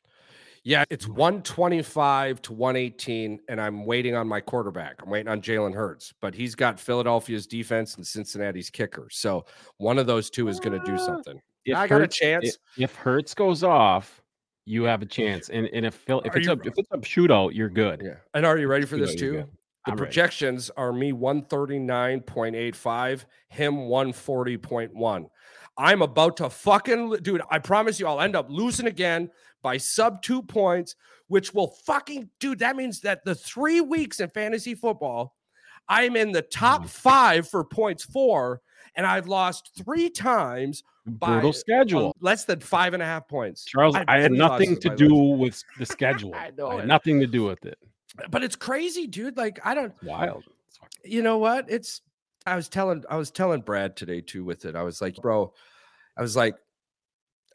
Yeah, 0.67 0.83
it's 0.91 1.07
125 1.07 2.43
to 2.43 2.53
118, 2.53 3.39
and 3.49 3.61
I'm 3.61 3.85
waiting 3.87 4.17
on 4.17 4.27
my 4.27 4.41
quarterback. 4.41 4.97
I'm 5.01 5.09
waiting 5.09 5.29
on 5.29 5.41
Jalen 5.41 5.73
Hurts, 5.73 6.13
but 6.21 6.35
he's 6.35 6.57
got 6.57 6.81
Philadelphia's 6.81 7.47
defense 7.47 7.95
and 7.95 8.05
Cincinnati's 8.05 8.69
kicker. 8.69 9.07
So 9.13 9.45
one 9.77 9.97
of 9.97 10.09
those 10.09 10.29
two 10.29 10.49
is 10.49 10.59
going 10.59 10.77
to 10.77 10.85
do 10.85 10.95
Ah, 10.95 11.07
something. 11.07 11.41
If 11.67 11.77
I 11.77 11.87
got 11.87 12.01
a 12.01 12.09
chance. 12.09 12.59
i- 12.79 12.83
If 12.83 12.97
Hurts 12.97 13.33
goes 13.33 13.63
off, 13.63 14.21
you 14.65 14.83
have 14.83 15.03
a 15.03 15.07
chance. 15.07 15.51
And 15.51 15.69
and 15.69 15.87
if 15.87 15.95
Phil, 15.95 16.21
if 16.25 16.35
it's 16.35 16.47
you- 16.47 16.53
a 16.55 16.57
if 16.57 16.75
it's 16.77 16.89
a 16.91 16.99
shootout, 16.99 17.55
you're 17.55 17.71
good. 17.71 18.03
Yeah. 18.05 18.17
And 18.35 18.45
are 18.45 18.59
you 18.59 18.67
ready 18.67 18.87
for 18.87 18.97
this 18.97 19.15
too? 19.15 19.35
The 19.35 19.47
I'm 19.93 19.93
ready. 19.93 19.99
projections 20.07 20.69
are 20.71 20.93
me 20.93 21.13
139.85, 21.13 23.25
him 23.51 23.89
140.1. 23.89 25.29
I'm 25.79 26.03
about 26.03 26.37
to 26.39 26.49
fucking, 26.51 27.17
dude, 27.23 27.43
I 27.51 27.59
promise 27.59 28.01
you, 28.01 28.07
I'll 28.07 28.21
end 28.21 28.35
up 28.37 28.47
losing 28.49 28.87
again 28.87 29.31
by 29.63 29.77
sub 29.77 30.23
two 30.23 30.43
points, 30.43 30.95
which 31.29 31.53
will 31.53 31.69
fucking, 31.85 32.31
dude, 32.41 32.61
that 32.61 32.77
means 32.77 33.01
that 33.01 33.25
the 33.25 33.35
three 33.35 33.81
weeks 33.81 34.21
in 34.21 34.29
fantasy 34.31 34.75
football, 34.75 35.35
I'm 35.89 36.17
in 36.17 36.33
the 36.33 36.43
top 36.43 36.85
Mm. 36.85 36.89
five 36.89 37.49
for 37.49 37.63
points 37.65 38.05
four, 38.05 38.61
and 38.95 39.07
I've 39.07 39.27
lost 39.29 39.71
three 39.85 40.09
times 40.09 40.83
by 41.07 41.33
Brutal 41.35 41.53
schedule. 41.53 42.17
less 42.21 42.45
than 42.45 42.59
five 42.61 42.95
and 42.95 43.03
a 43.03 43.07
half 43.07 43.29
points. 43.29 43.65
Charles, 43.65 43.95
I've 43.95 44.09
I 44.09 44.19
had 44.21 44.33
nothing 44.33 44.77
to 44.81 44.89
do 44.97 45.15
less. 45.15 45.39
with 45.39 45.65
the 45.79 45.87
schedule. 45.95 46.35
I 46.35 46.51
know 46.57 46.71
had 46.71 46.81
it. 46.81 46.87
nothing 46.87 47.21
to 47.21 47.27
do 47.27 47.45
with 47.45 47.65
it. 47.67 47.79
But 48.31 48.43
it's 48.43 48.57
crazy, 48.57 49.07
dude. 49.07 49.37
Like, 49.37 49.61
I 49.65 49.75
don't, 49.75 49.93
It's 49.93 50.03
wild. 50.05 50.45
You 51.05 51.23
know 51.23 51.39
what 51.39 51.67
it's 51.71 52.01
i 52.47 52.57
was 52.57 52.69
telling 52.69 53.03
i 53.11 53.17
was 53.17 53.31
telling 53.31 53.61
brad 53.61 53.97
today 53.97 54.21
too 54.21 54.45
with 54.45 54.65
it 54.65 54.77
i 54.77 54.83
was 54.83 55.01
like 55.01 55.17
bro 55.17 55.53
i 56.17 56.23
was 56.23 56.37
like 56.37 56.55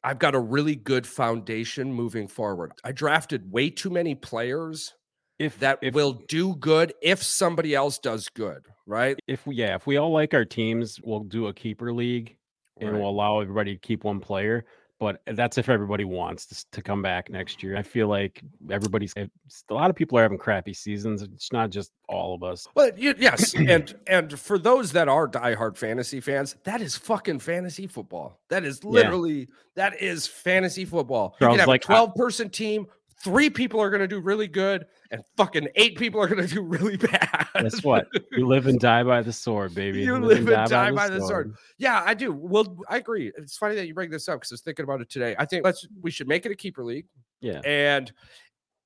i've 0.04 0.20
got 0.20 0.36
a 0.36 0.40
really 0.40 0.76
good 0.76 1.06
foundation 1.08 1.94
moving 1.94 2.28
forward 2.28 2.72
i 2.84 2.92
drafted 2.92 3.52
way 3.52 3.70
too 3.70 3.90
many 3.90 4.16
players 4.16 4.94
If 5.40 5.60
that 5.60 5.80
if, 5.82 5.94
will 5.94 6.22
do 6.28 6.56
good 6.56 6.94
if 7.02 7.24
somebody 7.24 7.74
else 7.74 7.98
does 8.00 8.30
good 8.30 8.66
right 8.86 9.18
if 9.28 9.46
we 9.48 9.56
yeah 9.56 9.76
if 9.76 9.88
we 9.88 9.98
all 9.98 10.12
like 10.12 10.34
our 10.34 10.46
teams, 10.46 11.00
we'll 11.04 11.22
do 11.24 11.48
a 11.48 11.54
keeper 11.54 11.94
league 11.94 12.38
and 12.80 12.92
Right. 12.92 13.00
we'll 13.00 13.10
allow 13.10 13.40
everybody 13.40 13.76
to 13.76 13.80
keep 13.80 14.04
one 14.04 14.20
player. 14.20 14.66
But 15.02 15.20
eh, 15.26 15.34
that's 15.34 15.58
if 15.58 15.68
everybody 15.68 16.06
wants 16.06 16.46
to, 16.46 16.72
to 16.74 16.82
come 16.84 17.02
back 17.02 17.32
next 17.32 17.64
year. 17.64 17.76
I 17.76 17.82
feel 17.82 18.08
like 18.08 18.42
everybody's 18.70 19.14
eh, 19.18 19.26
a 19.70 19.74
lot 19.74 19.90
of 19.90 19.96
people 19.96 20.18
are 20.20 20.22
having 20.22 20.38
crappy 20.38 20.74
seasons. 20.74 21.24
It's 21.24 21.52
not 21.52 21.72
just 21.72 21.92
all 22.08 22.36
of 22.36 22.44
us. 22.44 22.68
well 22.76 22.92
you, 22.96 23.16
yes 23.18 23.56
and 23.68 23.96
and 24.06 24.40
for 24.40 24.60
those 24.60 24.92
that 24.92 25.08
are 25.08 25.28
diehard 25.28 25.76
fantasy 25.78 26.20
fans 26.20 26.56
that 26.66 26.82
is 26.82 26.96
fucking 26.96 27.40
fantasy 27.40 27.88
football 27.88 28.40
that 28.50 28.64
is 28.64 28.84
literally 28.84 29.48
that 29.76 30.00
is 30.02 30.28
fantasy 30.28 30.84
football 30.86 31.36
you 31.40 31.48
can 31.48 31.60
have 31.60 31.68
like, 31.68 31.84
a 31.84 31.88
12 31.88 32.16
person 32.16 32.50
team 32.50 32.86
three 33.24 33.50
people 33.50 33.80
are 33.80 33.90
going 33.90 34.02
to 34.02 34.08
do 34.08 34.20
really 34.20 34.48
good 34.48 34.86
and 35.12 35.22
fucking 35.38 35.68
eight 35.76 35.98
people 35.98 36.22
are 36.22 36.28
going 36.28 36.42
to 36.48 36.54
do 36.54 36.62
really 36.62 36.98
bad 36.98 37.48
Guess 37.56 37.84
what? 37.84 38.08
You 38.32 38.48
live 38.48 38.68
and 38.68 38.80
die 38.80 39.04
by 39.04 39.22
the 39.22 39.34
sword, 39.34 39.76
baby. 39.76 40.02
You 40.02 40.18
live 40.18 40.48
and 40.48 40.70
die 40.70 40.92
by 40.92 41.10
the 41.10 41.20
sword. 41.20 41.54
Yeah, 41.78 42.02
I 42.06 42.14
do. 42.14 42.32
Well, 42.32 42.78
I 42.90 42.98
agree. 42.98 43.32
It's 43.38 43.58
funny 43.58 43.76
that 43.76 43.88
you 43.88 43.94
bring 43.94 44.10
this 44.10 44.30
up 44.30 44.40
because 44.40 44.52
I 44.52 44.56
was 44.56 44.62
thinking 44.62 44.84
about 44.84 45.02
it 45.02 45.10
today. 45.10 45.36
I 45.38 45.46
think 45.46 45.66
let's 45.66 45.86
we 46.02 46.12
should 46.12 46.28
make 46.28 46.46
it 46.46 46.52
a 46.52 46.56
keeper 46.56 46.84
league 46.84 47.08
Yeah. 47.42 47.60
and 47.66 48.12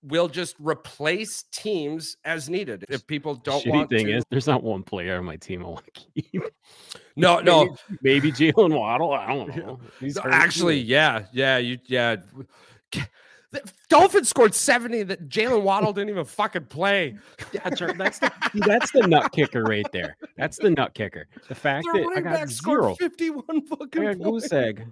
we'll 0.02 0.28
just 0.28 0.56
replace 0.60 1.44
teams 1.52 2.18
as 2.26 2.50
needed. 2.50 2.86
If 2.90 3.06
people 3.08 3.36
don't 3.36 3.64
Shitty 3.64 3.72
want 3.72 3.90
thing 3.90 4.08
to, 4.08 4.18
is, 4.18 4.24
there's 4.30 4.48
not 4.48 4.64
one 4.64 4.84
player 4.84 5.18
on 5.18 5.26
my 5.26 5.36
team 5.36 5.64
I 5.64 5.70
want 5.70 5.86
to 5.94 6.02
keep. 6.02 6.44
no, 7.16 7.40
no. 7.40 7.76
maybe, 8.02 8.32
maybe 8.32 8.32
Jaylen 8.32 8.78
Waddle. 8.78 9.14
I 9.14 9.28
don't 9.28 9.56
know. 9.56 9.80
He's 10.00 10.18
Actually, 10.18 10.80
yeah, 10.80 11.26
yeah, 11.32 11.58
you, 11.58 11.78
yeah. 11.86 12.18
The 13.64 13.72
Dolphins 13.90 14.30
scored 14.30 14.54
seventy 14.54 15.04
that 15.04 15.30
Jaylen 15.30 15.62
Waddle 15.64 15.94
didn't 15.94 16.10
even 16.10 16.26
fucking 16.26 16.66
play. 16.66 17.18
Yeah, 17.54 17.70
Char- 17.70 17.94
that's 17.94 18.20
the 18.20 18.32
see, 18.52 18.60
that's 18.66 18.92
the 18.92 19.08
nut 19.08 19.32
kicker 19.32 19.64
right 19.64 19.86
there. 19.92 20.18
That's 20.38 20.58
the 20.58 20.72
nut 20.72 20.94
kicker. 20.94 21.28
The 21.48 21.56
fact 21.56 21.88
Their 21.94 22.04
that 22.04 22.14
I 22.18 22.22
got 22.22 22.34
back 22.34 22.50
scored 22.50 22.84
zero, 22.84 22.96
fifty-one 22.96 23.44
I 23.50 23.62
fucking 23.68 24.04
got 24.04 24.18
points. 24.20 24.50
goose 24.50 24.54
egg. 24.54 24.86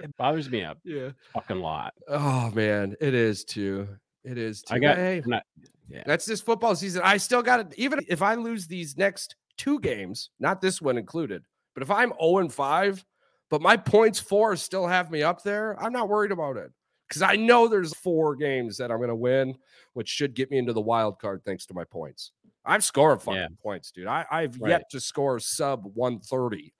It 0.00 0.16
bothers 0.16 0.48
me 0.48 0.62
up. 0.62 0.78
Yeah. 0.84 1.10
fucking 1.34 1.60
lot. 1.60 1.92
Oh 2.08 2.50
man, 2.54 2.94
it 3.00 3.14
is 3.14 3.44
too. 3.44 3.88
It 4.24 4.38
is 4.38 4.62
too. 4.62 4.74
I 4.74 4.78
got 4.78 4.96
Hey, 4.96 5.22
not, 5.26 5.42
yeah. 5.88 6.02
That's 6.06 6.24
this 6.24 6.40
football 6.40 6.76
season. 6.76 7.02
I 7.04 7.16
still 7.16 7.42
got 7.42 7.60
it. 7.60 7.74
Even 7.76 8.00
if 8.08 8.22
I 8.22 8.34
lose 8.34 8.66
these 8.66 8.96
next 8.96 9.36
two 9.56 9.80
games, 9.80 10.30
not 10.38 10.60
this 10.60 10.80
one 10.80 10.96
included, 10.98 11.42
but 11.74 11.82
if 11.82 11.90
I'm 11.90 12.12
0 12.20 12.38
and 12.38 12.52
5, 12.52 13.04
but 13.50 13.60
my 13.62 13.76
points 13.76 14.20
four 14.20 14.54
still 14.56 14.86
have 14.86 15.10
me 15.10 15.22
up 15.22 15.42
there, 15.42 15.80
I'm 15.82 15.92
not 15.92 16.08
worried 16.08 16.32
about 16.32 16.56
it. 16.56 16.70
Because 17.08 17.22
I 17.22 17.36
know 17.36 17.68
there's 17.68 17.94
four 17.94 18.36
games 18.36 18.76
that 18.76 18.90
I'm 18.90 18.98
going 18.98 19.08
to 19.08 19.14
win, 19.14 19.56
which 19.94 20.08
should 20.08 20.34
get 20.34 20.50
me 20.50 20.58
into 20.58 20.72
the 20.74 20.80
wild 20.80 21.18
card 21.18 21.42
thanks 21.44 21.64
to 21.66 21.74
my 21.74 21.84
points. 21.84 22.32
I'm 22.64 22.80
scoring 22.82 23.18
fucking 23.18 23.40
Yeah. 23.40 23.46
points, 23.62 23.90
dude. 23.92 24.06
I, 24.06 24.26
I've 24.30 24.60
Right. 24.60 24.70
yet 24.70 24.90
to 24.90 25.00
score 25.00 25.40
sub 25.40 25.84
130. 25.94 26.74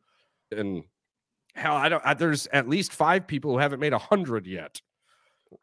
And 0.51 0.85
hell, 1.55 1.75
I 1.77 1.89
don't, 1.89 2.03
I, 2.05 2.13
there's 2.15 2.47
at 2.49 2.69
least 2.69 2.93
five 2.93 3.27
people 3.27 3.53
who 3.53 3.59
haven't 3.59 3.81
made 3.81 3.93
100 3.93 4.47
yet. 4.47 4.81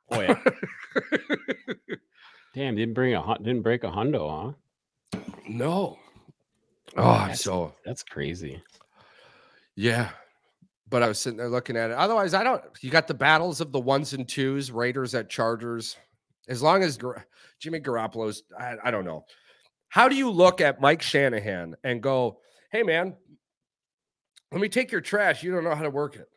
Oh 0.10 0.20
yeah. 0.22 0.40
Damn, 2.56 2.76
didn't 2.76 2.94
bring 2.94 3.14
a 3.14 3.38
didn't 3.40 3.62
break 3.62 3.84
a 3.84 3.88
hundo, 3.92 4.56
huh? 5.14 5.20
no. 5.48 6.00
Oh, 6.98 7.04
I'm 7.04 7.20
That's- 7.22 7.42
so. 7.42 7.74
That's 7.86 8.02
crazy. 8.04 8.62
Yeah. 9.76 10.10
But 10.90 11.02
I 11.02 11.08
was 11.08 11.20
sitting 11.20 11.38
there 11.38 11.50
looking 11.50 11.78
at 11.78 11.90
it. 11.90 11.98
Otherwise, 11.98 12.34
I 12.34 12.44
don't. 12.44 12.64
You 12.82 12.92
got 12.92 13.08
the 13.08 13.14
battles 13.14 13.60
of 13.60 13.72
the 13.72 13.80
ones 13.80 14.14
and 14.14 14.28
twos, 14.28 14.72
Raiders 14.72 15.16
at 15.16 15.30
Chargers. 15.30 15.98
As 16.48 16.62
long 16.62 16.84
as 16.84 16.96
Gar- 16.98 17.26
Jimmy 17.60 17.80
Garoppolo's, 17.80 18.44
I, 18.60 18.76
I 18.84 18.92
don't 18.92 19.06
know. 19.06 19.26
How 19.90 20.08
do 20.08 20.16
you 20.16 20.30
look 20.30 20.62
at 20.62 20.82
Mike 20.82 21.02
Shanahan 21.02 21.76
and 21.84 22.04
go, 22.04 22.40
hey, 22.72 22.84
man, 22.84 23.16
let 24.52 24.62
me 24.62 24.70
take 24.70 24.92
your 24.92 25.02
trash. 25.02 25.42
You 25.42 25.52
don't 25.52 25.64
know 25.64 25.74
how 25.74 25.84
to 25.84 25.90
work 25.90 26.18
it. 26.18 26.28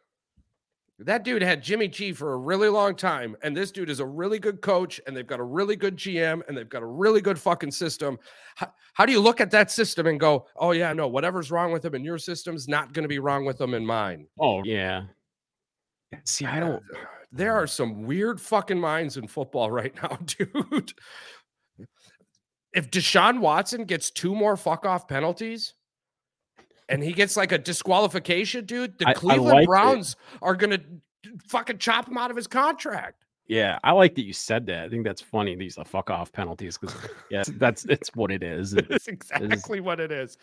That 1.01 1.22
dude 1.22 1.42
had 1.42 1.62
Jimmy 1.62 1.86
G 1.86 2.12
for 2.12 2.32
a 2.32 2.36
really 2.36 2.68
long 2.68 2.96
time. 2.96 3.36
And 3.42 3.57
this 3.57 3.70
dude 3.70 3.88
is 3.88 4.01
a 4.01 4.07
really 4.07 4.40
good 4.40 4.61
coach. 4.61 5.01
And 5.07 5.16
they've 5.16 5.26
got 5.26 5.38
a 5.38 5.44
really 5.44 5.76
good 5.76 5.96
GM. 5.96 6.42
And 6.49 6.59
they've 6.59 6.68
got 6.68 6.82
a 6.82 6.86
really 6.86 7.20
good 7.20 7.38
fucking 7.38 7.70
system. 7.70 8.18
How, 8.57 8.72
how 8.94 9.07
do 9.07 9.12
you 9.12 9.20
look 9.20 9.40
at 9.40 9.53
that 9.53 9.70
system 9.70 10.09
and 10.09 10.18
go, 10.18 10.46
oh, 10.57 10.72
yeah, 10.72 10.92
no, 10.92 11.07
whatever's 11.07 11.53
wrong 11.53 11.70
with 11.70 11.82
them 11.82 11.94
in 11.94 12.03
your 12.03 12.18
system's 12.18 12.66
not 12.66 12.92
going 12.92 13.05
to 13.05 13.09
be 13.09 13.20
wrong 13.20 13.44
with 13.44 13.59
them 13.59 13.74
in 13.74 13.86
mine? 13.86 14.26
Oh 14.40 14.64
yeah. 14.64 15.03
See, 16.24 16.46
I 16.46 16.61
uh, 16.61 16.61
don't. 16.61 16.82
There 17.30 17.55
are 17.55 17.66
some 17.66 18.05
weird 18.05 18.40
fucking 18.40 18.80
minds 18.80 19.16
in 19.16 19.28
football 19.28 19.70
right 19.70 19.94
now, 20.03 20.18
dude. 20.24 20.92
If 22.72 22.90
Deshaun 22.90 23.40
Watson 23.40 23.84
gets 23.84 24.11
two 24.11 24.34
more 24.34 24.57
fuck 24.57 24.84
off 24.84 25.07
penalties 25.07 25.74
and 26.89 27.03
he 27.03 27.12
gets 27.12 27.36
like 27.36 27.53
a 27.53 27.59
disqualification, 27.59 28.64
dude, 28.64 28.99
the 28.99 29.07
I- 29.07 29.11
I 29.11 29.14
Cleveland 29.14 29.55
liked 29.55 29.64
it. 29.64 29.66
Browns 29.66 30.16
are 30.43 30.55
going 30.55 30.70
to 30.70 30.80
fucking 31.49 31.78
chop 31.78 32.09
him 32.09 32.18
out 32.18 32.30
of 32.30 32.36
his 32.36 32.47
contract. 32.47 33.24
Yeah, 33.47 33.78
I 33.82 33.93
like 33.93 34.14
that 34.16 34.24
you 34.26 34.34
said 34.34 34.66
that. 34.66 34.84
I 34.84 34.89
think 34.91 35.05
that's 35.05 35.22
funny. 35.22 35.57
These 35.57 35.78
are 35.78 35.84
fuck 35.84 36.11
off 36.11 36.30
penalties 36.32 36.76
because 36.76 36.95
yeah, 37.30 37.45
that's 37.47 37.86
it's 37.86 38.14
what 38.14 38.30
it 38.30 38.43
is. 38.43 38.74
It's, 38.74 39.09
exactly 39.09 39.80
what 39.80 40.01
it 40.01 40.12
is. 40.12 40.36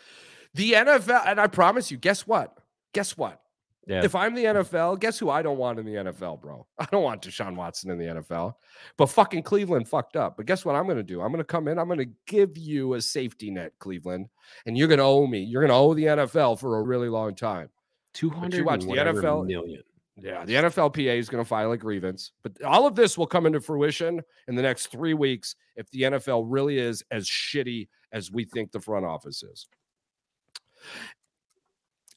The 0.54 0.72
NFL, 0.72 1.22
and 1.26 1.40
I 1.40 1.46
promise 1.46 1.90
you, 1.90 1.98
guess 1.98 2.26
what? 2.26 2.58
Guess 2.92 3.16
what? 3.16 3.40
Yeah, 3.86 4.02
If 4.04 4.16
I'm 4.16 4.34
the 4.34 4.44
NFL, 4.44 4.98
guess 4.98 5.16
who 5.16 5.30
I 5.30 5.42
don't 5.42 5.58
want 5.58 5.78
in 5.78 5.86
the 5.86 5.94
NFL, 5.94 6.40
bro? 6.40 6.66
I 6.78 6.86
don't 6.90 7.04
want 7.04 7.22
Deshaun 7.22 7.54
Watson 7.54 7.90
in 7.90 7.98
the 7.98 8.06
NFL. 8.20 8.54
But 8.96 9.06
fucking 9.06 9.44
Cleveland 9.44 9.88
fucked 9.88 10.16
up. 10.16 10.36
But 10.36 10.46
guess 10.46 10.64
what 10.64 10.74
I'm 10.74 10.86
going 10.86 10.96
to 10.96 11.04
do? 11.04 11.20
I'm 11.20 11.28
going 11.28 11.38
to 11.38 11.44
come 11.44 11.68
in. 11.68 11.78
I'm 11.78 11.86
going 11.86 12.00
to 12.00 12.10
give 12.26 12.58
you 12.58 12.94
a 12.94 13.00
safety 13.00 13.50
net, 13.50 13.72
Cleveland, 13.78 14.28
and 14.66 14.76
you're 14.76 14.88
going 14.88 14.98
to 14.98 15.04
owe 15.04 15.26
me. 15.26 15.38
You're 15.40 15.62
going 15.62 15.70
to 15.70 15.76
owe 15.76 15.94
the 15.94 16.04
NFL 16.04 16.58
for 16.58 16.78
a 16.78 16.82
really 16.82 17.08
long 17.08 17.36
time. 17.36 17.68
two 18.12 18.28
hundred 18.28 18.64
watch 18.64 18.80
the 18.80 18.88
NFL 18.88 19.46
million. 19.46 19.82
Yeah, 20.18 20.44
the 20.46 20.54
NFLPA 20.54 21.18
is 21.18 21.28
going 21.28 21.44
to 21.44 21.48
file 21.48 21.72
a 21.72 21.76
grievance, 21.76 22.32
but 22.42 22.60
all 22.62 22.86
of 22.86 22.96
this 22.96 23.18
will 23.18 23.26
come 23.26 23.44
into 23.44 23.60
fruition 23.60 24.22
in 24.48 24.54
the 24.54 24.62
next 24.62 24.86
three 24.86 25.12
weeks 25.12 25.56
if 25.76 25.90
the 25.90 26.02
NFL 26.02 26.46
really 26.48 26.78
is 26.78 27.04
as 27.10 27.28
shitty 27.28 27.88
as 28.12 28.32
we 28.32 28.44
think 28.44 28.72
the 28.72 28.80
front 28.80 29.04
office 29.04 29.42
is. 29.42 29.68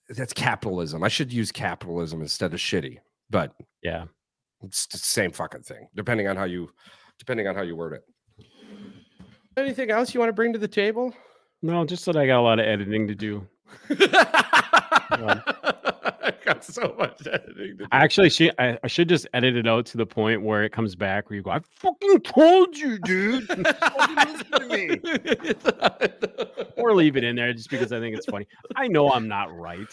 That's 0.09 0.33
capitalism. 0.33 1.03
I 1.03 1.07
should 1.07 1.31
use 1.31 1.51
capitalism 1.51 2.21
instead 2.21 2.53
of 2.53 2.59
shitty, 2.59 2.97
but 3.29 3.53
Yeah, 3.83 4.05
It's 4.63 4.87
the 4.87 4.97
same 4.97 5.31
fucking 5.31 5.63
thing, 5.63 5.87
depending 5.95 6.27
on 6.27 6.35
how 6.35 6.45
you 6.45 6.69
depending 7.19 7.47
on 7.47 7.55
how 7.55 7.61
you 7.61 7.75
word 7.75 7.93
it. 7.93 8.03
Anything 9.57 9.91
else 9.91 10.13
you 10.13 10.19
want 10.19 10.29
to 10.29 10.33
bring 10.33 10.53
to 10.53 10.59
the 10.59 10.67
table? 10.67 11.13
No, 11.61 11.85
just 11.85 12.05
that 12.05 12.15
I 12.15 12.25
got 12.25 12.39
a 12.39 12.41
lot 12.41 12.59
of 12.59 12.65
editing 12.65 13.07
to 13.07 13.15
do. 13.15 13.45
I 16.23 16.31
got 16.45 16.63
so 16.63 16.95
much 16.97 17.25
editing. 17.27 17.77
To 17.77 17.83
do. 17.83 17.85
I 17.91 18.03
actually 18.03 18.29
should 18.29 18.53
I, 18.59 18.77
I 18.83 18.87
should 18.87 19.09
just 19.09 19.27
edit 19.33 19.55
it 19.55 19.67
out 19.67 19.85
to 19.87 19.97
the 19.97 20.05
point 20.05 20.41
where 20.41 20.63
it 20.63 20.71
comes 20.71 20.95
back 20.95 21.29
where 21.29 21.37
you 21.37 21.43
go, 21.43 21.51
I 21.51 21.59
fucking 21.75 22.21
told 22.21 22.77
you, 22.77 22.99
dude. 22.99 23.47
Fucking 23.47 24.15
listen 24.15 24.51
to 24.51 24.67
me. 24.67 25.53
or 26.77 26.93
leave 26.93 27.15
it 27.17 27.23
in 27.23 27.35
there 27.35 27.53
just 27.53 27.69
because 27.69 27.91
I 27.91 27.99
think 27.99 28.15
it's 28.15 28.25
funny. 28.25 28.47
I 28.75 28.87
know 28.87 29.11
I'm 29.11 29.27
not 29.27 29.55
right. 29.55 29.87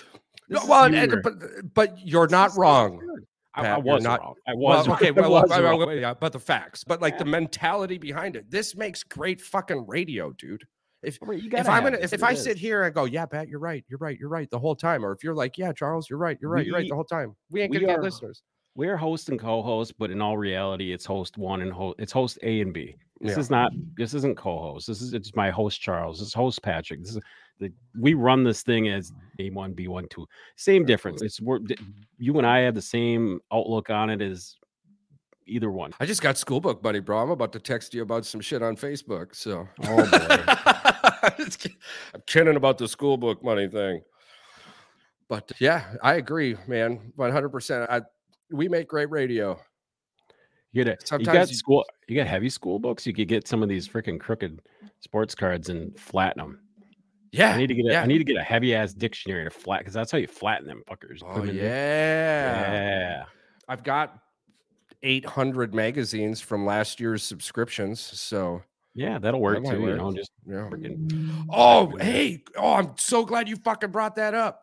No, 0.49 0.61
well, 0.69 0.85
and- 0.85 1.23
but 1.23 1.35
but 1.75 1.99
you're 2.07 2.29
not 2.29 2.57
wrong. 2.57 2.99
good. 2.99 3.27
I, 3.55 3.69
I 3.69 3.79
was 3.79 4.03
not- 4.03 4.21
wrong. 4.21 4.35
I 4.47 4.53
Well, 4.55 4.79
was 4.79 4.89
okay, 4.89 5.11
well, 5.11 5.31
well, 5.33 5.43
was 5.43 5.51
well, 5.51 5.63
wrong. 5.63 5.79
well, 5.87 5.95
yeah, 5.97 6.13
but 6.15 6.33
the 6.33 6.39
facts, 6.39 6.85
but 6.85 7.01
like 7.01 7.17
the 7.19 7.25
mentality 7.25 7.97
behind 7.99 8.37
it, 8.37 8.51
this 8.51 8.77
makes 8.77 9.03
great 9.03 9.41
fucking 9.41 9.87
radio, 9.87 10.33
dude. 10.33 10.63
If 11.07 11.19
Wait, 11.23 11.43
you 11.43 11.51
if 11.53 11.69
I'm 11.69 11.85
gonna 11.85 11.99
this, 11.99 12.13
if 12.13 12.23
I 12.25 12.33
is. 12.33 12.43
sit 12.43 12.59
here 12.59 12.83
and 12.83 12.93
go, 12.95 13.05
yeah, 13.05 13.27
Pat, 13.27 13.49
you're 13.49 13.61
right, 13.61 13.85
you're 13.89 13.99
right, 14.01 14.19
you're 14.19 14.29
right 14.29 14.51
the 14.51 14.59
whole 14.59 14.75
time, 14.75 15.05
or 15.07 15.13
if 15.13 15.23
you're 15.23 15.35
like, 15.37 15.57
yeah, 15.57 15.73
Charles, 15.73 16.11
you're 16.11 16.19
right, 16.19 16.37
you're 16.41 16.51
right, 16.51 16.67
you're 16.67 16.75
right 16.75 16.89
the 16.89 16.95
whole 16.95 17.05
time, 17.05 17.37
we 17.51 17.63
ain't 17.63 17.71
we 17.71 17.77
gonna 17.79 17.93
get 17.93 18.01
are- 18.01 18.03
listeners. 18.03 18.43
we're 18.75 18.97
host 18.97 19.29
and 19.29 19.39
co-host, 19.41 19.95
but 19.99 20.11
in 20.11 20.21
all 20.21 20.37
reality, 20.37 20.93
it's 20.93 21.07
host 21.07 21.39
one 21.39 21.63
and 21.63 21.73
host 21.73 21.95
it's 22.01 22.11
host 22.13 22.39
A 22.43 22.61
and 22.61 22.73
B. 22.75 22.97
This 23.21 23.33
Yeah. 23.35 23.39
is 23.41 23.51
not 23.51 23.71
this 23.97 24.13
isn't 24.15 24.37
co-host. 24.37 24.87
This 24.89 25.01
is 25.01 25.15
it's 25.15 25.35
my 25.37 25.49
host 25.51 25.81
Charles. 25.81 26.19
This 26.19 26.29
is 26.29 26.35
host 26.35 26.61
Patrick. 26.63 27.01
This 27.03 27.13
is 27.17 27.21
the 27.61 27.73
we 27.99 28.13
run 28.15 28.43
this 28.45 28.63
thing 28.63 28.89
as 28.89 29.13
A 29.39 29.49
one, 29.51 29.73
B 29.73 29.87
one, 29.89 30.07
two. 30.11 30.27
Same 30.57 30.85
difference. 30.85 31.23
It's 31.23 31.41
we're 31.41 31.61
you 32.19 32.37
and 32.37 32.47
I 32.47 32.59
have 32.59 32.75
the 32.75 32.83
same 32.83 33.41
outlook 33.53 33.89
on 33.91 34.11
it 34.11 34.21
as 34.21 34.57
either 35.47 35.71
one. 35.71 35.93
I 36.01 36.05
just 36.05 36.21
got 36.21 36.37
school 36.37 36.61
book 36.61 36.83
money, 36.83 36.99
bro. 37.01 37.19
I'm 37.23 37.31
about 37.31 37.53
to 37.53 37.61
text 37.61 37.95
you 37.95 38.03
about 38.03 38.27
some 38.27 38.41
shit 38.43 38.63
on 38.63 38.77
Facebook. 38.77 39.35
So, 39.35 39.67
Oh 39.85 40.11
boy. 40.11 40.83
I'm 42.15 42.23
kidding 42.27 42.57
about 42.57 42.79
the 42.79 42.89
school 42.89 43.17
book 43.17 43.43
money 43.43 43.69
thing. 43.69 44.03
But 45.29 45.51
yeah, 45.59 45.95
I 46.03 46.15
agree, 46.15 46.57
man. 46.67 47.13
100%. 47.19 47.87
I, 47.91 48.03
we 48.51 48.69
make 48.69 48.89
great 48.89 49.11
radio. 49.11 49.61
You 50.73 50.85
get 50.85 51.11
a, 51.11 51.19
you 51.19 51.25
got 51.25 51.49
you- 51.49 51.55
school 51.55 51.85
you 52.07 52.17
got 52.17 52.27
heavy 52.27 52.51
school 52.51 52.79
books. 52.79 53.07
You 53.07 53.15
could 53.15 53.29
get 53.29 53.49
some 53.49 53.63
of 53.63 53.69
these 53.69 53.89
freaking 53.89 54.21
crooked 54.21 54.61
sports 55.01 55.35
cards 55.35 55.69
and 55.69 55.99
flatten 55.99 56.43
them. 56.43 56.61
Yeah. 57.33 57.55
I 57.55 57.59
need 57.59 57.67
to 57.69 57.75
get 57.75 57.87
a, 57.87 57.93
yeah. 57.93 58.03
I 58.03 58.07
need 58.07 58.19
to 58.19 58.25
get 58.25 58.37
a 58.37 58.43
heavy 58.43 58.75
ass 58.75 58.93
dictionary 58.95 59.45
to 59.45 59.51
flat 59.51 59.81
because 59.81 59.95
that's 59.95 60.13
how 60.13 60.19
you 60.19 60.27
flatten 60.27 60.67
them 60.67 60.83
fuckers. 60.89 61.23
Oh 61.25 61.45
yeah. 61.45 61.53
yeah. 61.63 63.25
I've 63.69 63.83
got 63.83 64.19
800 65.03 65.75
magazines 65.75 66.41
from 66.41 66.65
last 66.65 67.01
year's 67.01 67.23
subscriptions. 67.23 68.01
So, 68.01 68.63
Yeah, 68.97 69.19
that'll 69.19 69.41
work 69.41 69.63
might 69.63 69.73
too. 69.73 69.83
You 69.83 69.97
know, 69.97 70.13
just 70.13 70.31
yeah. 70.47 70.69
freaking 70.71 71.45
Oh, 71.51 71.95
hey. 71.99 72.43
Oh, 72.57 72.75
I'm 72.75 72.93
so 72.97 73.25
glad 73.27 73.47
you 73.47 73.57
fucking 73.57 73.91
brought 73.91 74.17
that 74.17 74.35
up. 74.35 74.63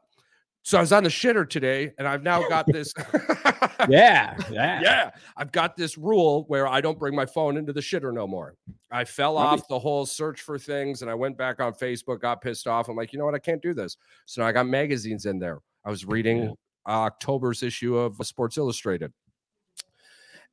So 0.63 0.77
I 0.77 0.81
was 0.81 0.91
on 0.91 1.03
the 1.03 1.09
shitter 1.09 1.47
today 1.47 1.91
and 1.97 2.07
I've 2.07 2.23
now 2.23 2.47
got 2.47 2.65
this. 2.65 2.93
yeah, 3.89 4.35
yeah, 4.51 4.81
yeah, 4.81 5.11
I've 5.35 5.51
got 5.51 5.75
this 5.75 5.97
rule 5.97 6.45
where 6.47 6.67
I 6.67 6.79
don't 6.81 6.97
bring 6.97 7.13
my 7.13 7.25
phone 7.25 7.57
into 7.57 7.73
the 7.73 7.81
shitter 7.81 8.13
no 8.13 8.25
more. 8.25 8.55
I 8.89 9.03
fell 9.03 9.37
off 9.37 9.67
the 9.67 9.77
whole 9.77 10.05
search 10.05 10.41
for 10.41 10.57
things 10.57 11.01
and 11.01 11.11
I 11.11 11.15
went 11.15 11.37
back 11.37 11.59
on 11.59 11.73
Facebook, 11.73 12.21
got 12.21 12.41
pissed 12.41 12.65
off. 12.65 12.87
I'm 12.87 12.95
like, 12.95 13.11
you 13.11 13.19
know 13.19 13.25
what? 13.25 13.35
I 13.35 13.39
can't 13.39 13.61
do 13.61 13.73
this. 13.73 13.97
So 14.25 14.41
now 14.41 14.47
I 14.47 14.51
got 14.51 14.65
magazines 14.65 15.25
in 15.25 15.37
there. 15.37 15.59
I 15.85 15.89
was 15.89 16.05
reading 16.05 16.55
October's 16.87 17.61
issue 17.61 17.97
of 17.97 18.15
Sports 18.25 18.57
Illustrated. 18.57 19.11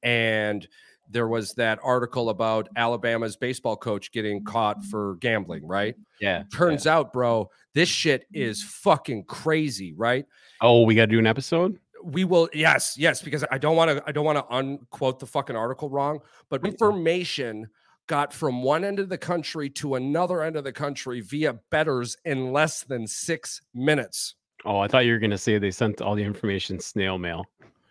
And 0.02 0.66
there 1.10 1.28
was 1.28 1.52
that 1.54 1.78
article 1.82 2.30
about 2.30 2.68
Alabama's 2.76 3.36
baseball 3.36 3.76
coach 3.76 4.12
getting 4.12 4.44
caught 4.44 4.82
for 4.84 5.16
gambling, 5.16 5.66
right? 5.66 5.94
yeah. 6.20 6.44
Turns 6.52 6.86
out, 6.86 7.12
bro, 7.12 7.50
this 7.74 7.88
shit 7.88 8.26
is 8.32 8.62
fucking 8.62 9.24
crazy, 9.24 9.92
right? 9.94 10.24
Oh, 10.60 10.82
we 10.84 10.94
got 10.94 11.02
to 11.06 11.12
do 11.12 11.18
an 11.18 11.26
episode. 11.26 11.78
we 12.02 12.24
will 12.24 12.48
yes 12.54 12.96
yes 12.96 13.20
because 13.20 13.44
i 13.50 13.58
don't 13.58 13.76
want 13.76 13.90
to 13.90 14.02
i 14.06 14.12
don't 14.12 14.24
want 14.24 14.38
to 14.38 14.54
unquote 14.54 15.18
the 15.18 15.26
fucking 15.26 15.54
article 15.54 15.90
wrong 15.90 16.18
but 16.48 16.64
information 16.64 17.68
got 18.06 18.32
from 18.32 18.62
one 18.62 18.84
end 18.84 18.98
of 18.98 19.10
the 19.10 19.18
country 19.18 19.68
to 19.68 19.96
another 19.96 20.42
end 20.42 20.56
of 20.56 20.64
the 20.64 20.72
country 20.72 21.20
via 21.20 21.52
betters 21.70 22.16
in 22.24 22.52
less 22.52 22.84
than 22.84 23.06
six 23.06 23.60
minutes 23.74 24.34
Oh, 24.66 24.78
I 24.78 24.88
thought 24.88 25.06
you 25.06 25.12
were 25.12 25.18
gonna 25.18 25.38
say 25.38 25.56
they 25.58 25.70
sent 25.70 26.02
all 26.02 26.14
the 26.14 26.22
information 26.22 26.78
snail 26.80 27.16
mail. 27.16 27.46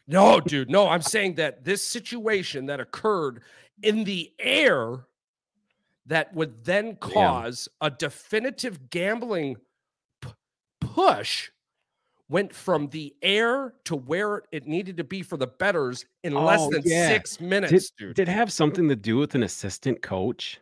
No 0.09 0.39
dude 0.39 0.69
no 0.69 0.87
i'm 0.89 1.01
saying 1.01 1.35
that 1.35 1.63
this 1.63 1.83
situation 1.83 2.65
that 2.65 2.79
occurred 2.79 3.41
in 3.83 4.03
the 4.03 4.31
air 4.39 5.05
that 6.05 6.33
would 6.33 6.65
then 6.65 6.95
cause 6.95 7.69
a 7.81 7.89
definitive 7.89 8.89
gambling 8.89 9.55
p- 10.21 10.29
push 10.81 11.49
went 12.29 12.53
from 12.53 12.87
the 12.89 13.15
air 13.21 13.73
to 13.83 13.95
where 13.95 14.43
it 14.51 14.67
needed 14.67 14.97
to 14.97 15.03
be 15.03 15.21
for 15.21 15.37
the 15.37 15.47
betters 15.47 16.05
in 16.23 16.33
less 16.33 16.59
Oh, 16.61 16.69
than 16.71 16.83
yeah. 16.85 17.07
six 17.07 17.39
minutes, 17.41 17.91
dude. 17.97 18.15
Did 18.15 18.29
it 18.29 18.31
have 18.31 18.53
something 18.53 18.87
to 18.87 18.95
do 18.95 19.17
with 19.17 19.33
an 19.35 19.43
assistant 19.43 20.01
coach? 20.01 20.59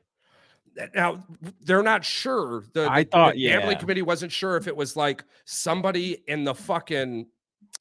now 0.93 1.23
they're 1.61 1.83
not 1.83 2.05
sure. 2.05 2.63
The, 2.73 2.87
I 2.89 3.03
thought, 3.03 3.33
the 3.33 3.47
gambling 3.47 3.71
yeah. 3.73 3.79
committee 3.79 4.01
wasn't 4.01 4.31
sure 4.31 4.57
if 4.57 4.67
it 4.67 4.75
was 4.75 4.95
like 4.95 5.23
somebody 5.45 6.23
in 6.27 6.43
the 6.43 6.53
fucking 6.53 7.27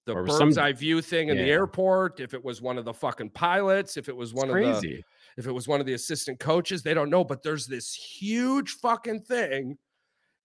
the 0.04 0.12
Or 0.14 0.24
bird's 0.24 0.36
some- 0.56 0.64
eye 0.64 0.72
view 0.72 1.02
thing 1.02 1.28
in 1.28 1.36
the 1.36 1.50
airport, 1.50 2.20
if 2.20 2.32
it 2.34 2.44
was 2.44 2.62
one 2.62 2.78
of 2.78 2.84
the 2.84 2.94
fucking 2.94 3.30
pilots, 3.30 3.96
if 3.96 4.08
it 4.08 4.16
was 4.16 4.30
It's 4.30 4.38
one 4.40 4.50
of 4.50 4.80
the 4.82 5.02
if 5.36 5.46
it 5.46 5.52
was 5.52 5.68
one 5.68 5.80
of 5.80 5.86
the 5.86 5.92
assistant 5.94 6.38
coaches, 6.40 6.82
they 6.82 6.94
don't 6.94 7.10
know. 7.10 7.24
But 7.24 7.42
there's 7.42 7.66
this 7.66 7.92
huge 7.92 8.70
fucking 8.72 9.20
thing 9.20 9.76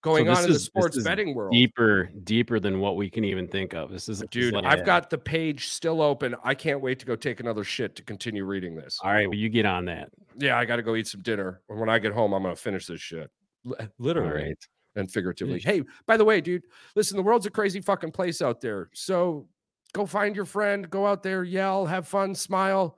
going 0.01 0.25
this 0.25 0.37
on 0.39 0.43
in 0.45 0.49
the 0.49 0.55
is- 0.55 0.65
sports 0.65 1.01
betting 1.03 1.35
world. 1.35 1.53
deeper, 1.53 2.09
deeper 2.23 2.59
than 2.59 2.79
what 2.79 2.95
we 2.95 3.07
can 3.09 3.23
even 3.23 3.47
think 3.47 3.73
of. 3.75 3.91
This 3.91 4.09
is 4.09 4.23
Dude, 4.31 4.53
like- 4.55 4.65
I've 4.65 4.83
got 4.83 5.09
the 5.11 5.17
page 5.19 5.67
still 5.67 6.01
open. 6.01 6.35
I 6.43 6.55
can't 6.55 6.81
wait 6.81 6.97
to 6.99 7.05
go 7.05 7.15
take 7.15 7.39
another 7.39 7.63
shit 7.63 7.95
to 7.97 8.03
continue 8.03 8.43
reading 8.43 8.75
this. 8.75 8.99
All 9.03 9.11
right, 9.11 9.27
well, 9.29 9.37
you 9.37 9.47
get 9.47 9.65
on 9.67 9.85
that. 9.85 10.09
Yeah, 10.39 10.57
I 10.57 10.65
got 10.65 10.77
to 10.77 10.81
go 10.81 10.95
eat 10.95 11.05
some 11.07 11.21
dinner. 11.21 11.61
And 11.69 11.79
when 11.79 11.87
I 11.87 11.99
get 11.99 12.13
home, 12.13 12.33
I'm 12.33 12.41
going 12.41 12.55
to 12.55 12.59
finish 12.61 12.87
this 12.87 12.99
shit. 12.99 13.29
Li- 13.63 13.75
Literally 13.99 14.43
right. 14.43 14.57
And 14.95 15.11
figuratively. 15.11 15.59
Mm. 15.59 15.63
Hey, 15.63 15.83
by 16.05 16.17
the 16.17 16.25
way, 16.25 16.41
dude, 16.41 16.63
listen, 16.95 17.17
the 17.17 17.23
world's 17.23 17.45
a 17.45 17.51
crazy 17.51 17.81
fucking 17.81 18.11
place 18.11 18.41
out 18.41 18.61
there. 18.61 18.89
So 18.93 19.47
go 19.93 20.05
find 20.05 20.35
your 20.35 20.45
friend, 20.45 20.89
go 20.89 21.05
out 21.05 21.23
there, 21.23 21.43
yell, 21.43 21.85
have 21.85 22.07
fun, 22.07 22.35
smile. 22.35 22.97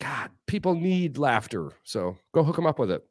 God, 0.00 0.30
people 0.46 0.74
need 0.74 1.18
laughter. 1.18 1.72
So 1.84 2.16
go 2.32 2.42
hook 2.42 2.56
them 2.56 2.66
up 2.66 2.78
with 2.78 2.90
it. 2.90 3.04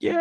Yeah. 0.00 0.12